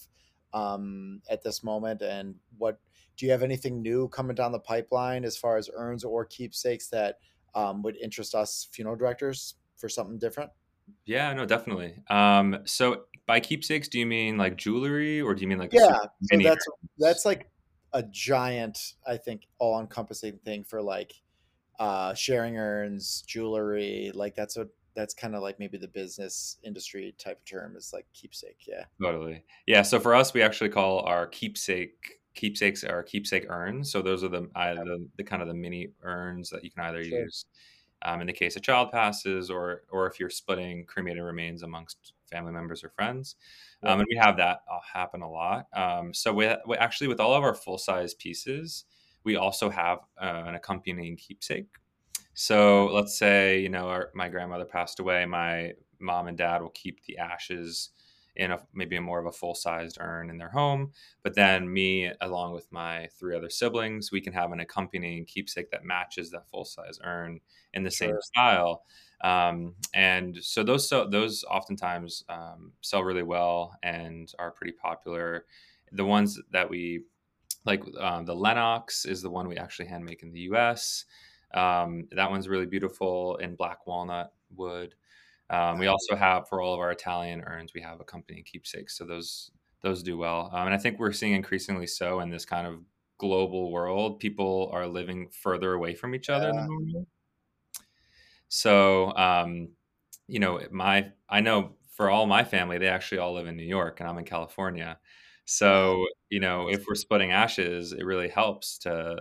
um, 0.54 1.22
at 1.30 1.42
this 1.42 1.64
moment, 1.64 2.02
and 2.02 2.36
what 2.58 2.78
do 3.16 3.26
you 3.26 3.32
have 3.32 3.42
anything 3.42 3.82
new 3.82 4.08
coming 4.08 4.34
down 4.34 4.52
the 4.52 4.58
pipeline 4.58 5.24
as 5.24 5.36
far 5.36 5.56
as 5.56 5.68
urns 5.74 6.04
or 6.04 6.24
keepsakes 6.24 6.88
that 6.88 7.18
um, 7.54 7.82
would 7.82 7.96
interest 7.96 8.34
us 8.34 8.68
funeral 8.72 8.96
directors 8.96 9.54
for 9.76 9.88
something 9.88 10.18
different? 10.18 10.50
Yeah, 11.04 11.32
no, 11.32 11.44
definitely. 11.44 12.02
Um, 12.08 12.58
so 12.64 13.04
by 13.26 13.40
keepsakes, 13.40 13.88
do 13.88 13.98
you 13.98 14.06
mean 14.06 14.36
like 14.36 14.56
jewelry, 14.56 15.20
or 15.20 15.34
do 15.34 15.42
you 15.42 15.48
mean 15.48 15.58
like 15.58 15.72
yeah? 15.72 15.98
So 16.22 16.38
that's 16.42 16.66
that's 16.98 17.24
like 17.24 17.50
a 17.92 18.02
giant, 18.02 18.94
I 19.06 19.16
think, 19.16 19.46
all 19.58 19.80
encompassing 19.80 20.38
thing 20.44 20.64
for 20.64 20.82
like 20.82 21.12
uh, 21.78 22.14
sharing 22.14 22.56
urns, 22.56 23.22
jewelry. 23.26 24.10
Like 24.14 24.34
that's 24.34 24.56
a 24.56 24.68
that's 24.94 25.14
kind 25.14 25.34
of 25.34 25.42
like 25.42 25.58
maybe 25.58 25.78
the 25.78 25.88
business 25.88 26.58
industry 26.64 27.14
type 27.18 27.38
of 27.38 27.44
term 27.44 27.76
is 27.76 27.92
like 27.92 28.06
keepsake. 28.12 28.58
Yeah, 28.66 28.84
totally. 29.00 29.44
Yeah. 29.66 29.82
So 29.82 30.00
for 30.00 30.14
us, 30.14 30.34
we 30.34 30.42
actually 30.42 30.70
call 30.70 31.00
our 31.00 31.26
keepsake 31.26 32.20
keepsakes 32.34 32.84
are 32.84 33.02
keepsake 33.02 33.46
urns. 33.48 33.90
So 33.90 34.02
those 34.02 34.24
are 34.24 34.28
the, 34.28 34.48
uh, 34.54 34.74
the, 34.74 35.06
the 35.16 35.24
kind 35.24 35.42
of 35.42 35.48
the 35.48 35.54
mini 35.54 35.88
urns 36.02 36.50
that 36.50 36.64
you 36.64 36.70
can 36.70 36.84
either 36.84 37.04
sure. 37.04 37.24
use 37.24 37.46
um, 38.04 38.20
in 38.20 38.26
the 38.26 38.32
case 38.32 38.56
of 38.56 38.62
child 38.62 38.90
passes 38.90 39.50
or 39.50 39.82
or 39.90 40.06
if 40.06 40.18
you're 40.18 40.30
splitting 40.30 40.84
cremated 40.86 41.22
remains 41.22 41.62
amongst 41.62 42.14
family 42.30 42.52
members 42.52 42.82
or 42.82 42.90
friends. 42.90 43.36
Um, 43.82 44.00
and 44.00 44.08
we 44.08 44.16
have 44.16 44.36
that 44.38 44.62
uh, 44.70 44.78
happen 44.92 45.22
a 45.22 45.30
lot. 45.30 45.66
Um, 45.74 46.14
so 46.14 46.32
we, 46.32 46.48
we, 46.66 46.76
actually 46.76 47.08
with 47.08 47.20
all 47.20 47.34
of 47.34 47.42
our 47.42 47.54
full 47.54 47.78
size 47.78 48.14
pieces, 48.14 48.84
we 49.24 49.36
also 49.36 49.68
have 49.70 49.98
uh, 50.20 50.44
an 50.46 50.54
accompanying 50.54 51.16
keepsake. 51.16 51.68
So 52.34 52.86
let's 52.86 53.16
say 53.18 53.60
you 53.60 53.68
know 53.68 53.88
our, 53.88 54.10
my 54.14 54.28
grandmother 54.28 54.64
passed 54.64 54.98
away, 55.00 55.26
my 55.26 55.72
mom 56.00 56.26
and 56.26 56.36
dad 56.36 56.62
will 56.62 56.70
keep 56.70 57.04
the 57.04 57.18
ashes 57.18 57.90
in 58.36 58.50
a 58.50 58.58
maybe 58.72 58.96
a 58.96 59.00
more 59.00 59.18
of 59.18 59.26
a 59.26 59.32
full 59.32 59.54
sized 59.54 59.98
urn 60.00 60.30
in 60.30 60.38
their 60.38 60.48
home. 60.48 60.92
But 61.22 61.34
then 61.34 61.72
me, 61.72 62.10
along 62.20 62.52
with 62.52 62.70
my 62.72 63.08
three 63.18 63.36
other 63.36 63.50
siblings, 63.50 64.10
we 64.10 64.20
can 64.20 64.32
have 64.32 64.52
an 64.52 64.60
accompanying 64.60 65.24
keepsake 65.24 65.70
that 65.70 65.84
matches 65.84 66.30
that 66.30 66.48
full 66.48 66.64
size 66.64 66.98
urn 67.04 67.40
in 67.74 67.82
the 67.82 67.90
sure. 67.90 68.08
same 68.08 68.16
style. 68.20 68.84
Um, 69.22 69.74
and 69.94 70.36
so 70.42 70.64
those 70.64 70.88
so 70.88 71.06
those 71.06 71.44
oftentimes 71.44 72.24
um, 72.28 72.72
sell 72.80 73.04
really 73.04 73.22
well 73.22 73.76
and 73.82 74.32
are 74.38 74.50
pretty 74.50 74.72
popular. 74.72 75.46
The 75.92 76.04
ones 76.04 76.40
that 76.52 76.68
we 76.68 77.04
like, 77.64 77.82
um, 78.00 78.24
the 78.24 78.34
Lenox 78.34 79.04
is 79.04 79.22
the 79.22 79.30
one 79.30 79.46
we 79.46 79.56
actually 79.56 79.86
hand 79.86 80.04
make 80.04 80.22
in 80.22 80.32
the 80.32 80.40
U.S. 80.40 81.04
Um, 81.54 82.08
that 82.12 82.30
one's 82.30 82.48
really 82.48 82.66
beautiful 82.66 83.36
in 83.36 83.54
black 83.54 83.86
walnut 83.86 84.32
wood. 84.56 84.94
Um, 85.52 85.78
we 85.78 85.86
also 85.86 86.16
have 86.16 86.48
for 86.48 86.60
all 86.62 86.72
of 86.74 86.80
our 86.80 86.90
Italian 86.90 87.42
urns, 87.42 87.72
we 87.74 87.82
have 87.82 88.00
accompanying 88.00 88.44
keepsakes, 88.44 88.96
so 88.96 89.04
those 89.04 89.50
those 89.82 90.02
do 90.02 90.16
well. 90.16 90.50
Um, 90.52 90.66
and 90.66 90.74
I 90.74 90.78
think 90.78 90.98
we're 90.98 91.12
seeing 91.12 91.34
increasingly 91.34 91.86
so 91.86 92.20
in 92.20 92.30
this 92.30 92.44
kind 92.44 92.66
of 92.66 92.80
global 93.18 93.70
world, 93.70 94.18
people 94.18 94.70
are 94.72 94.86
living 94.86 95.28
further 95.30 95.74
away 95.74 95.94
from 95.94 96.14
each 96.14 96.30
other 96.30 96.46
yeah. 96.46 96.60
than 96.60 96.68
normal. 96.68 97.06
So, 98.48 99.14
um, 99.16 99.68
you 100.26 100.38
know, 100.38 100.60
my 100.70 101.10
I 101.28 101.40
know 101.40 101.76
for 101.90 102.10
all 102.10 102.26
my 102.26 102.44
family, 102.44 102.78
they 102.78 102.88
actually 102.88 103.18
all 103.18 103.34
live 103.34 103.46
in 103.46 103.56
New 103.56 103.62
York, 103.66 104.00
and 104.00 104.08
I'm 104.08 104.18
in 104.18 104.24
California. 104.24 104.98
So, 105.44 106.06
you 106.30 106.40
know, 106.40 106.68
if 106.68 106.84
we're 106.88 106.94
splitting 106.94 107.32
ashes, 107.32 107.92
it 107.92 108.04
really 108.04 108.28
helps 108.28 108.78
to 108.78 109.16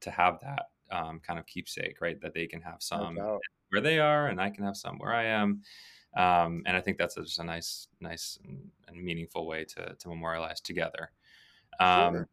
to 0.00 0.10
have 0.10 0.40
that 0.40 0.64
um, 0.90 1.20
kind 1.20 1.38
of 1.38 1.46
keepsake, 1.46 2.00
right? 2.00 2.20
That 2.20 2.34
they 2.34 2.46
can 2.46 2.62
have 2.62 2.78
some 2.80 3.18
where 3.76 3.82
they 3.82 3.98
are, 3.98 4.28
and 4.28 4.40
I 4.40 4.48
can 4.48 4.64
have 4.64 4.76
some 4.76 4.98
where 4.98 5.14
I 5.14 5.24
am. 5.24 5.62
Um, 6.16 6.62
and 6.64 6.74
I 6.74 6.80
think 6.80 6.96
that's 6.96 7.16
just 7.16 7.38
a 7.38 7.44
nice, 7.44 7.88
nice 8.00 8.38
and 8.88 9.04
meaningful 9.04 9.46
way 9.46 9.64
to 9.64 9.94
to 9.98 10.08
memorialize 10.08 10.60
together. 10.60 11.10
Um, 11.78 12.14
sure. 12.14 12.28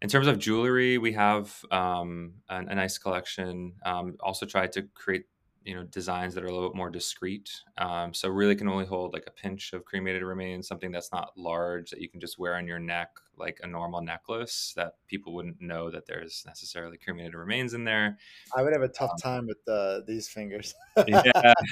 In 0.00 0.08
terms 0.08 0.26
of 0.26 0.38
jewelry, 0.38 0.96
we 0.98 1.12
have 1.12 1.54
um, 1.70 2.32
a, 2.48 2.56
a, 2.56 2.74
nice 2.74 2.96
collection. 2.98 3.74
Um, 3.84 4.16
also, 4.20 4.46
tried 4.46 4.72
to 4.72 4.82
create 4.94 5.24
you 5.64 5.74
know 5.74 5.84
designs 5.84 6.34
that 6.34 6.44
are 6.44 6.48
a 6.48 6.52
little 6.52 6.70
bit 6.70 6.76
more 6.76 6.90
discreet. 6.90 7.50
Um, 7.76 8.14
so 8.14 8.30
really 8.30 8.56
can 8.56 8.68
only 8.68 8.86
hold 8.86 9.12
like 9.12 9.24
a 9.26 9.30
pinch 9.30 9.74
of 9.74 9.84
cremated 9.84 10.22
remains, 10.22 10.66
something 10.66 10.90
that's 10.90 11.12
not 11.12 11.36
large 11.36 11.90
that 11.90 12.00
you 12.00 12.08
can 12.08 12.20
just 12.20 12.38
wear 12.38 12.56
on 12.56 12.66
your 12.66 12.78
neck 12.78 13.10
like 13.38 13.60
a 13.62 13.66
normal 13.66 14.00
necklace 14.00 14.72
that 14.76 14.94
people 15.06 15.34
wouldn't 15.34 15.60
know 15.60 15.90
that 15.90 16.06
there's 16.06 16.44
necessarily 16.46 16.98
cremated 16.98 17.34
remains 17.34 17.74
in 17.74 17.84
there. 17.84 18.18
I 18.56 18.62
would 18.62 18.72
have 18.72 18.82
a 18.82 18.88
tough 18.88 19.12
um, 19.12 19.18
time 19.18 19.46
with 19.46 19.58
uh, 19.68 20.00
these 20.06 20.28
fingers. 20.28 20.74
yeah. 21.06 21.54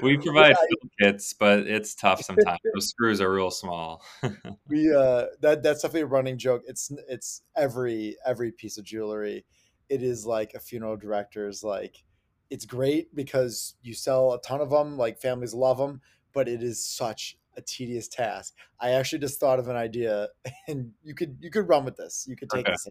We 0.00 0.16
provide 0.16 0.56
yeah. 0.70 1.10
kits, 1.10 1.32
but 1.32 1.60
it's 1.60 1.94
tough 1.94 2.22
sometimes. 2.22 2.58
Those 2.74 2.88
screws 2.88 3.20
are 3.20 3.32
real 3.32 3.50
small. 3.50 4.02
we 4.68 4.92
uh 4.92 5.26
that 5.40 5.62
that's 5.62 5.82
definitely 5.82 6.02
a 6.02 6.06
running 6.06 6.38
joke. 6.38 6.62
It's 6.66 6.90
it's 7.08 7.42
every 7.56 8.16
every 8.26 8.52
piece 8.52 8.78
of 8.78 8.84
jewelry. 8.84 9.44
It 9.88 10.02
is 10.02 10.24
like 10.24 10.54
a 10.54 10.60
funeral 10.60 10.96
director's 10.96 11.62
like 11.62 12.02
it's 12.50 12.64
great 12.64 13.14
because 13.14 13.74
you 13.82 13.94
sell 13.94 14.32
a 14.32 14.40
ton 14.40 14.60
of 14.60 14.70
them, 14.70 14.96
like 14.96 15.20
families 15.20 15.54
love 15.54 15.78
them, 15.78 16.00
but 16.32 16.48
it 16.48 16.62
is 16.62 16.84
such 16.84 17.36
a 17.56 17.62
tedious 17.62 18.08
task. 18.08 18.54
I 18.80 18.90
actually 18.90 19.20
just 19.20 19.40
thought 19.40 19.58
of 19.58 19.68
an 19.68 19.76
idea, 19.76 20.28
and 20.68 20.92
you 21.02 21.14
could 21.14 21.36
you 21.40 21.50
could 21.50 21.68
run 21.68 21.84
with 21.84 21.96
this. 21.96 22.26
You 22.28 22.36
could 22.36 22.50
take 22.50 22.66
okay. 22.66 22.72
this. 22.72 22.88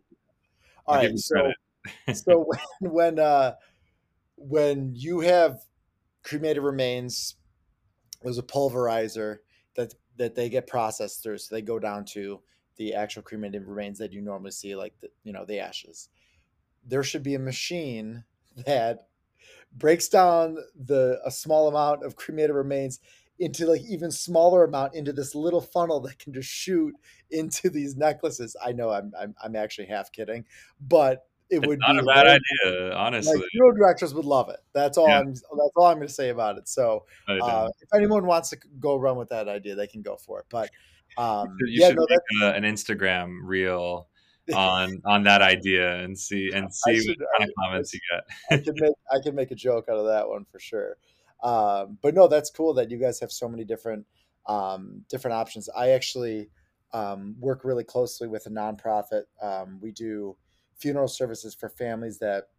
All 0.86 0.95
I'll 0.95 1.02
right, 1.02 1.17
so 1.19 1.52
so 2.13 2.45
when 2.80 2.91
when 2.91 3.19
uh, 3.19 3.54
when 4.38 4.93
you 4.95 5.21
have 5.21 5.60
cremated 6.24 6.63
remains, 6.63 7.36
there's 8.21 8.38
a 8.38 8.43
pulverizer 8.43 9.38
that 9.76 9.93
that 10.17 10.36
they 10.36 10.50
get 10.50 10.67
processed 10.67 11.24
through, 11.24 11.38
so 11.38 11.56
they 11.56 11.62
go 11.62 11.80
down 11.80 12.06
to 12.06 12.41
the 12.78 12.93
actual 12.93 13.21
cremated 13.21 13.67
remains 13.67 14.00
that 14.00 14.13
you 14.13 14.21
normally 14.21 14.52
see, 14.52 14.76
like 14.76 14.93
the 15.02 15.10
you 15.24 15.34
know 15.34 15.45
the 15.45 15.60
ashes. 15.60 16.10
There 16.86 17.04
should 17.04 17.24
be 17.24 17.36
a 17.36 17.39
machine 17.39 18.24
that 18.65 19.08
breaks 19.74 20.10
down 20.10 20.58
the 20.76 21.19
a 21.26 21.32
small 21.32 21.67
amount 21.67 22.04
of 22.04 22.15
cremated 22.15 22.56
remains 22.56 23.00
into 23.41 23.65
like 23.65 23.82
even 23.89 24.12
smaller 24.12 24.63
amount 24.63 24.93
into 24.95 25.12
this 25.12 25.36
little 25.36 25.60
funnel 25.62 25.99
that 26.01 26.17
can 26.19 26.32
just 26.32 26.47
shoot 26.49 26.95
into 27.32 27.69
these 27.69 27.97
necklaces. 27.97 28.56
I 28.63 28.71
know 28.71 28.91
I'm 28.91 29.12
I'm, 29.19 29.36
I'm 29.43 29.56
actually 29.58 29.88
half 29.88 30.12
kidding, 30.12 30.45
but 30.80 31.25
it 31.49 31.58
It's 31.58 31.67
would 31.67 31.80
not 31.80 31.91
be 31.93 31.99
a 31.99 32.04
bad 32.04 32.23
very- 32.23 32.39
idea, 32.73 32.89
like 32.89 32.97
honestly. 32.97 33.43
funeral 33.51 33.73
directors 33.75 34.13
would 34.13 34.23
love 34.23 34.47
it. 34.49 34.60
That's 34.73 34.97
all 34.97 35.10
Yeah. 35.10 35.19
I'm 35.19 35.27
that's 35.34 35.43
all 35.75 35.86
I'm 35.88 35.97
going 35.97 36.08
to 36.08 36.13
say 36.13 36.30
about 36.30 36.58
it. 36.58 36.69
So 36.69 37.04
uh, 37.27 37.67
if 37.82 37.89
anyone 37.93 38.25
wants 38.25 38.51
to 38.51 38.58
go 38.80 38.95
run 38.95 39.17
with 39.17 39.27
that 39.30 39.49
idea, 39.49 39.75
they 39.75 39.88
can 39.88 40.01
go 40.01 40.15
for 40.15 40.39
it. 40.39 40.45
But 40.49 40.69
um, 41.17 41.58
you 41.67 41.82
yeah, 41.82 41.88
should 41.89 41.97
no, 41.97 42.06
make 42.10 42.19
a, 42.43 42.54
an 42.56 42.63
Instagram 42.63 43.39
reel 43.43 44.08
on 44.56 45.01
on 45.06 45.23
that 45.23 45.41
idea 45.41 45.97
and 45.97 46.17
see 46.17 46.51
and 46.54 46.73
see 46.73 47.01
should- 47.01 47.17
what 47.19 47.27
kind 47.39 47.49
of 47.49 47.54
I- 47.60 47.65
comments 47.67 47.93
you 47.93 47.99
get. 48.12 48.23
I 48.60 48.63
could 48.63 48.75
make 48.80 48.93
I 49.12 49.19
could 49.21 49.36
make 49.36 49.51
a 49.51 49.56
joke 49.56 49.88
out 49.89 49.97
of 49.97 50.06
that 50.06 50.30
one 50.30 50.45
for 50.51 50.60
sure. 50.60 50.95
Um, 51.43 51.97
but 52.01 52.13
no, 52.13 52.27
that's 52.27 52.49
cool 52.49 52.73
that 52.75 52.91
you 52.91 52.97
guys 52.97 53.19
have 53.19 53.32
so 53.32 53.47
many 53.49 53.63
different 53.63 54.06
um, 54.45 55.06
different 55.10 55.36
options. 55.36 55.69
I 55.69 55.89
actually 55.91 56.49
um, 56.93 57.36
work 57.39 57.63
really 57.63 57.84
closely 57.84 58.27
with 58.27 58.45
a 58.45 58.49
nonprofit. 58.49 59.23
Um, 59.41 59.80
we 59.82 59.91
do 59.91 60.38
funeral 60.75 61.08
services 61.08 61.54
for 61.54 61.69
families 61.69 62.19
that 62.19 62.49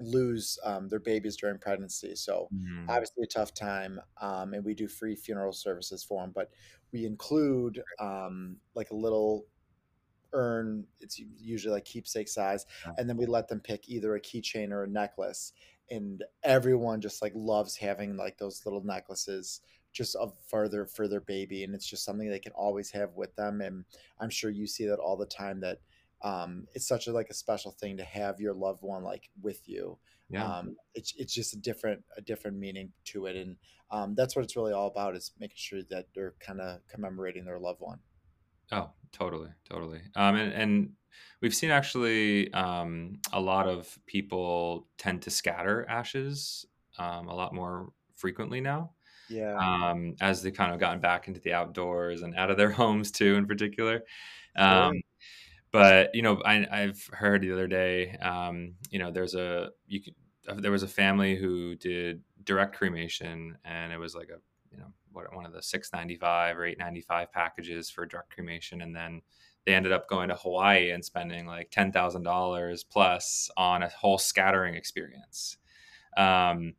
lose 0.00 0.58
um, 0.64 0.88
their 0.88 1.00
babies 1.00 1.36
during 1.36 1.58
pregnancy. 1.58 2.14
So 2.14 2.50
Mm, 2.52 2.86
obviously 2.88 3.24
a 3.24 3.26
tough 3.26 3.54
time, 3.54 4.00
um, 4.20 4.54
and 4.54 4.64
we 4.64 4.74
do 4.74 4.88
free 4.88 5.14
funeral 5.16 5.52
services 5.52 6.02
for 6.02 6.22
them. 6.22 6.32
But 6.34 6.50
we 6.92 7.04
include 7.06 7.82
um, 7.98 8.58
like 8.74 8.90
a 8.90 8.96
little 8.96 9.46
urn. 10.32 10.86
It's 11.00 11.18
usually 11.18 11.74
like 11.74 11.84
keepsake 11.84 12.28
size, 12.28 12.66
and 12.96 13.08
then 13.08 13.16
we 13.16 13.26
let 13.26 13.48
them 13.48 13.60
pick 13.60 13.88
either 13.88 14.14
a 14.14 14.20
keychain 14.20 14.72
or 14.72 14.84
a 14.84 14.88
necklace. 14.88 15.52
And 15.90 16.24
everyone 16.42 17.00
just 17.00 17.22
like 17.22 17.32
loves 17.34 17.76
having 17.76 18.16
like 18.16 18.38
those 18.38 18.64
little 18.64 18.82
necklaces 18.84 19.60
just 19.92 20.16
of 20.16 20.32
further 20.48 20.86
for 20.86 21.06
their 21.06 21.20
baby, 21.20 21.64
and 21.64 21.74
it's 21.74 21.86
just 21.86 22.04
something 22.04 22.28
they 22.30 22.38
can 22.38 22.52
always 22.52 22.90
have 22.92 23.14
with 23.14 23.34
them. 23.36 23.60
And 23.60 23.84
I'm 24.18 24.30
sure 24.30 24.50
you 24.50 24.66
see 24.66 24.86
that 24.86 24.98
all 24.98 25.16
the 25.16 25.26
time. 25.26 25.60
That 25.60 25.78
um, 26.22 26.66
it's 26.74 26.86
such 26.88 27.06
a 27.08 27.12
like 27.12 27.28
a 27.30 27.34
special 27.34 27.72
thing 27.72 27.96
to 27.98 28.04
have 28.04 28.40
your 28.40 28.54
loved 28.54 28.82
one 28.82 29.02
like 29.04 29.28
with 29.42 29.68
you 29.68 29.98
Yeah. 30.30 30.58
um, 30.58 30.76
it's 30.94 31.12
it's 31.16 31.34
just 31.34 31.54
a 31.54 31.58
different 31.58 32.04
a 32.16 32.22
different 32.22 32.56
meaning 32.56 32.92
to 33.06 33.26
it, 33.26 33.36
and 33.36 33.56
um, 33.90 34.14
that's 34.14 34.34
what 34.34 34.44
it's 34.44 34.56
really 34.56 34.72
all 34.72 34.86
about 34.86 35.16
is 35.16 35.32
making 35.38 35.56
sure 35.58 35.82
that 35.90 36.06
they're 36.14 36.34
kind 36.40 36.60
of 36.60 36.80
commemorating 36.88 37.44
their 37.44 37.58
loved 37.58 37.80
one. 37.80 37.98
Oh, 38.72 38.92
totally, 39.12 39.52
totally. 39.64 40.02
Um, 40.14 40.36
and, 40.36 40.52
and 40.52 40.96
we've 41.40 41.54
seen 41.54 41.70
actually 41.70 42.52
um, 42.54 43.20
a 43.32 43.40
lot 43.40 43.68
of 43.68 43.98
people 44.06 44.88
tend 44.98 45.22
to 45.22 45.30
scatter 45.30 45.86
ashes 45.88 46.66
um, 46.98 47.28
a 47.28 47.34
lot 47.34 47.54
more 47.54 47.92
frequently 48.16 48.60
now 48.60 48.94
Yeah, 49.28 49.62
um, 49.62 50.14
as 50.20 50.42
they've 50.42 50.54
kind 50.54 50.74
of 50.74 50.80
gotten 50.80 51.00
back 51.00 51.28
into 51.28 51.40
the 51.40 51.52
outdoors 51.54 52.22
and 52.22 52.36
out 52.36 52.50
of 52.50 52.56
their 52.58 52.70
homes 52.72 53.12
too, 53.12 53.36
in 53.36 53.46
particular. 53.46 54.04
Um, 54.56 54.92
but 55.72 56.14
you 56.14 56.22
know, 56.22 56.42
I, 56.44 56.66
I've 56.82 57.06
heard 57.12 57.42
the 57.42 57.52
other 57.52 57.66
day, 57.68 58.12
um, 58.16 58.76
you 58.90 58.98
know, 58.98 59.10
there's 59.10 59.34
a 59.34 59.70
you 59.86 60.02
could, 60.02 60.14
uh, 60.48 60.54
there 60.54 60.72
was 60.72 60.82
a 60.82 60.88
family 60.88 61.36
who 61.36 61.76
did 61.76 62.24
direct 62.44 62.76
cremation, 62.76 63.58
and 63.64 63.92
it 63.92 63.98
was 63.98 64.14
like 64.14 64.28
a 64.30 64.40
you 64.72 64.78
know 64.78 64.92
what 65.12 65.34
one 65.34 65.46
of 65.46 65.52
the 65.52 65.62
six 65.62 65.90
ninety 65.92 66.16
five 66.16 66.58
or 66.58 66.64
eight 66.64 66.78
ninety 66.78 67.02
five 67.02 67.30
packages 67.32 67.90
for 67.90 68.06
direct 68.06 68.30
cremation, 68.30 68.82
and 68.82 68.94
then 68.96 69.20
they 69.66 69.74
ended 69.74 69.92
up 69.92 70.08
going 70.08 70.28
to 70.28 70.34
Hawaii 70.34 70.90
and 70.90 71.04
spending 71.04 71.46
like 71.46 71.70
ten 71.70 71.92
thousand 71.92 72.22
dollars 72.22 72.82
plus 72.82 73.50
on 73.56 73.82
a 73.82 73.88
whole 73.88 74.18
scattering 74.18 74.74
experience. 74.74 75.56
Um, 76.16 76.74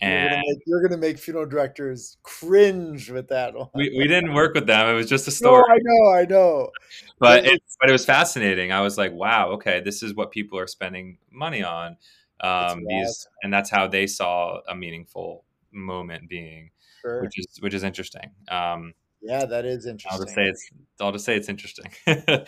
you're 0.00 0.10
and 0.10 0.30
gonna, 0.30 0.42
make, 0.46 0.58
you're 0.66 0.82
gonna 0.82 1.00
make 1.00 1.18
funeral 1.18 1.46
directors 1.46 2.18
cringe 2.22 3.10
with 3.10 3.26
that 3.28 3.54
one. 3.54 3.68
we, 3.74 3.92
we 3.98 4.06
didn't 4.06 4.32
work 4.32 4.54
with 4.54 4.66
them. 4.66 4.88
It 4.88 4.94
was 4.94 5.08
just 5.08 5.26
a 5.26 5.30
no, 5.30 5.34
story. 5.34 5.64
I 5.68 5.78
know, 5.82 6.12
I 6.12 6.24
know. 6.24 6.70
but 7.18 7.44
It- 7.44 7.54
it, 7.54 7.62
but 7.80 7.88
it 7.88 7.92
was 7.92 8.04
fascinating. 8.04 8.70
I 8.70 8.80
was 8.80 8.96
like, 8.96 9.12
wow, 9.12 9.50
okay, 9.52 9.80
this 9.80 10.02
is 10.04 10.14
what 10.14 10.30
people 10.30 10.58
are 10.58 10.66
spending 10.68 11.18
money 11.32 11.62
on. 11.64 11.96
Um, 12.40 12.84
these 12.88 13.26
and 13.42 13.52
that's 13.52 13.70
how 13.70 13.88
they 13.88 14.06
saw 14.06 14.60
a 14.68 14.74
meaningful 14.74 15.44
moment 15.72 16.28
being, 16.28 16.70
Sure. 17.00 17.22
which 17.22 17.38
is 17.38 17.46
which 17.60 17.74
is 17.74 17.82
interesting. 17.82 18.30
Um, 18.50 18.94
Yeah, 19.20 19.44
that 19.46 19.64
is 19.64 19.86
interesting. 19.86 20.10
I'll 20.12 20.24
just 20.24 20.34
say 20.34 20.44
it's 20.46 20.70
I'll 21.00 21.12
just 21.12 21.24
say 21.24 21.36
it's 21.36 21.48
interesting. 21.48 21.90
It 22.06 22.18
is, 22.38 22.46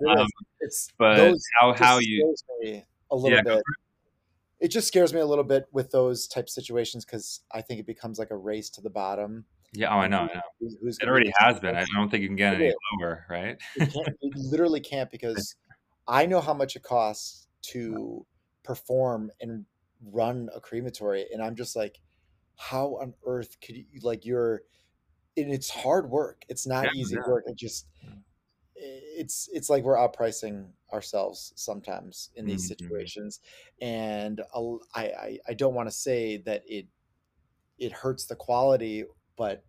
it 0.00 0.18
um, 0.18 0.26
It's 0.60 0.88
but 0.98 1.16
those 1.16 1.44
how 1.60 1.72
how 1.72 1.98
you 1.98 2.34
a 3.10 3.16
little 3.16 3.38
Yeah, 3.38 3.42
bit. 3.42 3.62
It 4.60 4.68
just 4.68 4.88
scares 4.88 5.12
me 5.12 5.20
a 5.20 5.26
little 5.26 5.44
bit 5.44 5.66
with 5.72 5.90
those 5.90 6.26
type 6.26 6.48
situations 6.48 7.04
because 7.04 7.40
I 7.52 7.60
think 7.60 7.80
it 7.80 7.86
becomes 7.86 8.18
like 8.18 8.30
a 8.30 8.36
race 8.36 8.70
to 8.70 8.80
the 8.80 8.90
bottom. 8.90 9.44
yeah 9.72 9.88
oh 9.94 9.98
I 9.98 10.06
know 10.08 10.20
I 10.20 10.26
know 10.34 10.40
Who- 10.60 10.76
Who's 10.80 10.98
it 11.00 11.08
already 11.08 11.32
has 11.38 11.58
been. 11.60 11.74
I 11.76 11.84
don't 11.94 12.08
think 12.10 12.22
you 12.22 12.28
can 12.28 12.36
get 12.36 12.54
It 12.54 12.60
any 12.60 12.68
is. 12.68 12.74
lower, 13.00 13.26
right? 13.28 13.56
It 13.76 13.90
literally 14.34 14.80
can't 14.80 15.10
because 15.10 15.56
I 16.08 16.26
know 16.26 16.40
how 16.40 16.54
much 16.54 16.76
it 16.76 16.82
costs 16.82 17.48
to 17.72 18.24
perform 18.62 19.30
and 19.40 19.64
run 20.12 20.48
a 20.54 20.60
crematory, 20.60 21.26
and 21.32 21.42
I'm 21.42 21.56
just 21.56 21.74
like, 21.76 21.98
how 22.56 22.96
on 22.96 23.14
earth 23.26 23.60
could 23.60 23.76
you 23.76 24.00
like 24.02 24.24
you're? 24.24 24.62
And 25.36 25.52
it's 25.52 25.70
hard 25.70 26.10
work. 26.10 26.44
It's 26.48 26.66
not 26.66 26.88
Yeah, 26.88 26.90
easy 26.92 27.18
yeah. 27.18 27.22
work. 27.24 27.44
It 27.48 27.56
just 27.56 27.88
it's 28.76 29.48
it's 29.52 29.70
like 29.70 29.84
we're 29.84 29.96
outpricing 29.96 30.72
ourselves 30.92 31.52
sometimes 31.56 32.30
in 32.36 32.46
these 32.46 32.64
Mhm. 32.64 32.68
situations, 32.68 33.40
and 33.80 34.42
I'll- 34.54 34.82
I 34.94 35.04
I, 35.10 35.38
I 35.48 35.54
don't 35.54 35.74
want 35.74 35.88
to 35.88 35.94
say 35.94 36.38
that 36.38 36.64
it 36.66 36.88
it 37.78 37.92
hurts 37.92 38.26
the 38.26 38.36
quality, 38.36 39.04
but 39.36 39.64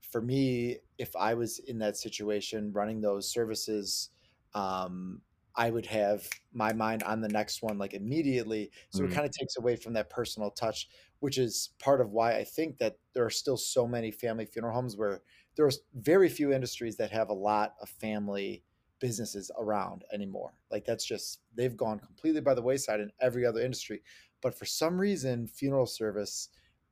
for 0.00 0.20
me, 0.22 0.78
if 0.98 1.14
I 1.16 1.34
was 1.34 1.58
in 1.60 1.78
that 1.80 1.96
situation 1.96 2.72
running 2.72 3.00
those 3.00 3.30
services, 3.30 4.10
um, 4.54 5.22
I 5.56 5.70
would 5.70 5.86
have 5.86 6.28
my 6.52 6.72
mind 6.72 7.02
on 7.02 7.20
the 7.22 7.28
next 7.28 7.62
one 7.62 7.78
like 7.78 7.94
immediately. 7.94 8.70
So 8.90 9.04
it 9.04 9.10
Mhm. 9.10 9.12
kind 9.12 9.26
of 9.26 9.32
takes 9.32 9.56
away 9.56 9.76
from 9.76 9.94
that 9.94 10.10
personal 10.10 10.50
touch, 10.50 10.88
which 11.20 11.38
is 11.38 11.70
part 11.78 12.00
of 12.00 12.10
why 12.10 12.36
I 12.36 12.44
think 12.44 12.78
that 12.78 12.98
there 13.14 13.24
are 13.24 13.30
still 13.30 13.56
so 13.56 13.86
many 13.86 14.10
family 14.10 14.46
funeral 14.46 14.74
homes 14.74 14.96
where 14.96 15.22
there 15.56 15.66
are 15.66 15.72
very 15.94 16.28
few 16.28 16.52
industries 16.52 16.96
that 16.98 17.10
have 17.10 17.30
a 17.30 17.34
lot 17.34 17.74
of 17.80 17.88
family 17.88 18.64
businesses 18.98 19.50
around 19.58 20.04
anymore. 20.12 20.58
Like 20.70 20.84
that's 20.84 21.04
just 21.06 21.40
they've 21.54 21.76
gone 21.76 22.00
completely 22.00 22.40
by 22.40 22.54
the 22.54 22.62
wayside 22.62 23.00
in 23.00 23.12
every 23.20 23.44
other 23.46 23.60
industry. 23.60 24.02
But 24.42 24.54
for 24.58 24.64
some 24.66 24.98
reason, 25.00 25.46
funeral 25.46 25.86
service 25.86 26.48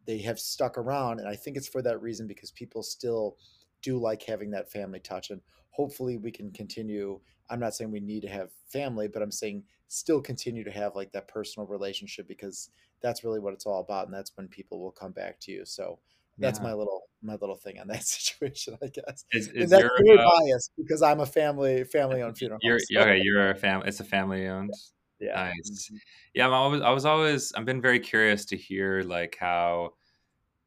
they 0.07 0.19
have 0.19 0.39
stuck 0.39 0.77
around, 0.77 1.19
and 1.19 1.29
I 1.29 1.35
think 1.37 1.57
it's 1.57 1.69
for 1.69 1.81
that 1.83 2.01
reason 2.03 2.27
because 2.27 2.51
people 2.51 2.83
still 2.83 3.39
do 3.81 3.99
like 3.99 4.23
having 4.23 4.51
that 4.51 4.71
family 4.71 5.01
touch, 5.01 5.31
and 5.31 5.41
hopefully 5.75 6.17
we 6.17 6.31
can 6.31 6.51
continue. 6.53 7.19
I'm 7.51 7.59
not 7.61 7.75
saying 7.75 7.91
we 7.91 8.01
need 8.01 8.23
to 8.23 8.29
have 8.29 8.51
family, 8.69 9.09
but 9.09 9.23
I'm 9.23 9.33
saying 9.33 9.65
still 9.89 10.21
continue 10.21 10.63
to 10.65 10.71
have 10.71 10.95
like 10.95 11.11
that 11.13 11.27
personal 11.29 11.67
relationship 11.67 12.29
because 12.29 12.71
that's 13.01 13.25
really 13.25 13.41
what 13.41 13.53
it's 13.53 13.67
all 13.67 13.81
about, 13.81 14.07
and 14.07 14.15
that's 14.15 14.33
when 14.37 14.49
people 14.49 14.81
will 14.81 14.93
come 14.93 15.13
back 15.13 15.41
to 15.41 15.53
you. 15.53 15.65
So 15.65 15.99
that's 16.39 16.59
Yeah. 16.59 16.65
my 16.65 16.73
little 16.75 17.03
my 17.23 17.35
little 17.35 17.57
thing 17.57 17.79
on 17.81 17.89
that 17.89 18.05
situation, 18.17 18.79
I 18.83 18.87
guess. 18.87 19.25
Is, 19.33 19.49
is 19.49 19.71
that's 19.71 19.83
very 19.83 20.19
uh, 20.19 20.25
biased 20.41 20.71
because 20.77 21.03
I'm 21.03 21.21
a 21.21 21.27
family 21.27 21.85
family 21.85 22.23
owned 22.23 22.39
funeral. 22.39 22.61
you're 22.63 22.79
so- 22.79 23.01
okay? 23.01 23.21
You're 23.23 23.51
a 23.51 23.55
family. 23.55 23.89
It's 23.89 24.01
a 24.01 24.05
family 24.05 24.47
owned. 24.47 24.73
yeah. 25.21 25.35
Nice. 25.35 25.91
Mhm. 25.93 25.99
Yeah, 26.35 26.47
I'm 26.47 26.53
always, 26.53 26.83
I 26.83 26.91
was 26.91 27.05
always, 27.05 27.53
I've 27.55 27.65
been 27.65 27.81
very 27.81 28.01
curious 28.01 28.45
to 28.47 28.57
hear 28.57 29.03
like 29.03 29.37
how 29.39 29.95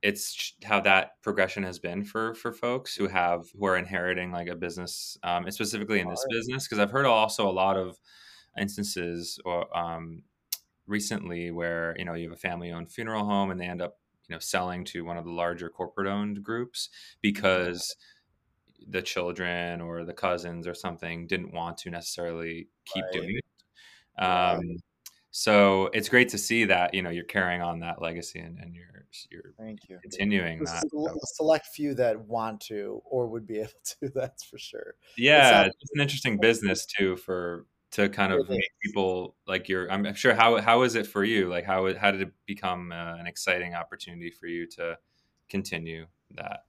it's 0.08 0.54
how 0.64 0.80
that 0.82 1.22
progression 1.22 1.64
has 1.64 1.80
been 1.80 2.04
for 2.06 2.34
for 2.36 2.54
folks 2.54 2.96
who 2.96 3.08
have 3.08 3.50
who 3.54 3.66
are 3.66 3.78
inheriting 3.78 4.32
like 4.32 4.48
a 4.48 4.56
business, 4.56 5.18
um, 5.24 5.50
specifically 5.52 6.00
in 6.00 6.10
this 6.10 6.26
business, 6.26 6.66
because 6.68 6.80
I've 6.80 6.92
heard 6.92 7.06
also 7.06 7.50
a 7.50 7.52
lot 7.52 7.78
of 7.78 8.00
instances 8.60 9.40
or 9.46 9.76
um, 9.78 10.24
recently 10.88 11.52
where 11.52 11.96
you 12.00 12.06
know 12.06 12.14
you 12.16 12.30
have 12.30 12.38
a 12.38 12.42
family 12.42 12.72
owned 12.72 12.92
funeral 12.92 13.26
home 13.26 13.52
and 13.52 13.60
they 13.60 13.68
end 13.68 13.82
up 13.82 14.00
you 14.30 14.36
know 14.36 14.40
selling 14.40 14.86
to 14.86 15.04
one 15.06 15.18
of 15.18 15.26
the 15.26 15.32
larger 15.32 15.70
corporate 15.70 16.08
owned 16.08 16.44
groups 16.44 16.90
because 17.22 17.96
the 18.88 19.02
children 19.02 19.82
or 19.82 20.06
the 20.06 20.14
cousins 20.14 20.68
or 20.68 20.74
something 20.74 21.28
didn't 21.28 21.54
want 21.54 21.78
to 21.80 21.90
necessarily 21.90 22.70
keep 22.86 23.12
Right. 23.12 23.12
doing 23.12 23.36
it. 23.38 24.24
Um, 24.24 24.62
so 25.38 25.92
it's 25.94 26.10
great 26.10 26.30
to 26.30 26.38
see 26.40 26.66
that 26.66 26.96
you 26.96 27.04
know 27.04 27.12
you're 27.12 27.24
carrying 27.24 27.62
on 27.62 27.82
that 27.82 28.02
legacy 28.02 28.40
and, 28.40 28.58
and 28.58 28.74
you're 28.74 29.06
you're 29.30 29.54
Thank 29.56 29.88
you. 29.88 30.00
continuing 30.02 30.58
There's 30.58 30.72
that. 30.72 30.84
a 30.86 30.90
sel- 30.90 31.08
a 31.10 31.28
select 31.28 31.68
few 31.68 31.94
that 31.94 32.20
want 32.20 32.60
to 32.62 33.04
or 33.06 33.28
would 33.28 33.46
be 33.46 33.60
able 33.60 33.70
to. 34.02 34.10
That's 34.16 34.44
for 34.44 34.58
sure. 34.58 34.96
Yeah, 35.16 35.52
not- 35.52 35.68
it's 35.68 35.92
an 35.94 36.02
interesting 36.02 36.40
business 36.40 36.88
too 36.88 37.18
for 37.18 37.68
to 37.92 38.10
kind 38.10 38.34
of 38.34 38.50
make 38.50 38.66
people 38.84 39.36
like 39.46 39.70
you're. 39.70 39.92
I'm 39.92 40.12
sure 40.16 40.34
how 40.34 40.60
how 40.60 40.82
is 40.82 40.96
it 40.96 41.06
for 41.06 41.24
you? 41.24 41.50
Like 41.50 41.66
how 41.66 41.94
how 41.94 42.10
did 42.10 42.22
it 42.22 42.34
become 42.48 42.92
uh, 42.92 43.18
an 43.18 43.28
exciting 43.28 43.76
opportunity 43.76 44.32
for 44.32 44.48
you 44.48 44.66
to 44.72 44.98
continue 45.50 46.08
that? 46.32 46.62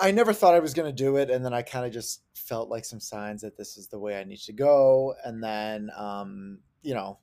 I 0.00 0.10
never 0.10 0.32
thought 0.32 0.54
I 0.54 0.60
was 0.60 0.72
going 0.72 0.88
to 0.88 1.04
do 1.04 1.16
it, 1.16 1.28
and 1.28 1.44
then 1.44 1.52
I 1.52 1.60
kind 1.60 1.84
of 1.84 1.92
just 1.92 2.22
felt 2.32 2.70
like 2.70 2.86
some 2.86 3.00
signs 3.00 3.42
that 3.42 3.58
this 3.58 3.76
is 3.76 3.88
the 3.88 3.98
way 3.98 4.18
I 4.18 4.24
need 4.24 4.40
to 4.40 4.54
go. 4.54 5.14
And 5.22 5.44
then, 5.44 5.90
um, 5.96 6.60
you 6.82 6.94
know, 6.94 7.18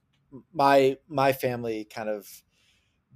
my 0.54 0.98
my 1.08 1.34
family 1.34 1.86
kind 1.86 2.10
of 2.10 2.44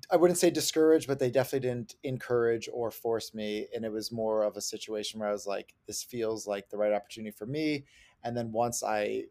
I 0.10 0.16
wouldn't 0.16 0.40
say 0.40 0.50
discourage, 0.50 1.08
but 1.08 1.20
they 1.20 1.30
definitely 1.30 1.70
didn't 1.70 1.96
encourage 2.04 2.68
or 2.74 2.90
force 2.92 3.34
me. 3.34 3.68
And 3.74 3.86
it 3.86 3.92
was 3.92 4.12
more 4.12 4.44
of 4.44 4.58
a 4.58 4.62
situation 4.62 5.20
where 5.20 5.30
I 5.30 5.32
was 5.32 5.46
like, 5.46 5.76
this 5.86 6.04
feels 6.04 6.48
like 6.48 6.70
the 6.70 6.78
right 6.78 6.92
opportunity 6.92 7.32
for 7.32 7.46
me. 7.46 7.86
And 8.24 8.36
then 8.36 8.52
once 8.52 8.84
I 8.84 9.26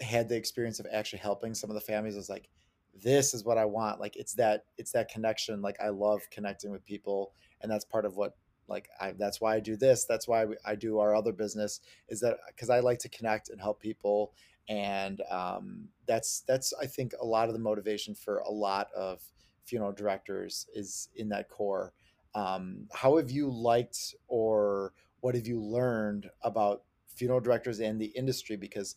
had 0.00 0.28
the 0.28 0.36
experience 0.36 0.80
of 0.80 0.86
actually 0.92 1.20
helping 1.20 1.54
some 1.54 1.70
of 1.70 1.74
the 1.74 1.80
families, 1.80 2.14
I 2.14 2.18
was 2.18 2.28
like, 2.28 2.48
this 2.94 3.34
is 3.34 3.44
what 3.44 3.58
I 3.58 3.64
want. 3.64 4.00
Like 4.00 4.16
it's 4.16 4.34
that 4.34 4.64
it's 4.76 4.92
that 4.92 5.08
connection. 5.08 5.62
Like 5.62 5.80
I 5.80 5.88
love 5.90 6.22
connecting 6.30 6.70
with 6.70 6.84
people, 6.84 7.32
and 7.60 7.70
that's 7.70 7.84
part 7.84 8.04
of 8.04 8.16
what 8.16 8.36
like 8.68 8.88
I 9.00 9.12
that's 9.12 9.40
why 9.40 9.54
I 9.54 9.60
do 9.60 9.76
this. 9.76 10.04
That's 10.04 10.26
why 10.26 10.46
I 10.64 10.74
do 10.74 10.98
our 10.98 11.14
other 11.14 11.32
business 11.32 11.80
is 12.08 12.20
that 12.20 12.38
because 12.48 12.70
I 12.70 12.80
like 12.80 12.98
to 13.00 13.08
connect 13.08 13.50
and 13.50 13.60
help 13.60 13.80
people, 13.80 14.32
and 14.68 15.22
um, 15.30 15.88
that's 16.06 16.42
that's 16.46 16.72
I 16.80 16.86
think 16.86 17.12
a 17.20 17.24
lot 17.24 17.48
of 17.48 17.54
the 17.54 17.60
motivation 17.60 18.14
for 18.14 18.38
a 18.38 18.50
lot 18.50 18.88
of 18.96 19.22
funeral 19.64 19.92
directors 19.92 20.66
is 20.74 21.08
in 21.16 21.28
that 21.30 21.48
core. 21.48 21.92
Um, 22.34 22.86
how 22.92 23.16
have 23.16 23.30
you 23.30 23.50
liked 23.50 24.14
or 24.28 24.92
what 25.20 25.34
have 25.34 25.46
you 25.46 25.60
learned 25.60 26.30
about 26.42 26.82
funeral 27.08 27.40
directors 27.40 27.80
and 27.80 28.00
the 28.00 28.06
industry? 28.06 28.56
Because 28.56 28.96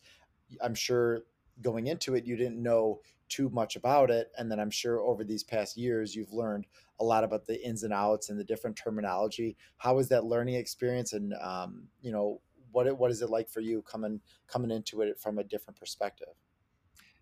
I'm 0.61 0.75
sure 0.75 1.21
going 1.61 1.87
into 1.87 2.15
it, 2.15 2.25
you 2.25 2.35
didn't 2.35 2.61
know 2.61 3.01
too 3.29 3.49
much 3.49 3.75
about 3.75 4.11
it. 4.11 4.31
And 4.37 4.51
then 4.51 4.59
I'm 4.59 4.69
sure 4.69 4.99
over 4.99 5.23
these 5.23 5.43
past 5.43 5.77
years, 5.77 6.15
you've 6.15 6.33
learned 6.33 6.67
a 6.99 7.03
lot 7.03 7.23
about 7.23 7.45
the 7.45 7.65
ins 7.65 7.83
and 7.83 7.93
outs 7.93 8.29
and 8.29 8.39
the 8.39 8.43
different 8.43 8.75
terminology. 8.75 9.55
How 9.77 9.95
was 9.95 10.09
that 10.09 10.25
learning 10.25 10.55
experience? 10.55 11.13
And, 11.13 11.33
um, 11.41 11.87
you 12.01 12.11
know, 12.11 12.41
what, 12.71 12.97
what 12.97 13.11
is 13.11 13.21
it 13.21 13.29
like 13.29 13.49
for 13.49 13.59
you 13.59 13.81
coming, 13.83 14.21
coming 14.47 14.71
into 14.71 15.01
it 15.01 15.19
from 15.19 15.39
a 15.39 15.43
different 15.43 15.79
perspective? 15.79 16.33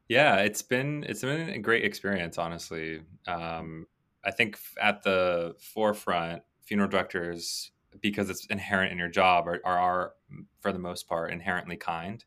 Yeah, 0.08 0.38
it's 0.38 0.62
been, 0.62 1.06
it's 1.08 1.22
been 1.22 1.50
a 1.50 1.60
great 1.60 1.86
experience, 1.86 2.38
honestly. 2.38 3.02
Um, 3.28 3.86
I 4.24 4.32
think 4.32 4.58
at 4.82 5.04
the 5.04 5.56
forefront, 5.60 6.42
funeral 6.64 6.90
directors, 6.90 7.72
because 8.02 8.30
it's 8.30 8.46
inherent 8.48 8.92
in 8.92 8.98
your 8.98 9.08
job, 9.08 9.48
are, 9.48 9.60
are, 9.66 9.80
are 9.80 10.14
for 10.62 10.72
the 10.72 10.80
most 10.80 11.08
part 11.08 11.32
inherently 11.32 11.78
kind. 11.78 12.24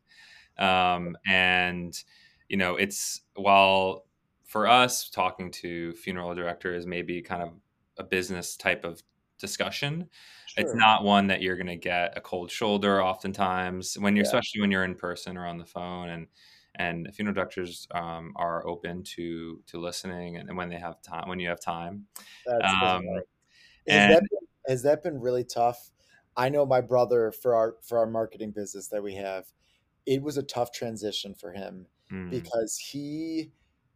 Um, 0.57 1.17
and, 1.25 1.97
you 2.49 2.57
know, 2.57 2.75
it's 2.75 3.21
while 3.35 4.05
for 4.45 4.67
us 4.67 5.09
talking 5.09 5.49
to 5.49 5.93
funeral 5.93 6.35
directors 6.35 6.85
maybe 6.85 7.21
kind 7.21 7.41
of 7.41 7.53
a 7.97 8.03
business 8.03 8.55
type 8.55 8.83
of 8.83 9.01
discussion. 9.39 10.09
Sure. 10.55 10.65
It's 10.65 10.75
not 10.75 11.03
one 11.03 11.27
that 11.27 11.41
you're 11.41 11.55
going 11.55 11.67
to 11.67 11.75
get 11.75 12.15
a 12.15 12.21
cold 12.21 12.51
shoulder 12.51 13.01
oftentimes 13.01 13.97
when 13.99 14.15
you're, 14.15 14.23
yeah. 14.23 14.29
especially 14.29 14.61
when 14.61 14.69
you're 14.69 14.83
in 14.83 14.93
person 14.93 15.35
or 15.35 15.47
on 15.47 15.57
the 15.57 15.65
phone 15.65 16.09
and, 16.09 16.27
and 16.75 17.09
funeral 17.13 17.33
directors 17.33 17.87
um, 17.95 18.33
are 18.35 18.65
open 18.67 19.03
to, 19.03 19.61
to 19.67 19.79
listening 19.79 20.37
and, 20.37 20.49
and, 20.49 20.57
when 20.57 20.69
they 20.69 20.77
have 20.77 21.01
time, 21.01 21.27
when 21.27 21.39
you 21.39 21.49
have 21.49 21.59
time. 21.59 22.05
Um, 22.47 23.03
and, 23.87 24.13
that 24.13 24.21
been, 24.21 24.47
has 24.67 24.83
that 24.83 25.01
been 25.01 25.19
really 25.19 25.43
tough? 25.43 25.89
I 26.37 26.49
know 26.49 26.65
my 26.65 26.81
brother 26.81 27.31
for 27.31 27.55
our, 27.55 27.77
for 27.81 27.97
our 27.97 28.07
marketing 28.07 28.51
business 28.51 28.89
that 28.89 29.01
we 29.01 29.15
have, 29.15 29.45
it 30.05 30.21
was 30.21 30.37
a 30.37 30.43
tough 30.43 30.71
transition 30.71 31.33
for 31.33 31.51
him 31.51 31.87
mm. 32.11 32.29
because 32.29 32.77
he 32.77 33.51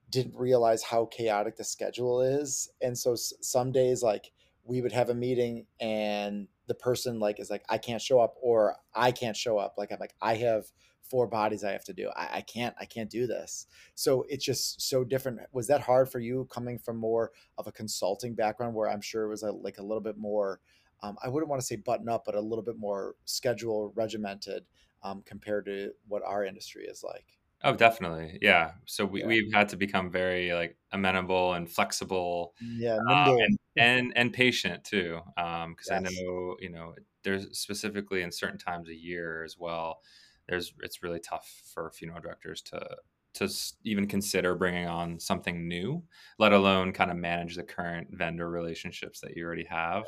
didn't 0.09 0.35
realize 0.35 0.81
how 0.81 1.05
chaotic 1.05 1.55
the 1.55 1.63
schedule 1.63 2.21
is. 2.21 2.69
And 2.81 2.97
so 2.97 3.15
some 3.15 3.71
days, 3.71 4.01
like, 4.01 4.31
we 4.67 4.81
would 4.81 4.91
have 4.91 5.09
a 5.09 5.15
meeting 5.15 5.65
and 5.79 6.47
the 6.67 6.75
person 6.75 7.19
like 7.19 7.39
is 7.39 7.49
like 7.49 7.63
i 7.69 7.77
can't 7.77 8.01
show 8.01 8.19
up 8.19 8.35
or 8.41 8.75
i 8.93 9.11
can't 9.11 9.37
show 9.37 9.57
up. 9.57 9.75
Like 9.77 9.91
i'm 9.91 9.99
like 9.99 10.15
i 10.21 10.35
have 10.35 10.65
four 11.09 11.25
bodies 11.25 11.63
i 11.63 11.71
have 11.71 11.85
to 11.85 11.93
do. 11.93 12.09
I, 12.15 12.37
I, 12.37 12.41
can't 12.41 12.75
i 12.79 12.85
can't 12.85 13.09
do 13.09 13.27
this. 13.27 13.67
So 13.95 14.25
it's 14.27 14.43
just 14.43 14.81
so 14.81 15.03
different. 15.03 15.39
Was 15.53 15.67
that 15.67 15.81
hard 15.81 16.11
for 16.11 16.19
you 16.19 16.47
coming 16.51 16.77
from 16.77 16.97
more 16.97 17.31
of 17.57 17.67
a 17.67 17.71
consulting 17.71 18.35
background 18.35 18.75
where 18.75 18.89
i'm 18.89 19.01
sure 19.01 19.23
it 19.23 19.29
was 19.29 19.43
a, 19.43 19.51
like 19.51 19.77
a 19.77 19.83
little 19.83 20.01
bit 20.01 20.17
more 20.17 20.59
um, 21.01 21.17
i 21.23 21.29
wouldn't 21.29 21.49
want 21.49 21.61
to 21.61 21.65
say 21.65 21.77
button 21.77 22.09
up 22.09 22.23
but 22.25 22.35
a 22.35 22.41
little 22.41 22.63
bit 22.63 22.77
more 22.77 23.15
schedule 23.25 23.93
regimented 23.95 24.65
um, 25.03 25.21
compared 25.25 25.65
to 25.65 25.91
what 26.07 26.23
our 26.25 26.43
industry 26.43 26.85
is 26.85 27.03
like 27.03 27.37
Oh, 27.63 27.73
definitely. 27.73 28.37
Yeah. 28.41 28.71
So 28.85 29.05
we, 29.05 29.21
yeah. 29.21 29.27
we've 29.27 29.53
had 29.53 29.69
to 29.69 29.77
become 29.77 30.11
very 30.11 30.53
like 30.53 30.77
amenable 30.91 31.53
and 31.53 31.69
flexible. 31.69 32.53
Yeah. 32.61 32.97
Um, 32.97 33.37
and, 33.39 33.59
and, 33.77 34.13
and, 34.15 34.33
patient 34.33 34.83
too. 34.83 35.19
Um, 35.37 35.75
cause 35.75 35.87
yes. 35.89 35.91
I 35.91 35.99
know, 35.99 36.55
you 36.59 36.69
know, 36.69 36.93
there's 37.23 37.57
specifically 37.57 38.21
in 38.21 38.31
certain 38.31 38.59
times 38.59 38.89
a 38.89 38.95
year 38.95 39.43
as 39.43 39.57
well, 39.57 40.01
there's, 40.47 40.73
it's 40.83 41.01
really 41.01 41.19
tough 41.19 41.61
for 41.73 41.91
funeral 41.91 42.21
directors 42.21 42.61
to, 42.61 42.87
to 43.33 43.49
even 43.83 44.07
consider 44.07 44.55
bringing 44.55 44.87
on 44.87 45.19
something 45.19 45.67
new, 45.67 46.03
let 46.37 46.53
alone 46.53 46.93
kind 46.93 47.09
of 47.09 47.17
manage 47.17 47.55
the 47.55 47.63
current 47.63 48.07
vendor 48.11 48.49
relationships 48.49 49.19
that 49.21 49.35
you 49.35 49.43
already 49.43 49.65
have. 49.65 50.03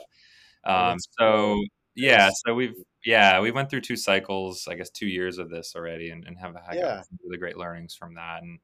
Um, 0.65 0.97
so 1.19 1.63
yeah, 1.99 2.29
so 2.45 2.53
we've 2.53 2.75
yeah 3.05 3.39
we 3.39 3.51
went 3.51 3.69
through 3.69 3.81
two 3.81 3.95
cycles, 3.95 4.67
I 4.69 4.75
guess 4.75 4.89
two 4.89 5.07
years 5.07 5.37
of 5.37 5.49
this 5.49 5.73
already, 5.75 6.09
and, 6.09 6.25
and 6.25 6.37
have 6.37 6.55
had 6.55 6.75
yeah. 6.75 7.01
really 7.23 7.37
great 7.37 7.57
learnings 7.57 7.95
from 7.95 8.15
that. 8.15 8.41
And 8.41 8.59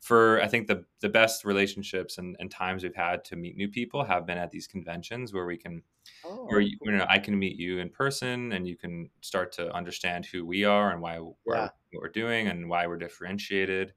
for 0.00 0.40
I 0.42 0.48
think 0.48 0.66
the 0.66 0.84
the 1.00 1.08
best 1.08 1.44
relationships 1.44 2.18
and, 2.18 2.34
and 2.40 2.50
times 2.50 2.82
we've 2.82 2.94
had 2.94 3.22
to 3.26 3.36
meet 3.36 3.56
new 3.56 3.68
people 3.68 4.02
have 4.02 4.26
been 4.26 4.38
at 4.38 4.50
these 4.50 4.66
conventions 4.66 5.32
where 5.32 5.44
we 5.44 5.58
can 5.58 5.82
oh, 6.24 6.46
where 6.46 6.60
you, 6.60 6.76
you, 6.82 6.92
know 6.92 7.06
I 7.08 7.18
can 7.18 7.38
meet 7.38 7.56
you 7.56 7.78
in 7.78 7.90
person 7.90 8.52
and 8.52 8.66
you 8.66 8.76
can 8.76 9.10
start 9.20 9.52
to 9.52 9.72
understand 9.74 10.24
who 10.24 10.46
we 10.46 10.64
are 10.64 10.90
and 10.90 11.02
why 11.02 11.18
we're, 11.18 11.54
yeah. 11.54 11.68
what 11.92 12.02
we're 12.02 12.08
doing 12.08 12.48
and 12.48 12.68
why 12.68 12.86
we're 12.86 12.96
differentiated. 12.96 13.92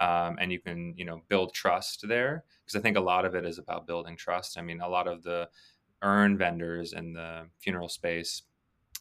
Um, 0.00 0.38
and 0.40 0.50
you 0.50 0.58
can 0.58 0.94
you 0.96 1.04
know 1.04 1.20
build 1.28 1.52
trust 1.52 2.08
there 2.08 2.44
because 2.64 2.78
I 2.78 2.82
think 2.82 2.96
a 2.96 3.00
lot 3.00 3.26
of 3.26 3.34
it 3.34 3.44
is 3.44 3.58
about 3.58 3.86
building 3.86 4.16
trust. 4.16 4.58
I 4.58 4.62
mean, 4.62 4.80
a 4.80 4.88
lot 4.88 5.06
of 5.06 5.22
the 5.22 5.50
urn 6.02 6.36
vendors 6.36 6.92
in 6.92 7.12
the 7.12 7.46
funeral 7.58 7.88
space 7.88 8.42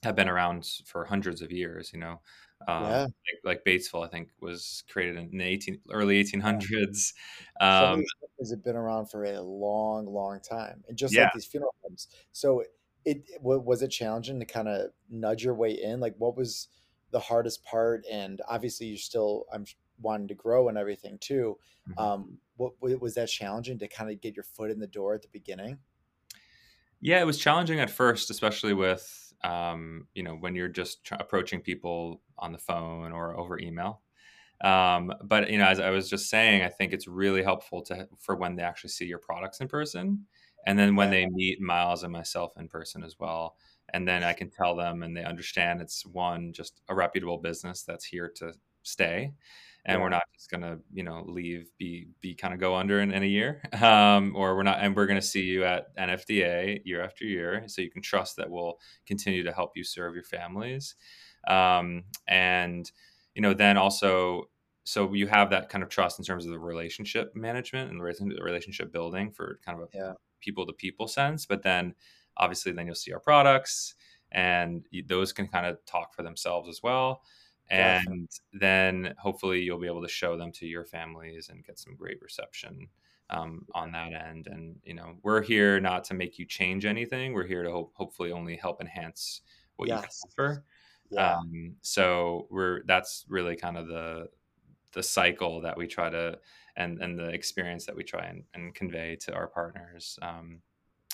have 0.04 0.16
been 0.16 0.30
around 0.30 0.68
for 0.86 1.06
hundreds 1.06 1.42
of 1.42 1.52
years. 1.52 1.92
You 1.94 2.00
know, 2.00 2.22
um, 2.68 2.84
yeah. 2.84 3.02
like, 3.02 3.64
like, 3.66 3.66
Batesville, 3.66 4.06
I 4.06 4.10
think 4.10 4.30
was 4.40 4.84
created 4.90 5.18
in 5.18 5.38
the 5.38 5.44
18 5.44 5.80
early 5.92 6.24
1800s. 6.24 7.14
Um, 7.60 8.04
has 8.40 8.52
it 8.52 8.64
been 8.64 8.76
around 8.76 9.08
for 9.08 9.24
a 9.26 9.40
long, 9.42 10.06
long 10.06 10.40
time, 10.40 10.84
and 10.88 10.98
just 10.98 11.14
yeah. 11.14 11.24
like 11.24 11.34
these 11.34 11.46
funeral 11.46 11.76
homes. 11.84 12.08
So, 12.32 12.62
it, 13.06 13.24
it 13.28 13.42
was 13.42 13.82
it 13.82 13.90
challenging 13.90 14.40
to 14.40 14.46
kind 14.46 14.68
of 14.68 14.92
nudge 15.10 15.44
your 15.44 15.54
way 15.54 15.72
in. 15.72 16.00
Like, 16.00 16.16
what 16.18 16.38
was 16.38 16.68
the 17.12 17.20
hardest 17.20 17.64
part? 17.64 18.04
And 18.12 18.42
obviously, 18.48 18.88
you're 18.88 18.98
still 18.98 19.46
I'm 19.54 19.66
wanting 20.02 20.28
to 20.28 20.36
grow 20.36 20.70
and 20.70 20.78
everything 20.78 21.18
too. 21.20 21.58
Mm-hmm. 21.90 22.00
Um, 22.00 22.38
what 22.58 23.02
was 23.02 23.16
that 23.16 23.28
challenging 23.28 23.80
to 23.80 23.88
kind 23.88 24.12
of 24.12 24.22
get 24.22 24.36
your 24.36 24.44
foot 24.44 24.70
in 24.70 24.80
the 24.80 24.88
door 24.88 25.16
at 25.16 25.24
the 25.24 25.28
beginning? 25.32 25.80
Yeah, 27.02 27.20
it 27.22 27.26
was 27.26 27.38
challenging 27.38 27.80
at 27.80 27.90
first, 27.90 28.30
especially 28.30 28.74
with 28.74 29.18
um, 29.44 30.08
you 30.14 30.24
know 30.24 30.36
when 30.36 30.56
you're 30.56 30.68
just 30.68 31.04
tr- 31.04 31.16
approaching 31.16 31.62
people 31.62 32.22
on 32.38 32.52
the 32.52 32.58
phone 32.60 33.12
or 33.12 33.36
over 33.38 33.58
email. 33.60 34.02
Um, 34.64 35.14
but 35.24 35.50
you 35.52 35.58
know, 35.60 35.68
as 35.68 35.80
I 35.80 35.92
was 35.92 36.10
just 36.10 36.30
saying, 36.30 36.64
I 36.64 36.70
think 36.70 36.94
it's 36.94 37.08
really 37.08 37.44
helpful 37.44 37.82
to 37.84 38.08
for 38.20 38.36
when 38.36 38.56
they 38.56 38.64
actually 38.64 38.92
see 38.92 39.06
your 39.06 39.20
products 39.20 39.62
in 39.62 39.68
person, 39.70 40.26
and 40.68 40.80
then 40.80 40.96
when 40.96 41.12
they 41.12 41.28
meet 41.28 41.62
Miles 41.62 42.04
and 42.04 42.14
myself 42.14 42.54
in 42.58 42.68
person 42.70 43.04
as 43.04 43.18
well. 43.20 43.58
And 43.94 44.08
then 44.08 44.24
I 44.24 44.34
can 44.34 44.50
tell 44.52 44.76
them, 44.76 45.04
and 45.04 45.18
they 45.18 45.24
understand 45.26 45.82
it's 45.82 46.06
one 46.06 46.54
just 46.54 46.82
a 46.90 46.96
reputable 46.96 47.40
business 47.40 47.84
that's 47.84 48.06
here 48.06 48.32
to 48.38 48.54
stay, 48.84 49.34
and 49.86 49.98
yeah. 49.98 50.02
we're 50.04 50.10
not 50.10 50.24
just 50.34 50.50
gonna 50.50 50.78
you 50.94 51.04
know 51.04 51.24
leave 51.28 51.70
be 51.78 52.08
be 52.22 52.36
kind 52.36 52.54
of 52.54 52.60
go 52.60 52.76
under 52.76 53.00
in, 53.00 53.12
in 53.12 53.24
a 53.24 53.28
year. 53.28 53.62
Um, 53.82 54.36
or 54.36 54.56
we're 54.56 54.64
not 54.64 54.80
and 54.80 54.96
we're 54.96 55.08
gonna 55.08 55.22
see 55.22 55.44
you 55.44 55.64
at 55.64 55.96
nfda 55.98 56.82
year 56.86 57.04
after 57.04 57.26
year 57.26 57.64
so 57.68 57.82
you 57.82 57.90
can 57.90 58.02
trust 58.02 58.38
that 58.38 58.50
we'll 58.50 58.78
continue 59.08 59.44
to 59.44 59.52
help 59.52 59.72
you 59.76 59.84
serve 59.84 60.14
your 60.14 60.24
families. 60.24 60.96
Um, 61.48 62.04
and 62.28 62.90
you 63.36 63.42
know 63.42 63.54
then 63.54 63.78
also 63.78 64.50
so 64.84 65.14
you 65.14 65.28
have 65.28 65.50
that 65.52 65.70
kind 65.70 65.84
of 65.84 65.90
trust 65.90 66.20
in 66.20 66.26
terms 66.26 66.46
of 66.46 66.52
the 66.52 66.60
relationship 66.60 67.36
management 67.36 67.92
and 67.92 68.00
the 68.00 68.44
relationship 68.44 68.92
building 68.92 69.32
for 69.32 69.60
kind 69.66 69.80
of 69.80 69.88
a 69.94 70.16
people 70.40 70.66
to 70.66 70.74
people 70.74 71.08
sense 71.08 71.46
but 71.46 71.62
then 71.64 71.94
obviously 72.38 72.72
then 72.72 72.86
you'll 72.86 72.96
see 72.96 73.14
our 73.14 73.20
products 73.20 73.96
and 74.32 74.86
those 75.08 75.34
can 75.34 75.48
kind 75.48 75.66
of 75.66 75.78
talk 75.86 76.14
for 76.14 76.24
themselves 76.24 76.68
as 76.68 76.82
well 76.82 77.22
and 77.70 78.30
then 78.54 79.14
hopefully 79.18 79.62
you'll 79.62 79.80
be 79.80 79.88
able 79.88 80.02
to 80.02 80.08
show 80.08 80.38
them 80.38 80.52
to 80.52 80.66
your 80.66 80.84
families 80.84 81.50
and 81.50 81.66
get 81.66 81.80
some 81.80 81.96
great 81.96 82.22
reception 82.22 82.88
um, 83.30 83.66
on 83.74 83.92
that 83.92 84.14
end 84.14 84.48
and 84.48 84.76
you 84.84 84.94
know 84.94 85.16
we're 85.24 85.42
here 85.42 85.80
not 85.80 86.04
to 86.04 86.14
make 86.14 86.38
you 86.38 86.46
change 86.46 86.86
anything 86.86 87.34
we're 87.34 87.48
here 87.48 87.64
to 87.64 87.72
hope, 87.72 87.92
hopefully 87.96 88.32
only 88.32 88.58
help 88.58 88.82
enhance 88.82 89.42
what 89.78 89.88
yes. 89.88 90.22
you 90.24 90.30
offer 90.30 90.64
yeah. 91.12 91.36
Um, 91.36 91.76
so 91.82 92.48
we're 92.50 92.84
that's 92.86 93.26
really 93.28 93.56
kind 93.56 93.78
of 93.78 93.88
the 93.88 94.30
the 94.94 95.04
cycle 95.04 95.62
that 95.62 95.78
we 95.78 95.88
try 95.88 96.10
to 96.10 96.40
and 96.78 97.02
and 97.02 97.20
the 97.20 97.28
experience 97.28 97.86
that 97.86 97.96
we 97.96 98.04
try 98.04 98.26
and, 98.26 98.44
and 98.54 98.74
convey 98.74 99.18
to 99.18 99.34
our 99.34 99.48
partners 99.48 100.18
um, 100.22 100.62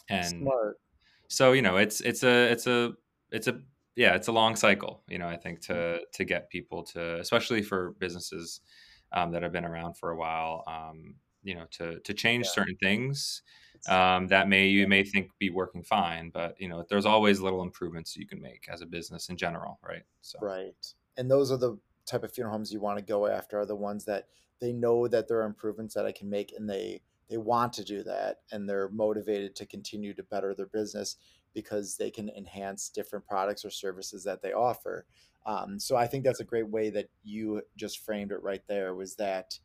and 0.09 0.27
Smart. 0.27 0.79
so 1.27 1.51
you 1.53 1.63
know 1.63 1.77
it's 1.77 2.01
it's 2.01 2.23
a 2.23 2.51
it's 2.51 2.67
a 2.67 2.93
it's 3.31 3.47
a 3.47 3.59
yeah, 3.97 4.15
it's 4.15 4.27
a 4.27 4.31
long 4.31 4.55
cycle, 4.55 5.03
you 5.09 5.17
know, 5.19 5.27
I 5.27 5.37
think 5.37 5.61
to 5.67 5.73
mm-hmm. 5.73 5.97
to 6.13 6.25
get 6.25 6.49
people 6.49 6.83
to 6.85 7.19
especially 7.19 7.63
for 7.63 7.91
businesses 7.99 8.61
um, 9.13 9.31
that 9.31 9.43
have 9.43 9.51
been 9.53 9.65
around 9.65 9.95
for 9.97 10.11
a 10.11 10.17
while, 10.17 10.63
um, 10.67 11.15
you 11.43 11.55
know 11.55 11.65
to 11.71 11.99
to 12.01 12.13
change 12.13 12.47
Yeah. 12.47 12.51
certain 12.51 12.77
things 12.77 13.43
um, 13.89 14.27
that 14.27 14.49
may 14.49 14.67
you 14.67 14.87
may 14.87 15.03
think 15.03 15.31
be 15.39 15.49
working 15.49 15.83
fine, 15.83 16.29
but 16.31 16.59
you 16.61 16.69
know 16.69 16.85
there's 16.89 17.05
always 17.05 17.41
little 17.41 17.61
improvements 17.63 18.15
you 18.17 18.27
can 18.27 18.41
make 18.41 18.67
as 18.69 18.81
a 18.81 18.85
business 18.85 19.29
in 19.29 19.37
general, 19.37 19.79
right? 19.83 20.03
So 20.21 20.39
Right. 20.39 20.93
And 21.15 21.29
those 21.31 21.51
are 21.51 21.57
the 21.57 21.79
type 22.05 22.23
of 22.23 22.31
funeral 22.31 22.53
homes 22.53 22.71
you 22.71 22.79
want 22.79 22.99
to 22.99 23.05
go 23.05 23.27
after 23.27 23.59
are 23.59 23.65
the 23.65 23.75
ones 23.75 24.05
that 24.05 24.27
they 24.59 24.71
know 24.73 25.07
that 25.07 25.27
there 25.27 25.39
are 25.39 25.45
improvements 25.45 25.93
that 25.95 26.05
I 26.05 26.11
can 26.11 26.29
make 26.29 26.53
and 26.55 26.69
they 26.69 27.01
they 27.29 27.37
want 27.37 27.73
to 27.73 27.83
do 27.83 28.03
that 28.03 28.41
and 28.51 28.69
they're 28.69 28.89
motivated 28.89 29.55
to 29.57 29.65
continue 29.65 30.13
to 30.13 30.23
better 30.23 30.53
their 30.55 30.67
business 30.67 31.17
because 31.57 31.97
they 31.97 32.11
can 32.11 32.29
enhance 32.29 32.87
different 32.87 33.25
products 33.25 33.65
or 33.65 33.71
services 33.71 34.23
that 34.23 34.43
they 34.43 34.53
offer. 34.53 35.07
Um, 35.47 35.79
so 35.79 35.95
I 35.95 36.05
think 36.05 36.23
that's 36.23 36.39
a 36.39 36.43
great 36.43 36.69
way 36.69 36.91
that 36.91 37.09
you 37.23 37.63
just 37.75 38.05
framed 38.05 38.31
it 38.31 38.43
right 38.43 38.61
there 38.67 38.93
was 38.93 39.15
that 39.15 39.57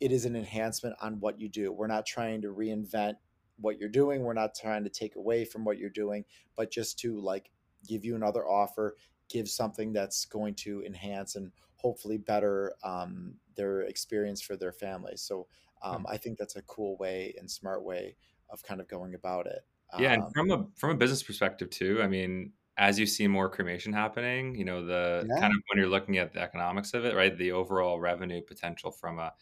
it 0.00 0.10
is 0.10 0.24
an 0.24 0.34
enhancement 0.34 0.96
on 1.02 1.20
what 1.20 1.38
you 1.38 1.50
do. 1.50 1.70
We're 1.70 1.86
not 1.86 2.06
trying 2.06 2.40
to 2.40 2.48
reinvent 2.48 3.16
what 3.60 3.78
you're 3.78 3.90
doing. 3.90 4.22
We're 4.22 4.32
not 4.32 4.54
trying 4.54 4.84
to 4.84 4.90
take 4.90 5.16
away 5.16 5.44
from 5.44 5.66
what 5.66 5.76
you're 5.76 5.90
doing, 5.90 6.24
but 6.56 6.70
just 6.70 6.98
to 7.00 7.20
like 7.20 7.50
give 7.86 8.06
you 8.06 8.16
another 8.16 8.48
offer, 8.48 8.96
give 9.28 9.50
something 9.50 9.92
that's 9.92 10.24
going 10.24 10.54
to 10.54 10.82
enhance 10.82 11.36
and 11.36 11.52
hopefully 11.74 12.16
better 12.16 12.72
um, 12.84 13.34
their 13.54 13.82
experience 13.82 14.40
for 14.40 14.56
their 14.56 14.72
family. 14.72 15.16
So 15.16 15.46
um, 15.82 16.06
I 16.08 16.16
think 16.16 16.38
that's 16.38 16.56
a 16.56 16.62
cool 16.62 16.96
way 16.96 17.34
and 17.38 17.50
smart 17.50 17.84
way 17.84 18.16
of 18.48 18.62
kind 18.62 18.80
of 18.80 18.88
going 18.88 19.14
about 19.14 19.46
it. 19.46 19.60
Yeah, 19.96 20.12
and 20.14 20.24
Um, 20.24 20.32
from 20.34 20.50
a 20.50 20.66
from 20.76 20.90
a 20.90 20.94
business 20.96 21.22
perspective 21.22 21.70
too, 21.70 22.02
I 22.02 22.08
mean, 22.08 22.52
as 22.76 22.98
you 22.98 23.06
see 23.06 23.26
more 23.26 23.48
cremation 23.50 23.92
happening, 23.92 24.54
you 24.54 24.64
know 24.64 24.84
the 24.84 25.28
yeah. 25.28 25.34
kind 25.36 25.52
of 25.52 25.62
when 25.68 25.78
you're 25.78 25.88
looking 25.90 26.18
at 26.18 26.32
the 26.32 26.40
economics 26.40 26.94
of 26.94 27.04
it, 27.04 27.14
right? 27.16 27.36
The 27.36 27.52
overall 27.52 27.98
revenue 28.00 28.42
potential 28.42 28.90
from 28.92 29.18
a 29.18 29.34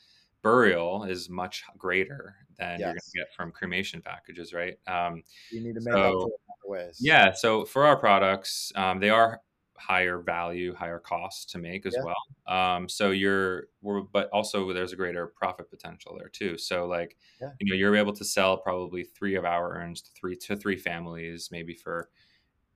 burial 0.43 1.05
is 1.05 1.29
much 1.29 1.65
greater 1.77 2.37
than 2.59 2.83
you're 2.85 2.93
going 2.95 3.01
to 3.13 3.19
get 3.19 3.35
from 3.35 3.53
cremation 3.53 4.01
packages, 4.03 4.53
right? 4.55 4.79
Um, 4.87 5.25
You 5.51 5.61
need 5.61 5.75
to 5.75 5.81
make 5.81 6.05
up 6.05 6.15
so 6.15 6.21
for 6.21 6.29
it 6.29 6.71
ways. 6.71 6.99
Yeah, 7.01 7.33
so 7.33 7.65
for 7.65 7.85
our 7.87 7.97
products, 7.97 8.73
um, 8.75 9.01
they 9.01 9.11
are 9.11 9.43
higher 9.79 10.19
value, 10.21 10.75
higher 10.75 10.99
cost 10.99 11.51
to 11.51 11.59
make 11.59 11.87
as 11.87 11.97
Yeah. 11.97 12.03
well. 12.03 12.17
Um, 12.47 12.89
so 12.89 13.11
you're, 13.11 13.69
we're, 13.83 14.03
but 14.03 14.29
also 14.31 14.73
there's 14.73 14.93
a 14.93 14.97
greater 14.97 15.27
profit 15.29 15.71
potential 15.71 16.17
there 16.19 16.29
too. 16.29 16.59
So 16.59 16.87
like, 16.87 17.19
Yeah. 17.41 17.57
you 17.59 17.71
know, 17.71 17.77
you're 17.77 17.97
able 17.97 18.13
to 18.15 18.25
sell 18.25 18.59
probably 18.59 19.05
three 19.05 19.35
of 19.37 19.45
our 19.45 19.75
urns 19.77 20.03
to 20.03 20.11
three 20.13 20.37
to 20.37 20.57
three 20.57 20.77
families, 20.77 21.51
maybe 21.51 21.75
for 21.75 22.11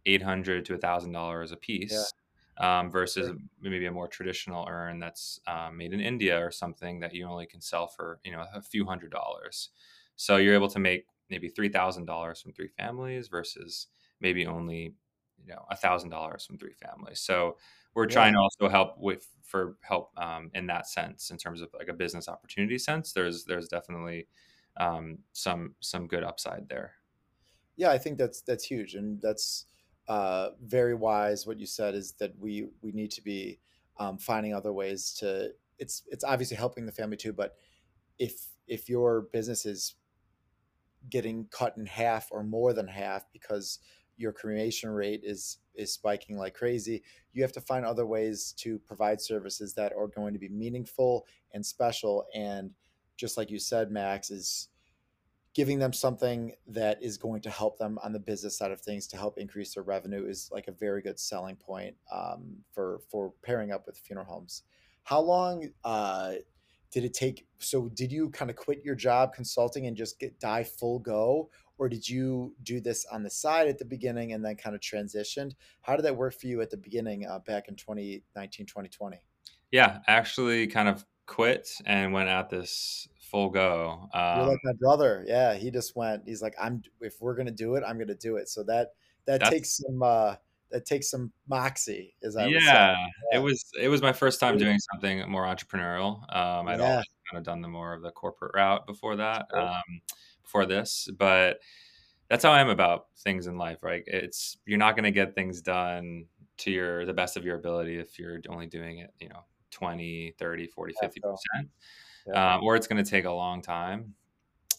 eight 0.07 0.22
hundred 0.22 0.64
to 0.66 0.74
a 0.74 0.78
thousand 0.78 1.12
dollars 1.12 1.53
a 1.53 1.57
piece. 1.57 2.14
Um, 2.57 2.90
versus 2.90 3.30
Sure. 3.30 3.40
maybe 3.59 3.86
a 3.86 3.90
more 3.90 4.09
traditional 4.09 4.66
urn 4.68 4.98
that's 4.98 5.40
um, 5.46 5.78
made 5.78 5.94
in 5.94 6.01
India 6.01 6.44
or 6.44 6.51
something 6.51 7.01
that 7.01 7.14
you 7.14 7.24
only 7.24 7.46
can 7.46 7.62
sell 7.62 7.86
for 7.86 8.20
you 8.22 8.32
know 8.32 8.44
a 8.53 8.61
few 8.61 8.84
hundred 8.84 9.12
dollars. 9.12 9.70
So 10.16 10.36
you're 10.36 10.55
able 10.55 10.68
to 10.68 10.78
make 10.78 11.07
maybe 11.30 11.48
three 11.48 11.70
thousand 11.70 12.05
dollars 12.05 12.42
from 12.42 12.53
three 12.53 12.68
families 12.68 13.28
versus 13.28 13.86
maybe 14.20 14.46
only 14.46 14.94
you 15.45 15.53
know 15.55 15.64
a 15.70 15.76
thousand 15.76 16.11
dollars 16.11 16.45
from 16.47 16.59
three 16.59 16.74
families. 16.74 17.20
So 17.20 17.59
we're 17.95 18.07
Yeah. 18.07 18.30
trying 18.30 18.34
to 18.34 18.38
also 18.38 18.68
help 18.68 18.99
with 18.99 19.28
for 19.43 19.78
help 19.82 20.12
um, 20.16 20.51
in 20.55 20.66
that 20.68 20.86
sense 20.88 21.30
in 21.30 21.36
terms 21.38 21.61
of 21.61 21.70
like 21.74 21.88
a 21.88 21.95
business 21.95 22.28
opportunity 22.28 22.78
sense. 22.78 23.12
There's 23.12 23.45
there's 23.45 23.68
definitely 23.68 24.28
um, 24.76 25.20
some 25.32 25.76
some 25.80 26.07
good 26.07 26.24
upside 26.24 26.68
there. 26.68 26.95
Yeah, 27.76 27.91
I 27.91 27.99
think 27.99 28.18
that's 28.18 28.43
that's 28.43 28.64
huge, 28.64 28.95
and 28.95 29.20
that's 29.20 29.66
uh, 30.09 30.51
very 30.61 30.95
wise. 30.95 31.47
What 31.47 31.59
you 31.59 31.66
said 31.66 31.95
is 31.95 32.12
that 32.14 32.38
we 32.38 32.68
we 32.82 32.93
need 32.93 33.11
to 33.12 33.22
be 33.22 33.61
um, 33.99 34.18
finding 34.18 34.55
other 34.55 34.72
ways 34.72 35.12
to. 35.14 35.55
It's 35.78 36.03
it's 36.09 36.24
obviously 36.24 36.57
helping 36.57 36.86
the 36.86 36.93
family 36.93 37.16
too, 37.16 37.32
but 37.32 37.57
if 38.18 38.49
if 38.66 38.88
your 38.88 39.22
business 39.22 39.66
is 39.66 39.97
getting 41.09 41.47
cut 41.49 41.76
in 41.76 41.86
half 41.86 42.30
or 42.30 42.43
more 42.43 42.72
than 42.72 42.88
half 42.88 43.30
because 43.32 43.78
your 44.21 44.33
cremation 44.33 44.91
rate 44.91 45.23
is 45.25 45.59
is 45.75 45.93
spiking 45.93 46.37
like 46.37 46.55
crazy, 46.55 47.03
you 47.33 47.43
have 47.43 47.53
to 47.53 47.61
find 47.61 47.85
other 47.85 48.07
ways 48.07 48.53
to 48.59 48.79
provide 48.81 49.21
services 49.21 49.73
that 49.75 49.93
are 49.97 50.09
going 50.09 50.35
to 50.35 50.39
be 50.39 50.49
meaningful 50.49 51.27
and 51.53 51.64
special. 51.64 52.27
And 52.35 52.71
just 53.16 53.37
like 53.37 53.51
you 53.51 53.59
said, 53.59 53.91
Max, 53.91 54.31
is 54.31 54.68
giving 55.55 55.79
them 55.79 55.93
something 55.93 56.53
that 56.68 57.03
is 57.03 57.16
going 57.16 57.41
to 57.43 57.51
help 57.51 57.79
them 57.79 57.99
on 58.05 58.12
the 58.12 58.18
business 58.18 58.57
side 58.57 58.71
of 58.71 58.81
things 58.81 59.07
to 59.09 59.16
help 59.16 59.39
increase 59.39 59.75
their 59.75 59.83
revenue 59.83 60.27
is 60.27 60.49
like 60.53 60.68
a 60.68 60.73
very 60.73 61.03
good 61.03 61.18
selling 61.18 61.57
point 61.57 61.95
um, 62.12 62.57
for 62.73 63.01
for 63.11 63.33
pairing 63.43 63.73
up 63.73 63.87
with 63.87 63.97
funeral 63.99 64.27
homes. 64.27 64.62
How 65.05 65.21
long 65.21 65.68
uh, 65.83 66.35
did 66.93 67.05
it 67.05 67.14
take? 67.14 67.47
So 67.59 67.89
did 67.95 68.12
you 68.12 68.31
kind 68.31 68.51
of 68.51 68.57
quit 68.57 68.85
your 68.85 68.95
job 68.95 69.33
consulting 69.33 69.87
and 69.87 69.97
just 69.97 70.21
get 70.21 70.39
dive 70.41 70.71
full 70.71 70.99
go, 70.99 71.51
or 71.81 71.89
did 71.89 72.09
you 72.09 72.55
do 72.62 72.81
this 72.81 73.07
on 73.07 73.24
the 73.24 73.31
side 73.31 73.68
at 73.68 73.78
the 73.78 73.87
beginning 73.87 74.33
and 74.35 74.45
then 74.45 74.57
kind 74.57 74.76
of 74.76 74.83
transitioned? 74.83 75.55
How 75.83 75.97
did 75.97 76.05
that 76.05 76.16
work 76.16 76.35
for 76.35 76.47
you 76.47 76.61
at 76.62 76.70
the 76.70 76.76
beginning 76.76 77.26
uh, 77.26 77.41
back 77.41 77.68
in 77.68 77.76
2019, 77.76 78.66
2020? 78.66 79.22
Yeah, 79.70 80.01
actually 80.07 80.66
kind 80.66 80.89
of 80.89 81.07
quit 81.26 81.70
and 81.85 82.12
went 82.12 82.28
at 82.28 82.51
this 82.51 83.09
full 83.20 83.51
go. 83.51 84.09
You're 84.33 84.45
Um, 84.45 84.49
like 84.49 84.61
my 84.62 84.72
brother. 84.74 85.24
Yeah, 85.26 85.55
he 85.55 85.70
just 85.70 85.97
went. 85.97 86.24
He's 86.28 86.43
like, 86.43 86.55
I'm. 86.61 86.83
If 87.01 87.20
we're 87.20 87.35
gonna 87.35 87.51
do 87.51 87.74
it, 87.76 87.83
I'm 87.87 87.99
gonna 87.99 88.14
do 88.14 88.37
it. 88.37 88.49
So 88.49 88.62
that 88.64 88.95
that 89.26 89.45
takes 89.45 89.76
some. 89.76 90.03
uh 90.03 90.37
That 90.70 90.87
takes 90.87 91.11
some 91.11 91.33
moxie, 91.49 92.14
as 92.22 92.37
I 92.37 92.59
say. 92.61 92.78
yeah, 92.83 92.97
it 93.33 93.39
was 93.39 93.64
it 93.78 93.89
was 93.89 94.01
my 94.03 94.12
first 94.12 94.41
time 94.41 94.57
doing 94.57 94.78
something 94.93 95.28
more 95.31 95.45
entrepreneurial. 95.45 96.22
Um, 96.35 96.68
I'd 96.68 96.81
Yeah. 96.81 96.81
always 96.81 97.05
kind 97.31 97.39
of 97.39 97.45
done 97.45 97.61
the 97.61 97.68
more 97.68 97.93
of 97.93 98.03
the 98.03 98.12
corporate 98.12 98.53
route 98.55 98.87
before 98.87 99.16
that, 99.16 99.47
um, 99.55 100.01
before 100.51 100.66
this, 100.66 101.09
but 101.16 101.61
that's 102.28 102.44
how 102.44 102.51
I 102.51 102.61
am 102.61 102.68
about 102.68 103.07
things 103.18 103.46
in 103.46 103.57
life, 103.57 103.78
right? 103.82 104.03
It's 104.07 104.57
you're 104.66 104.78
not 104.78 104.96
going 104.96 105.05
to 105.05 105.11
get 105.11 105.34
things 105.34 105.61
done 105.61 106.26
to 106.59 106.70
your 106.70 107.07
the 107.07 107.14
best 107.14 107.36
of 107.36 107.44
your 107.44 107.57
ability 107.57 107.98
if 107.98 108.18
you're 108.18 108.40
only 108.48 108.66
doing 108.66 108.98
it, 108.98 109.12
you 109.20 109.28
know, 109.28 109.44
20, 109.70 110.34
30, 110.38 110.66
40, 110.66 110.94
Yeah, 110.94 111.07
50 111.09 111.20
so, 111.22 111.30
percent 111.30 111.70
yeah. 112.26 112.55
um, 112.55 112.64
or 112.64 112.76
it's 112.76 112.86
going 112.86 113.03
to 113.03 113.09
take 113.09 113.24
a 113.24 113.30
long 113.30 113.62
time. 113.62 114.14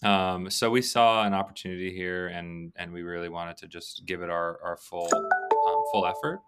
Um, 0.04 0.50
so 0.50 0.70
we 0.70 0.82
saw 0.82 1.24
an 1.26 1.34
opportunity 1.34 1.94
here, 1.94 2.28
and 2.28 2.74
and 2.76 2.92
we 2.92 3.04
really 3.04 3.30
wanted 3.30 3.58
to 3.58 3.68
just 3.68 4.04
give 4.06 4.22
it 4.22 4.30
our 4.30 4.60
our 4.64 4.78
full 4.78 5.08
um, 5.14 5.84
full 5.92 6.08
effort, 6.08 6.40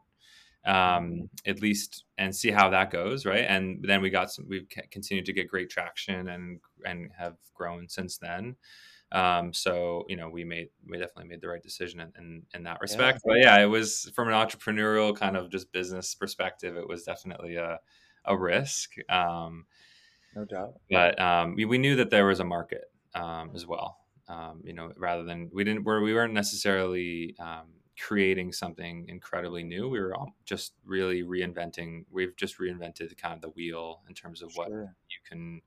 um, 0.65 1.29
at 1.45 1.61
least, 1.61 2.05
and 2.17 2.35
see 2.35 2.49
how 2.49 2.69
that 2.71 2.89
goes, 2.89 3.25
right? 3.27 3.45
And 3.47 3.83
then 3.87 4.01
we 4.01 4.09
got 4.09 4.31
some. 4.31 4.47
We've 4.47 4.67
continued 4.89 5.25
to 5.25 5.33
get 5.33 5.49
great 5.49 5.69
traction, 5.69 6.29
and 6.29 6.59
and 6.83 7.11
have 7.15 7.35
grown 7.53 7.87
since 7.87 8.17
then. 8.17 8.55
Um, 9.13 9.53
so 9.53 10.05
you 10.09 10.17
know, 10.17 10.29
we 10.29 10.43
made 10.43 10.69
we 10.87 10.97
definitely 10.97 11.29
made 11.29 11.41
the 11.41 11.47
right 11.47 11.61
decision 11.63 11.99
in, 12.01 12.13
in, 12.17 12.45
in 12.53 12.63
that 12.63 12.81
Yeah. 12.87 12.97
respect. 12.97 13.21
But 13.25 13.37
yeah, 13.39 13.61
it 13.61 13.67
was 13.67 14.11
from 14.15 14.27
an 14.27 14.33
entrepreneurial 14.33 15.15
kind 15.15 15.37
of 15.37 15.49
just 15.51 15.71
business 15.71 16.15
perspective, 16.15 16.77
it 16.77 16.87
was 16.87 17.03
definitely 17.03 17.55
a 17.57 17.79
a 18.25 18.37
risk. 18.37 18.95
Um, 19.09 19.67
No 20.35 20.45
doubt. 20.45 20.79
but 20.89 21.19
um, 21.19 21.55
we, 21.55 21.65
we 21.65 21.77
knew 21.77 21.95
that 21.95 22.09
there 22.09 22.25
was 22.25 22.39
a 22.39 22.43
market 22.45 22.91
um, 23.13 23.51
as 23.55 23.65
well. 23.65 23.99
Um, 24.27 24.61
you 24.63 24.73
know, 24.73 24.91
rather 24.97 25.23
than 25.23 25.49
we 25.53 25.63
didn't, 25.63 25.83
where 25.83 26.01
we 26.01 26.13
weren't 26.13 26.33
necessarily 26.33 27.35
um, 27.39 27.73
creating 27.99 28.53
something 28.53 29.07
incredibly 29.09 29.63
new. 29.63 29.89
We 29.89 29.99
were 29.99 30.15
all 30.15 30.33
just 30.45 30.73
really 30.85 31.23
reinventing. 31.23 32.05
We've 32.09 32.35
just 32.37 32.57
reinvented 32.57 33.17
kind 33.17 33.33
of 33.33 33.41
the 33.41 33.49
wheel 33.49 34.03
in 34.07 34.15
terms 34.15 34.41
of 34.41 34.51
what 34.53 34.71
Sure. 34.71 34.95
you 35.09 35.17
can, 35.27 35.61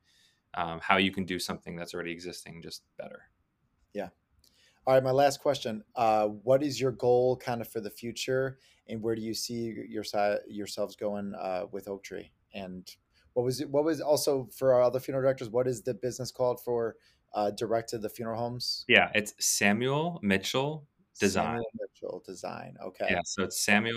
um, 0.54 0.80
how 0.80 0.96
you 0.96 1.12
can 1.12 1.24
do 1.24 1.38
something 1.38 1.76
that's 1.76 1.94
already 1.94 2.12
existing 2.12 2.62
just 2.62 2.84
better. 2.96 3.30
Yeah. 3.96 4.08
All 4.86 4.94
right. 4.94 5.02
My 5.02 5.10
last 5.10 5.40
question. 5.40 5.82
Uh, 5.96 6.28
what 6.28 6.62
is 6.62 6.80
your 6.80 6.92
goal, 6.92 7.36
kind 7.36 7.60
of, 7.60 7.68
for 7.68 7.80
the 7.80 7.90
future, 7.90 8.58
and 8.88 9.02
where 9.02 9.14
do 9.16 9.22
you 9.22 9.34
see 9.34 9.74
your 9.88 10.40
yourselves 10.48 10.96
going 10.96 11.34
uh, 11.34 11.66
with 11.72 11.88
Oak 11.88 12.04
Tree? 12.04 12.30
And 12.54 12.88
what 13.32 13.44
was 13.44 13.60
it? 13.60 13.70
What 13.70 13.84
was 13.84 14.00
also 14.00 14.48
for 14.56 14.74
our 14.74 14.82
other 14.82 15.00
funeral 15.00 15.22
directors? 15.22 15.50
What 15.50 15.66
is 15.66 15.82
the 15.82 15.94
business 15.94 16.30
called 16.30 16.60
for 16.60 16.96
uh, 17.34 17.50
direct 17.50 17.88
to 17.90 17.98
the 17.98 18.08
funeral 18.08 18.38
homes? 18.38 18.84
Yeah, 18.88 19.10
it's 19.14 19.34
Samuel 19.38 20.20
Mitchell 20.22 20.86
Design. 21.18 21.44
Samuel 21.44 21.70
Mitchell 21.80 22.22
Design. 22.24 22.76
Okay. 22.84 23.06
Yeah, 23.10 23.20
so 23.24 23.42
it's 23.42 23.64
Perfect. 23.64 23.96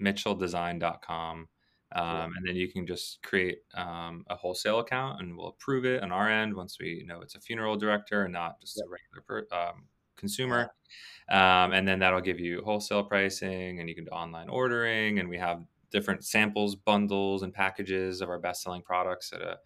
samuelmitchelldesign.com. 0.00 1.36
Cool. 1.36 1.48
Um, 1.94 2.32
and 2.36 2.46
then 2.46 2.56
you 2.56 2.68
can 2.72 2.86
just 2.86 3.22
create 3.22 3.60
um, 3.74 4.24
a 4.28 4.34
wholesale 4.36 4.80
account 4.80 5.20
and 5.20 5.36
we'll 5.36 5.48
approve 5.48 5.84
it 5.84 6.02
on 6.02 6.10
our 6.12 6.28
end 6.28 6.54
once 6.54 6.78
we 6.80 7.04
know 7.06 7.20
it's 7.20 7.36
a 7.36 7.40
funeral 7.40 7.76
director 7.76 8.24
and 8.24 8.32
not 8.32 8.60
just 8.60 8.76
Yep. 8.76 8.86
a 8.86 8.88
regular 8.90 9.22
per, 9.48 9.56
um, 9.56 9.88
consumer. 10.16 10.72
Um, 11.28 11.72
and 11.72 11.86
then 11.86 11.98
that'll 12.00 12.20
give 12.20 12.40
you 12.40 12.62
wholesale 12.64 13.04
pricing 13.04 13.80
and 13.80 13.88
you 13.88 13.94
can 13.94 14.04
do 14.04 14.10
online 14.10 14.48
ordering. 14.48 15.18
And 15.18 15.28
we 15.28 15.38
have 15.38 15.64
different 15.90 16.24
samples, 16.24 16.74
bundles, 16.76 17.42
and 17.42 17.52
packages 17.54 18.20
of 18.20 18.28
our 18.28 18.38
best 18.38 18.62
selling 18.62 18.82
products 18.82 19.32
at 19.32 19.42
a 19.42 19.58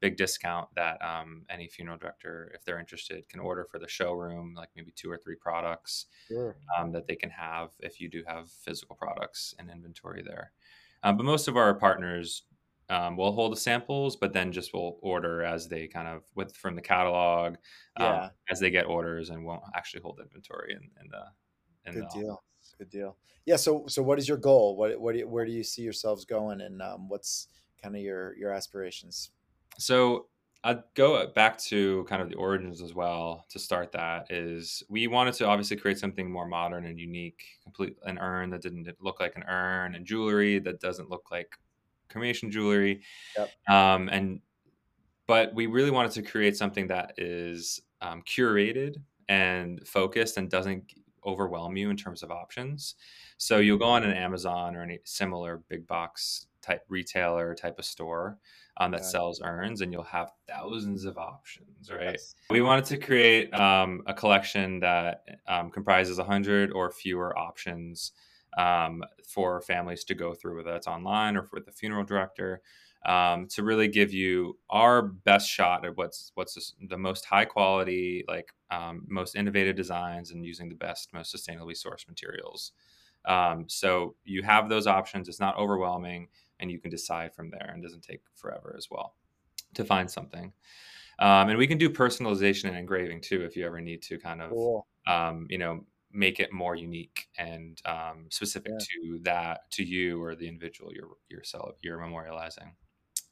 big 0.00 0.16
discount 0.16 0.68
that 0.74 1.00
um, 1.02 1.46
any 1.48 1.68
funeral 1.68 1.96
director, 1.96 2.50
if 2.54 2.64
they're 2.64 2.78
interested, 2.78 3.28
can 3.28 3.40
order 3.40 3.64
for 3.64 3.78
the 3.78 3.88
showroom, 3.88 4.54
like 4.54 4.68
maybe 4.76 4.90
two 4.92 5.10
or 5.10 5.16
three 5.16 5.36
products 5.36 6.06
Sure. 6.28 6.56
um, 6.76 6.92
that 6.92 7.06
they 7.06 7.16
can 7.16 7.30
have 7.30 7.72
if 7.80 8.00
you 8.00 8.08
do 8.08 8.24
have 8.26 8.50
physical 8.50 8.96
products 8.96 9.54
and 9.58 9.70
inventory 9.70 10.22
there. 10.22 10.52
Um, 11.06 11.16
but 11.16 11.24
most 11.24 11.46
of 11.46 11.56
our 11.56 11.72
partners 11.72 12.42
um, 12.88 13.16
we'll 13.16 13.32
hold 13.32 13.52
the 13.52 13.56
samples, 13.56 14.16
but 14.16 14.32
then 14.32 14.52
just 14.52 14.72
we'll 14.72 14.98
order 15.00 15.42
as 15.42 15.68
they 15.68 15.86
kind 15.86 16.08
of 16.08 16.22
with 16.34 16.54
from 16.54 16.74
the 16.74 16.82
catalog 16.82 17.54
um, 17.96 18.04
Yeah. 18.04 18.28
as 18.50 18.60
they 18.60 18.70
get 18.70 18.86
orders, 18.86 19.30
and 19.30 19.44
won't 19.44 19.62
actually 19.74 20.02
hold 20.02 20.20
inventory 20.20 20.72
in, 20.72 20.90
in 21.02 21.10
the 21.10 21.24
in 21.86 21.94
Good 21.94 22.10
the 22.10 22.20
deal. 22.20 22.42
Good 22.78 22.90
deal. 22.90 23.16
Yeah. 23.44 23.56
So, 23.56 23.84
so 23.86 24.02
what 24.02 24.18
is 24.18 24.28
your 24.28 24.36
goal? 24.38 24.76
What, 24.76 25.00
what, 25.00 25.12
do 25.12 25.20
you, 25.20 25.28
where 25.28 25.44
do 25.44 25.52
you 25.52 25.62
see 25.64 25.82
yourselves 25.82 26.24
going, 26.24 26.60
and 26.60 26.82
um, 26.82 27.08
what's 27.08 27.48
kind 27.82 27.94
of 27.96 28.02
your 28.02 28.36
your 28.36 28.52
aspirations? 28.52 29.30
So 29.78 30.26
I'd 30.64 30.82
go 30.94 31.26
back 31.28 31.58
to 31.64 32.04
kind 32.08 32.20
of 32.20 32.28
the 32.28 32.34
origins 32.34 32.82
as 32.82 32.92
well 32.92 33.46
to 33.50 33.58
start 33.58 33.92
that 33.92 34.30
is 34.30 34.82
we 34.88 35.06
wanted 35.06 35.34
to 35.34 35.46
obviously 35.46 35.76
create 35.76 35.98
something 35.98 36.30
more 36.30 36.46
modern 36.46 36.86
and 36.86 36.98
unique, 36.98 37.42
complete 37.62 37.96
an 38.04 38.18
urn 38.18 38.50
that 38.50 38.62
didn't 38.62 38.88
look 39.00 39.20
like 39.20 39.36
an 39.36 39.44
urn 39.44 39.94
and 39.94 40.04
jewelry 40.04 40.58
that 40.60 40.80
doesn't 40.80 41.08
look 41.08 41.30
like 41.30 41.56
cremation 42.08 42.50
jewelry. 42.50 43.02
Yep. 43.36 43.50
Um, 43.68 44.08
and 44.10 44.40
but 45.26 45.54
we 45.54 45.66
really 45.66 45.90
wanted 45.90 46.12
to 46.12 46.22
create 46.22 46.56
something 46.56 46.86
that 46.88 47.14
is 47.16 47.82
um, 48.00 48.22
curated 48.22 48.96
and 49.28 49.86
focused 49.86 50.36
and 50.36 50.50
doesn't 50.50 50.84
overwhelm 51.24 51.76
you 51.76 51.90
in 51.90 51.96
terms 51.96 52.22
of 52.22 52.30
options. 52.30 52.94
So 53.36 53.58
you'll 53.58 53.78
go 53.78 53.86
on 53.86 54.04
an 54.04 54.12
Amazon 54.12 54.76
or 54.76 54.82
any 54.82 55.00
similar 55.04 55.62
big 55.68 55.86
box 55.86 56.46
type 56.66 56.82
retailer 56.88 57.54
type 57.54 57.78
of 57.78 57.84
store 57.84 58.38
um, 58.78 58.90
that 58.92 59.00
Yeah. 59.00 59.06
sells 59.08 59.40
urns, 59.42 59.80
and 59.80 59.92
you'll 59.92 60.02
have 60.02 60.32
thousands 60.48 61.04
of 61.04 61.16
options, 61.18 61.90
right? 61.90 62.12
Yes. 62.12 62.34
We 62.50 62.60
wanted 62.60 62.84
to 62.86 62.98
create 62.98 63.52
um, 63.54 64.02
a 64.06 64.14
collection 64.14 64.80
that 64.80 65.24
um, 65.46 65.70
comprises 65.70 66.18
100 66.18 66.72
or 66.72 66.90
fewer 66.90 67.36
options 67.38 68.12
um, 68.58 69.02
for 69.26 69.60
families 69.60 70.04
to 70.04 70.14
go 70.14 70.34
through, 70.34 70.56
whether 70.56 70.72
that's 70.72 70.86
online 70.86 71.36
or 71.36 71.48
with 71.52 71.66
the 71.66 71.72
funeral 71.72 72.04
director, 72.04 72.62
um, 73.04 73.46
to 73.48 73.62
really 73.62 73.88
give 73.88 74.12
you 74.12 74.58
our 74.70 75.02
best 75.02 75.48
shot 75.48 75.84
at 75.84 75.96
what's 75.96 76.32
what's 76.34 76.54
the 76.54 76.86
the 76.88 76.98
most 76.98 77.24
high 77.26 77.44
quality, 77.44 78.24
like 78.28 78.52
um, 78.70 79.04
most 79.08 79.36
innovative 79.36 79.76
designs, 79.76 80.30
and 80.32 80.44
using 80.44 80.68
the 80.68 80.74
best, 80.74 81.12
most 81.12 81.34
sustainably 81.34 81.72
sourced 81.76 82.08
materials. 82.08 82.72
Um, 83.26 83.68
so 83.68 84.14
you 84.24 84.42
have 84.42 84.68
those 84.68 84.86
options. 84.86 85.28
It's 85.28 85.40
not 85.40 85.56
overwhelming, 85.58 86.28
and 86.60 86.70
you 86.70 86.78
can 86.80 86.90
decide 86.90 87.34
from 87.34 87.50
there, 87.50 87.70
and 87.72 87.82
doesn't 87.82 88.02
take 88.04 88.22
forever 88.34 88.74
as 88.76 88.88
well 88.90 89.16
to 89.74 89.84
find 89.84 90.10
something. 90.10 90.52
Um, 91.18 91.48
and 91.50 91.58
we 91.58 91.66
can 91.66 91.78
do 91.78 91.90
personalization 91.90 92.66
and 92.68 92.76
engraving 92.76 93.20
too 93.22 93.42
if 93.44 93.56
you 93.56 93.66
ever 93.66 93.80
need 93.80 94.02
to 94.02 94.18
kind 94.18 94.42
of 94.42 94.50
Cool. 94.50 94.86
um, 95.06 95.46
you 95.50 95.58
know 95.58 95.86
make 96.12 96.40
it 96.40 96.52
more 96.52 96.74
unique 96.76 97.28
and 97.38 97.80
um, 97.86 98.26
specific 98.30 98.72
Yeah. 98.72 98.78
to 98.78 99.18
that 99.22 99.70
to 99.72 99.84
you 99.84 100.22
or 100.22 100.34
the 100.34 100.48
individual 100.48 100.92
you're 100.92 101.16
you're, 101.28 101.42
you're 101.82 101.98
memorializing 101.98 102.72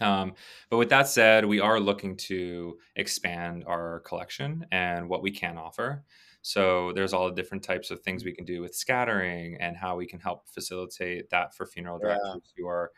um, 0.01 0.35
but 0.71 0.79
with 0.79 0.89
that 0.91 1.09
said 1.09 1.45
we 1.47 1.61
are 1.61 1.79
looking 1.81 2.17
to 2.17 2.79
expand 2.97 3.65
our 3.67 4.01
collection 4.01 4.67
and 4.73 5.09
what 5.09 5.23
we 5.23 5.31
can 5.31 5.57
offer 5.59 6.05
so 6.43 6.93
there's 6.93 7.15
all 7.15 7.27
the 7.29 7.35
different 7.35 7.63
types 7.65 7.91
of 7.91 8.01
things 8.01 8.25
we 8.25 8.35
can 8.35 8.45
do 8.45 8.61
with 8.61 8.75
scattering 8.75 9.57
and 9.61 9.77
how 9.77 9.97
we 9.97 10.07
can 10.07 10.21
help 10.21 10.49
facilitate 10.49 11.31
that 11.31 11.55
for 11.55 11.65
funeral 11.67 11.99
Yeah. 12.03 12.09
directors 12.09 12.53
who 12.57 12.67
are 12.67 12.93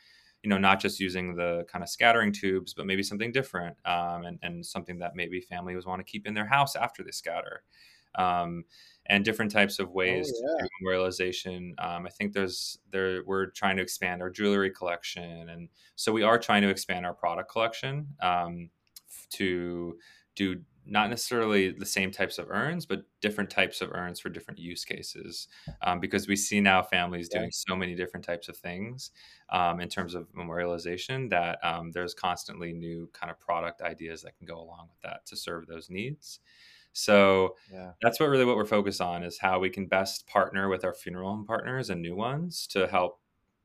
you 0.47 0.51
know 0.51 0.59
not 0.59 0.79
just 0.79 1.01
using 1.01 1.35
the 1.35 1.67
kind 1.69 1.83
of 1.83 1.89
scattering 1.89 2.31
tubes 2.31 2.73
but 2.73 2.87
maybe 2.87 3.03
something 3.03 3.33
different 3.33 3.77
um, 3.85 4.25
and, 4.27 4.39
and 4.43 4.65
something 4.65 4.97
that 4.97 5.17
maybe 5.17 5.41
families 5.41 5.85
want 5.85 5.99
to 5.99 6.05
keep 6.05 6.25
in 6.25 6.35
their 6.35 6.47
house 6.47 6.77
after 6.77 7.03
they 7.03 7.11
scatter 7.11 7.65
um, 8.15 8.63
and 9.07 9.25
different 9.25 9.51
types 9.51 9.81
of 9.81 9.91
ways 9.91 10.33
Oh, 10.33 10.59
to 10.59 10.69
memorialization 10.81 11.73
um, 11.85 12.07
i 12.07 12.11
think 12.11 12.33
there's 12.33 12.79
there 12.93 13.25
we're 13.27 13.47
trying 13.47 13.77
to 13.77 13.83
expand 13.83 14.23
our 14.23 14.31
jewelry 14.31 14.71
collection 14.71 15.49
and 15.49 15.69
so 15.97 16.13
we 16.13 16.23
are 16.23 16.39
trying 16.39 16.63
to 16.63 16.69
expand 16.69 17.05
our 17.05 17.15
product 17.15 17.51
collection 17.51 18.07
um, 18.23 18.71
to 19.31 19.99
do 20.37 20.63
not 20.89 21.11
necessarily 21.11 21.73
the 21.73 21.87
same 21.87 22.13
types 22.13 22.39
of 22.39 22.49
urns 22.51 22.87
but 22.87 23.05
different 23.21 23.51
types 23.51 23.81
of 23.81 23.91
urns 23.93 24.21
for 24.21 24.29
different 24.29 24.61
use 24.61 24.85
cases 24.85 25.49
um, 25.83 25.99
because 25.99 26.29
we 26.29 26.37
see 26.37 26.61
now 26.61 26.81
families 26.83 27.29
doing 27.29 27.51
so 27.51 27.75
many 27.75 27.97
different 27.97 28.25
types 28.25 28.49
of 28.49 28.57
things 28.57 29.11
um, 29.51 29.81
in 29.81 29.89
terms 29.89 30.15
of 30.15 30.33
memorialization 30.33 31.29
that 31.31 31.59
um, 31.65 31.91
there's 31.91 32.15
constantly 32.15 32.73
new 32.73 33.09
kind 33.13 33.31
of 33.33 33.41
product 33.41 33.83
ideas 33.83 34.23
that 34.23 34.37
can 34.39 34.47
go 34.47 34.61
along 34.61 34.89
with 34.89 35.01
that 35.03 35.27
to 35.27 35.37
serve 35.37 35.67
those 35.67 35.91
needs. 35.91 36.41
So 36.93 37.57
Yeah. 37.69 37.95
that's 38.03 38.21
what 38.21 38.29
really 38.29 38.45
what 38.45 38.57
we're 38.57 38.65
focused 38.67 39.01
on 39.01 39.23
is 39.25 39.39
how 39.39 39.59
we 39.59 39.71
can 39.71 39.87
best 39.87 40.27
partner 40.27 40.69
with 40.69 40.85
our 40.85 40.95
funeral 40.95 41.31
home 41.31 41.47
partners 41.47 41.91
and 41.91 42.03
new 42.03 42.15
ones 42.15 42.67
to 42.69 42.87
help 42.87 43.21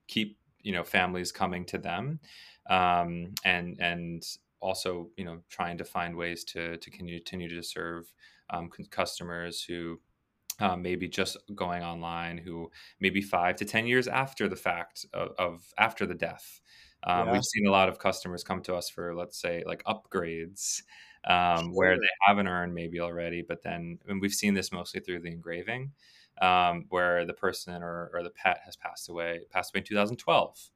keep 0.07 0.39
you 0.61 0.72
know 0.74 0.84
families 0.84 1.32
coming 1.32 1.65
to 1.65 1.78
them 1.78 2.19
um, 2.67 3.34
and 3.43 3.80
and 3.82 4.24
also 4.62 5.09
you 5.18 5.26
know 5.26 5.41
trying 5.49 5.78
to 5.78 5.86
find 5.86 6.16
ways 6.16 6.43
to 6.45 6.78
to 6.78 6.89
continue 6.91 7.49
to 7.49 7.64
serve 7.64 8.14
um, 8.49 8.70
customers 8.91 9.64
who 9.64 9.99
um, 10.59 10.82
maybe 10.82 11.07
just 11.07 11.38
going 11.55 11.84
online 11.84 12.38
who 12.38 12.70
maybe 12.99 13.22
five 13.22 13.55
to 13.57 13.66
ten 13.66 13.88
years 13.88 14.07
after 14.07 14.47
the 14.47 14.55
fact 14.55 15.05
of, 15.14 15.30
of 15.38 15.74
after 15.78 16.05
the 16.05 16.14
death. 16.16 16.62
Um, 17.03 17.26
Yeah. 17.26 17.32
we've 17.32 17.43
seen 17.43 17.66
a 17.68 17.72
lot 17.72 17.89
of 17.89 17.97
customers 17.99 18.43
come 18.43 18.62
to 18.64 18.76
us 18.76 18.89
for 18.89 19.16
let's 19.16 19.39
say 19.41 19.64
like 19.66 19.84
upgrades 19.86 20.84
um, 21.26 21.74
where 21.74 21.95
they 21.95 22.09
haven't 22.28 22.47
earned 22.47 22.74
maybe 22.76 22.99
already 22.99 23.41
but 23.41 23.64
then 23.64 23.99
and 24.07 24.22
we've 24.22 24.34
seen 24.34 24.53
this 24.53 24.72
mostly 24.72 24.99
through 25.01 25.20
the 25.20 25.32
engraving 25.32 25.91
um, 26.41 26.86
where 26.89 27.26
the 27.26 27.34
person 27.34 27.82
or, 27.84 28.09
or 28.14 28.24
the 28.24 28.30
pet 28.30 28.59
has 28.66 28.76
passed 28.76 29.09
away 29.09 29.41
passed 29.49 29.74
away 29.74 29.80
in 29.80 29.86
2012 29.86 30.70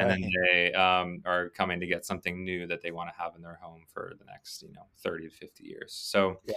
and 0.00 0.10
then 0.10 0.30
they 0.50 0.72
um, 0.74 1.22
are 1.24 1.48
coming 1.50 1.80
to 1.80 1.86
get 1.86 2.04
something 2.06 2.44
new 2.44 2.66
that 2.66 2.80
they 2.82 2.90
want 2.90 3.10
to 3.10 3.22
have 3.22 3.34
in 3.36 3.42
their 3.42 3.58
home 3.62 3.84
for 3.92 4.14
the 4.18 4.24
next 4.24 4.62
you 4.62 4.72
know 4.72 4.86
30 4.98 5.28
to 5.28 5.34
50 5.34 5.64
years. 5.64 5.92
So 5.92 6.40
Yeah. 6.46 6.54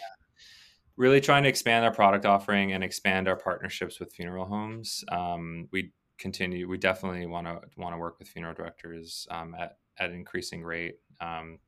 really 0.97 1.19
trying 1.21 1.43
to 1.43 1.49
expand 1.49 1.85
our 1.85 1.93
product 1.93 2.25
offering 2.25 2.71
and 2.73 2.83
expand 2.83 3.27
our 3.27 3.35
partnerships 3.35 3.99
with 3.99 4.13
funeral 4.13 4.45
homes. 4.45 5.03
Um, 5.09 5.67
we 5.71 5.91
continue 6.17 6.67
we 6.69 6.77
definitely 6.77 7.25
want 7.25 7.45
to 7.47 7.61
want 7.77 7.93
to 7.93 7.97
work 7.97 8.19
with 8.19 8.29
funeral 8.29 8.53
directors 8.53 9.27
um, 9.31 9.53
at, 9.55 9.77
at 9.97 10.09
an 10.09 10.15
increasing 10.15 10.63
rate. 10.63 10.99
Um, 11.19 11.59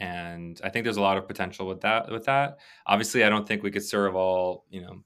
and 0.00 0.58
i 0.64 0.70
think 0.70 0.84
there's 0.84 0.96
a 0.96 1.02
lot 1.02 1.18
of 1.18 1.28
potential 1.28 1.66
with 1.66 1.82
that 1.82 2.10
with 2.10 2.24
that. 2.24 2.58
Obviously 2.86 3.24
i 3.24 3.28
don't 3.28 3.46
think 3.46 3.62
we 3.62 3.70
could 3.70 3.84
serve 3.84 4.14
all 4.16 4.64
you 4.70 4.80
know 4.80 5.02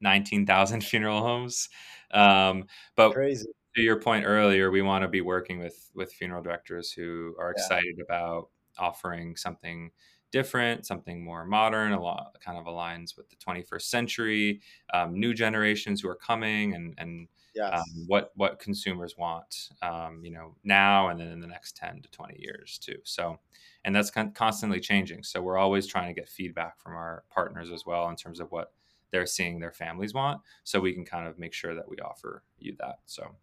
19000 0.00 0.80
funeral 0.84 1.20
homes. 1.22 1.68
Um, 2.12 2.66
but 2.96 3.12
Crazy. 3.12 3.48
To 3.78 3.82
your 3.84 4.00
point 4.00 4.24
earlier, 4.26 4.70
we 4.70 4.82
want 4.82 5.02
to 5.02 5.08
be 5.08 5.20
working 5.22 5.58
with 5.58 5.90
with 5.94 6.12
funeral 6.12 6.42
directors 6.42 6.92
who 6.92 7.36
are 7.38 7.50
Yeah. 7.56 7.68
excited 7.68 8.00
about 8.00 8.50
offering 8.78 9.36
something 9.36 9.90
different, 10.30 10.86
something 10.86 11.24
more 11.24 11.44
modern, 11.44 11.92
a 11.92 12.00
lot 12.02 12.36
kind 12.40 12.58
of 12.58 12.66
aligns 12.66 13.16
with 13.16 13.28
the 13.30 13.36
21st 13.36 13.90
century, 13.90 14.60
um, 14.92 15.18
new 15.18 15.34
generations 15.34 16.00
who 16.02 16.08
are 16.08 16.16
coming, 16.16 16.74
and 16.74 16.94
and 16.98 17.28
Yes. 17.54 17.72
um, 17.72 18.06
what 18.06 18.32
what 18.36 18.58
consumers 18.58 19.16
want, 19.16 19.70
um, 19.82 20.24
you 20.24 20.30
know, 20.30 20.56
now 20.64 21.08
and 21.08 21.20
then 21.20 21.28
in 21.28 21.40
the 21.40 21.46
next 21.46 21.76
10 21.76 22.02
to 22.02 22.10
20 22.10 22.40
years 22.40 22.78
too. 22.78 23.00
So, 23.04 23.40
and 23.84 23.94
that's 23.94 24.10
con- 24.10 24.32
constantly 24.32 24.80
changing. 24.80 25.22
So 25.22 25.42
we're 25.42 25.58
always 25.58 25.86
trying 25.86 26.08
to 26.14 26.18
get 26.18 26.28
feedback 26.28 26.80
from 26.80 26.94
our 26.94 27.24
partners 27.30 27.70
as 27.70 27.84
well 27.86 28.08
in 28.08 28.16
terms 28.16 28.40
of 28.40 28.50
what 28.50 28.74
they're 29.10 29.26
seeing 29.26 29.58
their 29.58 29.72
families 29.72 30.12
want, 30.14 30.42
so 30.64 30.80
we 30.80 30.92
can 30.94 31.04
kind 31.04 31.26
of 31.26 31.38
make 31.38 31.52
sure 31.54 31.74
that 31.74 31.88
we 31.88 31.96
offer 31.98 32.44
you 32.58 32.76
that. 32.78 33.00
So 33.06 33.36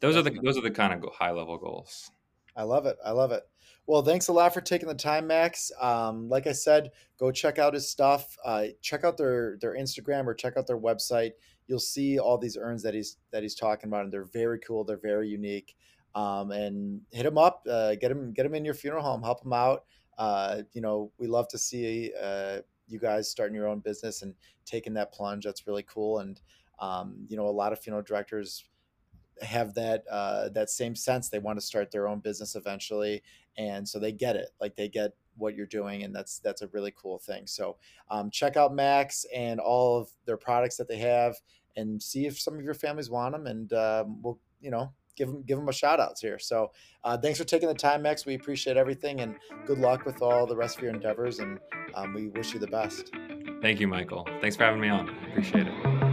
those 0.00 0.16
are 0.16 0.22
the 0.22 0.38
those 0.42 0.58
are 0.58 0.62
the 0.62 0.70
kind 0.70 0.92
of 0.92 1.12
high 1.12 1.30
level 1.30 1.58
goals. 1.58 2.10
I 2.56 2.62
love 2.62 2.86
it. 2.86 2.96
I 3.04 3.10
love 3.10 3.32
it. 3.32 3.42
Well, 3.86 4.02
thanks 4.02 4.28
a 4.28 4.32
lot 4.32 4.52
for 4.52 4.60
taking 4.60 4.88
the 4.88 4.94
time, 4.94 5.28
Max. 5.28 5.70
Um, 5.80 6.28
like 6.28 6.48
I 6.48 6.52
said, 6.52 6.90
go 7.20 7.30
check 7.30 7.58
out 7.58 7.74
his 7.74 7.88
stuff. 7.88 8.36
Uh, 8.44 8.66
check 8.80 9.04
out 9.04 9.16
their 9.16 9.58
their 9.60 9.76
Instagram 9.76 10.26
or 10.26 10.34
check 10.34 10.56
out 10.56 10.66
their 10.66 10.78
website. 10.78 11.32
You'll 11.68 11.78
see 11.78 12.18
all 12.18 12.38
these 12.38 12.56
urns 12.60 12.82
that 12.82 12.94
he's 12.94 13.18
that 13.30 13.42
he's 13.42 13.54
talking 13.54 13.88
about, 13.88 14.04
and 14.04 14.12
they're 14.12 14.24
very 14.24 14.58
cool. 14.58 14.84
They're 14.84 14.96
very 14.96 15.28
unique. 15.28 15.76
Um, 16.14 16.50
and 16.50 17.02
hit 17.12 17.26
him 17.26 17.38
up. 17.38 17.66
Uh, 17.70 17.94
get 17.94 18.10
him 18.10 18.32
get 18.32 18.46
him 18.46 18.54
in 18.54 18.64
your 18.64 18.74
funeral 18.74 19.02
home. 19.02 19.22
Help 19.22 19.44
him 19.44 19.52
out. 19.52 19.84
Uh, 20.18 20.62
you 20.72 20.80
know, 20.80 21.12
we 21.18 21.26
love 21.26 21.46
to 21.48 21.58
see 21.58 22.10
uh, 22.20 22.58
you 22.88 22.98
guys 22.98 23.30
starting 23.30 23.54
your 23.54 23.68
own 23.68 23.80
business 23.80 24.22
and 24.22 24.34
taking 24.64 24.94
that 24.94 25.12
plunge. 25.12 25.44
That's 25.44 25.66
really 25.66 25.84
cool. 25.84 26.20
And 26.20 26.40
um, 26.80 27.24
you 27.28 27.36
know, 27.36 27.46
a 27.46 27.50
lot 27.50 27.72
of 27.72 27.78
funeral 27.78 28.02
directors 28.02 28.64
have 29.42 29.74
that 29.74 30.04
uh, 30.10 30.48
that 30.50 30.70
same 30.70 30.94
sense. 30.94 31.28
They 31.28 31.38
want 31.38 31.58
to 31.58 31.64
start 31.64 31.90
their 31.90 32.08
own 32.08 32.20
business 32.20 32.56
eventually, 32.56 33.22
and 33.56 33.88
so 33.88 33.98
they 33.98 34.12
get 34.12 34.36
it. 34.36 34.48
Like 34.60 34.76
they 34.76 34.88
get 34.88 35.12
what 35.36 35.54
you're 35.54 35.66
doing, 35.66 36.02
and 36.02 36.14
that's 36.14 36.38
that's 36.38 36.62
a 36.62 36.68
really 36.68 36.92
cool 36.96 37.18
thing. 37.18 37.46
So 37.46 37.76
um, 38.10 38.30
check 38.30 38.56
out 38.56 38.74
Max 38.74 39.26
and 39.34 39.60
all 39.60 39.98
of 39.98 40.08
their 40.24 40.36
products 40.36 40.76
that 40.76 40.88
they 40.88 40.98
have, 40.98 41.36
and 41.76 42.02
see 42.02 42.26
if 42.26 42.38
some 42.38 42.54
of 42.54 42.62
your 42.62 42.74
families 42.74 43.10
want 43.10 43.32
them, 43.32 43.46
and 43.46 43.72
um, 43.72 44.22
we'll 44.22 44.38
you 44.60 44.70
know 44.70 44.92
give 45.16 45.28
them 45.28 45.42
give 45.42 45.58
them 45.58 45.68
a 45.68 45.72
shout 45.72 46.00
outs 46.00 46.20
here. 46.20 46.38
So 46.38 46.72
uh, 47.04 47.16
thanks 47.18 47.38
for 47.38 47.44
taking 47.44 47.68
the 47.68 47.74
time, 47.74 48.02
Max. 48.02 48.26
We 48.26 48.34
appreciate 48.34 48.76
everything, 48.76 49.20
and 49.20 49.36
good 49.66 49.78
luck 49.78 50.04
with 50.04 50.22
all 50.22 50.46
the 50.46 50.56
rest 50.56 50.78
of 50.78 50.82
your 50.82 50.92
endeavors, 50.92 51.38
and 51.40 51.58
um, 51.94 52.14
we 52.14 52.28
wish 52.28 52.54
you 52.54 52.60
the 52.60 52.66
best. 52.66 53.10
Thank 53.62 53.80
you, 53.80 53.88
Michael. 53.88 54.26
Thanks 54.40 54.56
for 54.56 54.64
having 54.64 54.80
me 54.80 54.88
on. 54.88 55.08
Appreciate 55.30 55.66
it. 55.66 56.05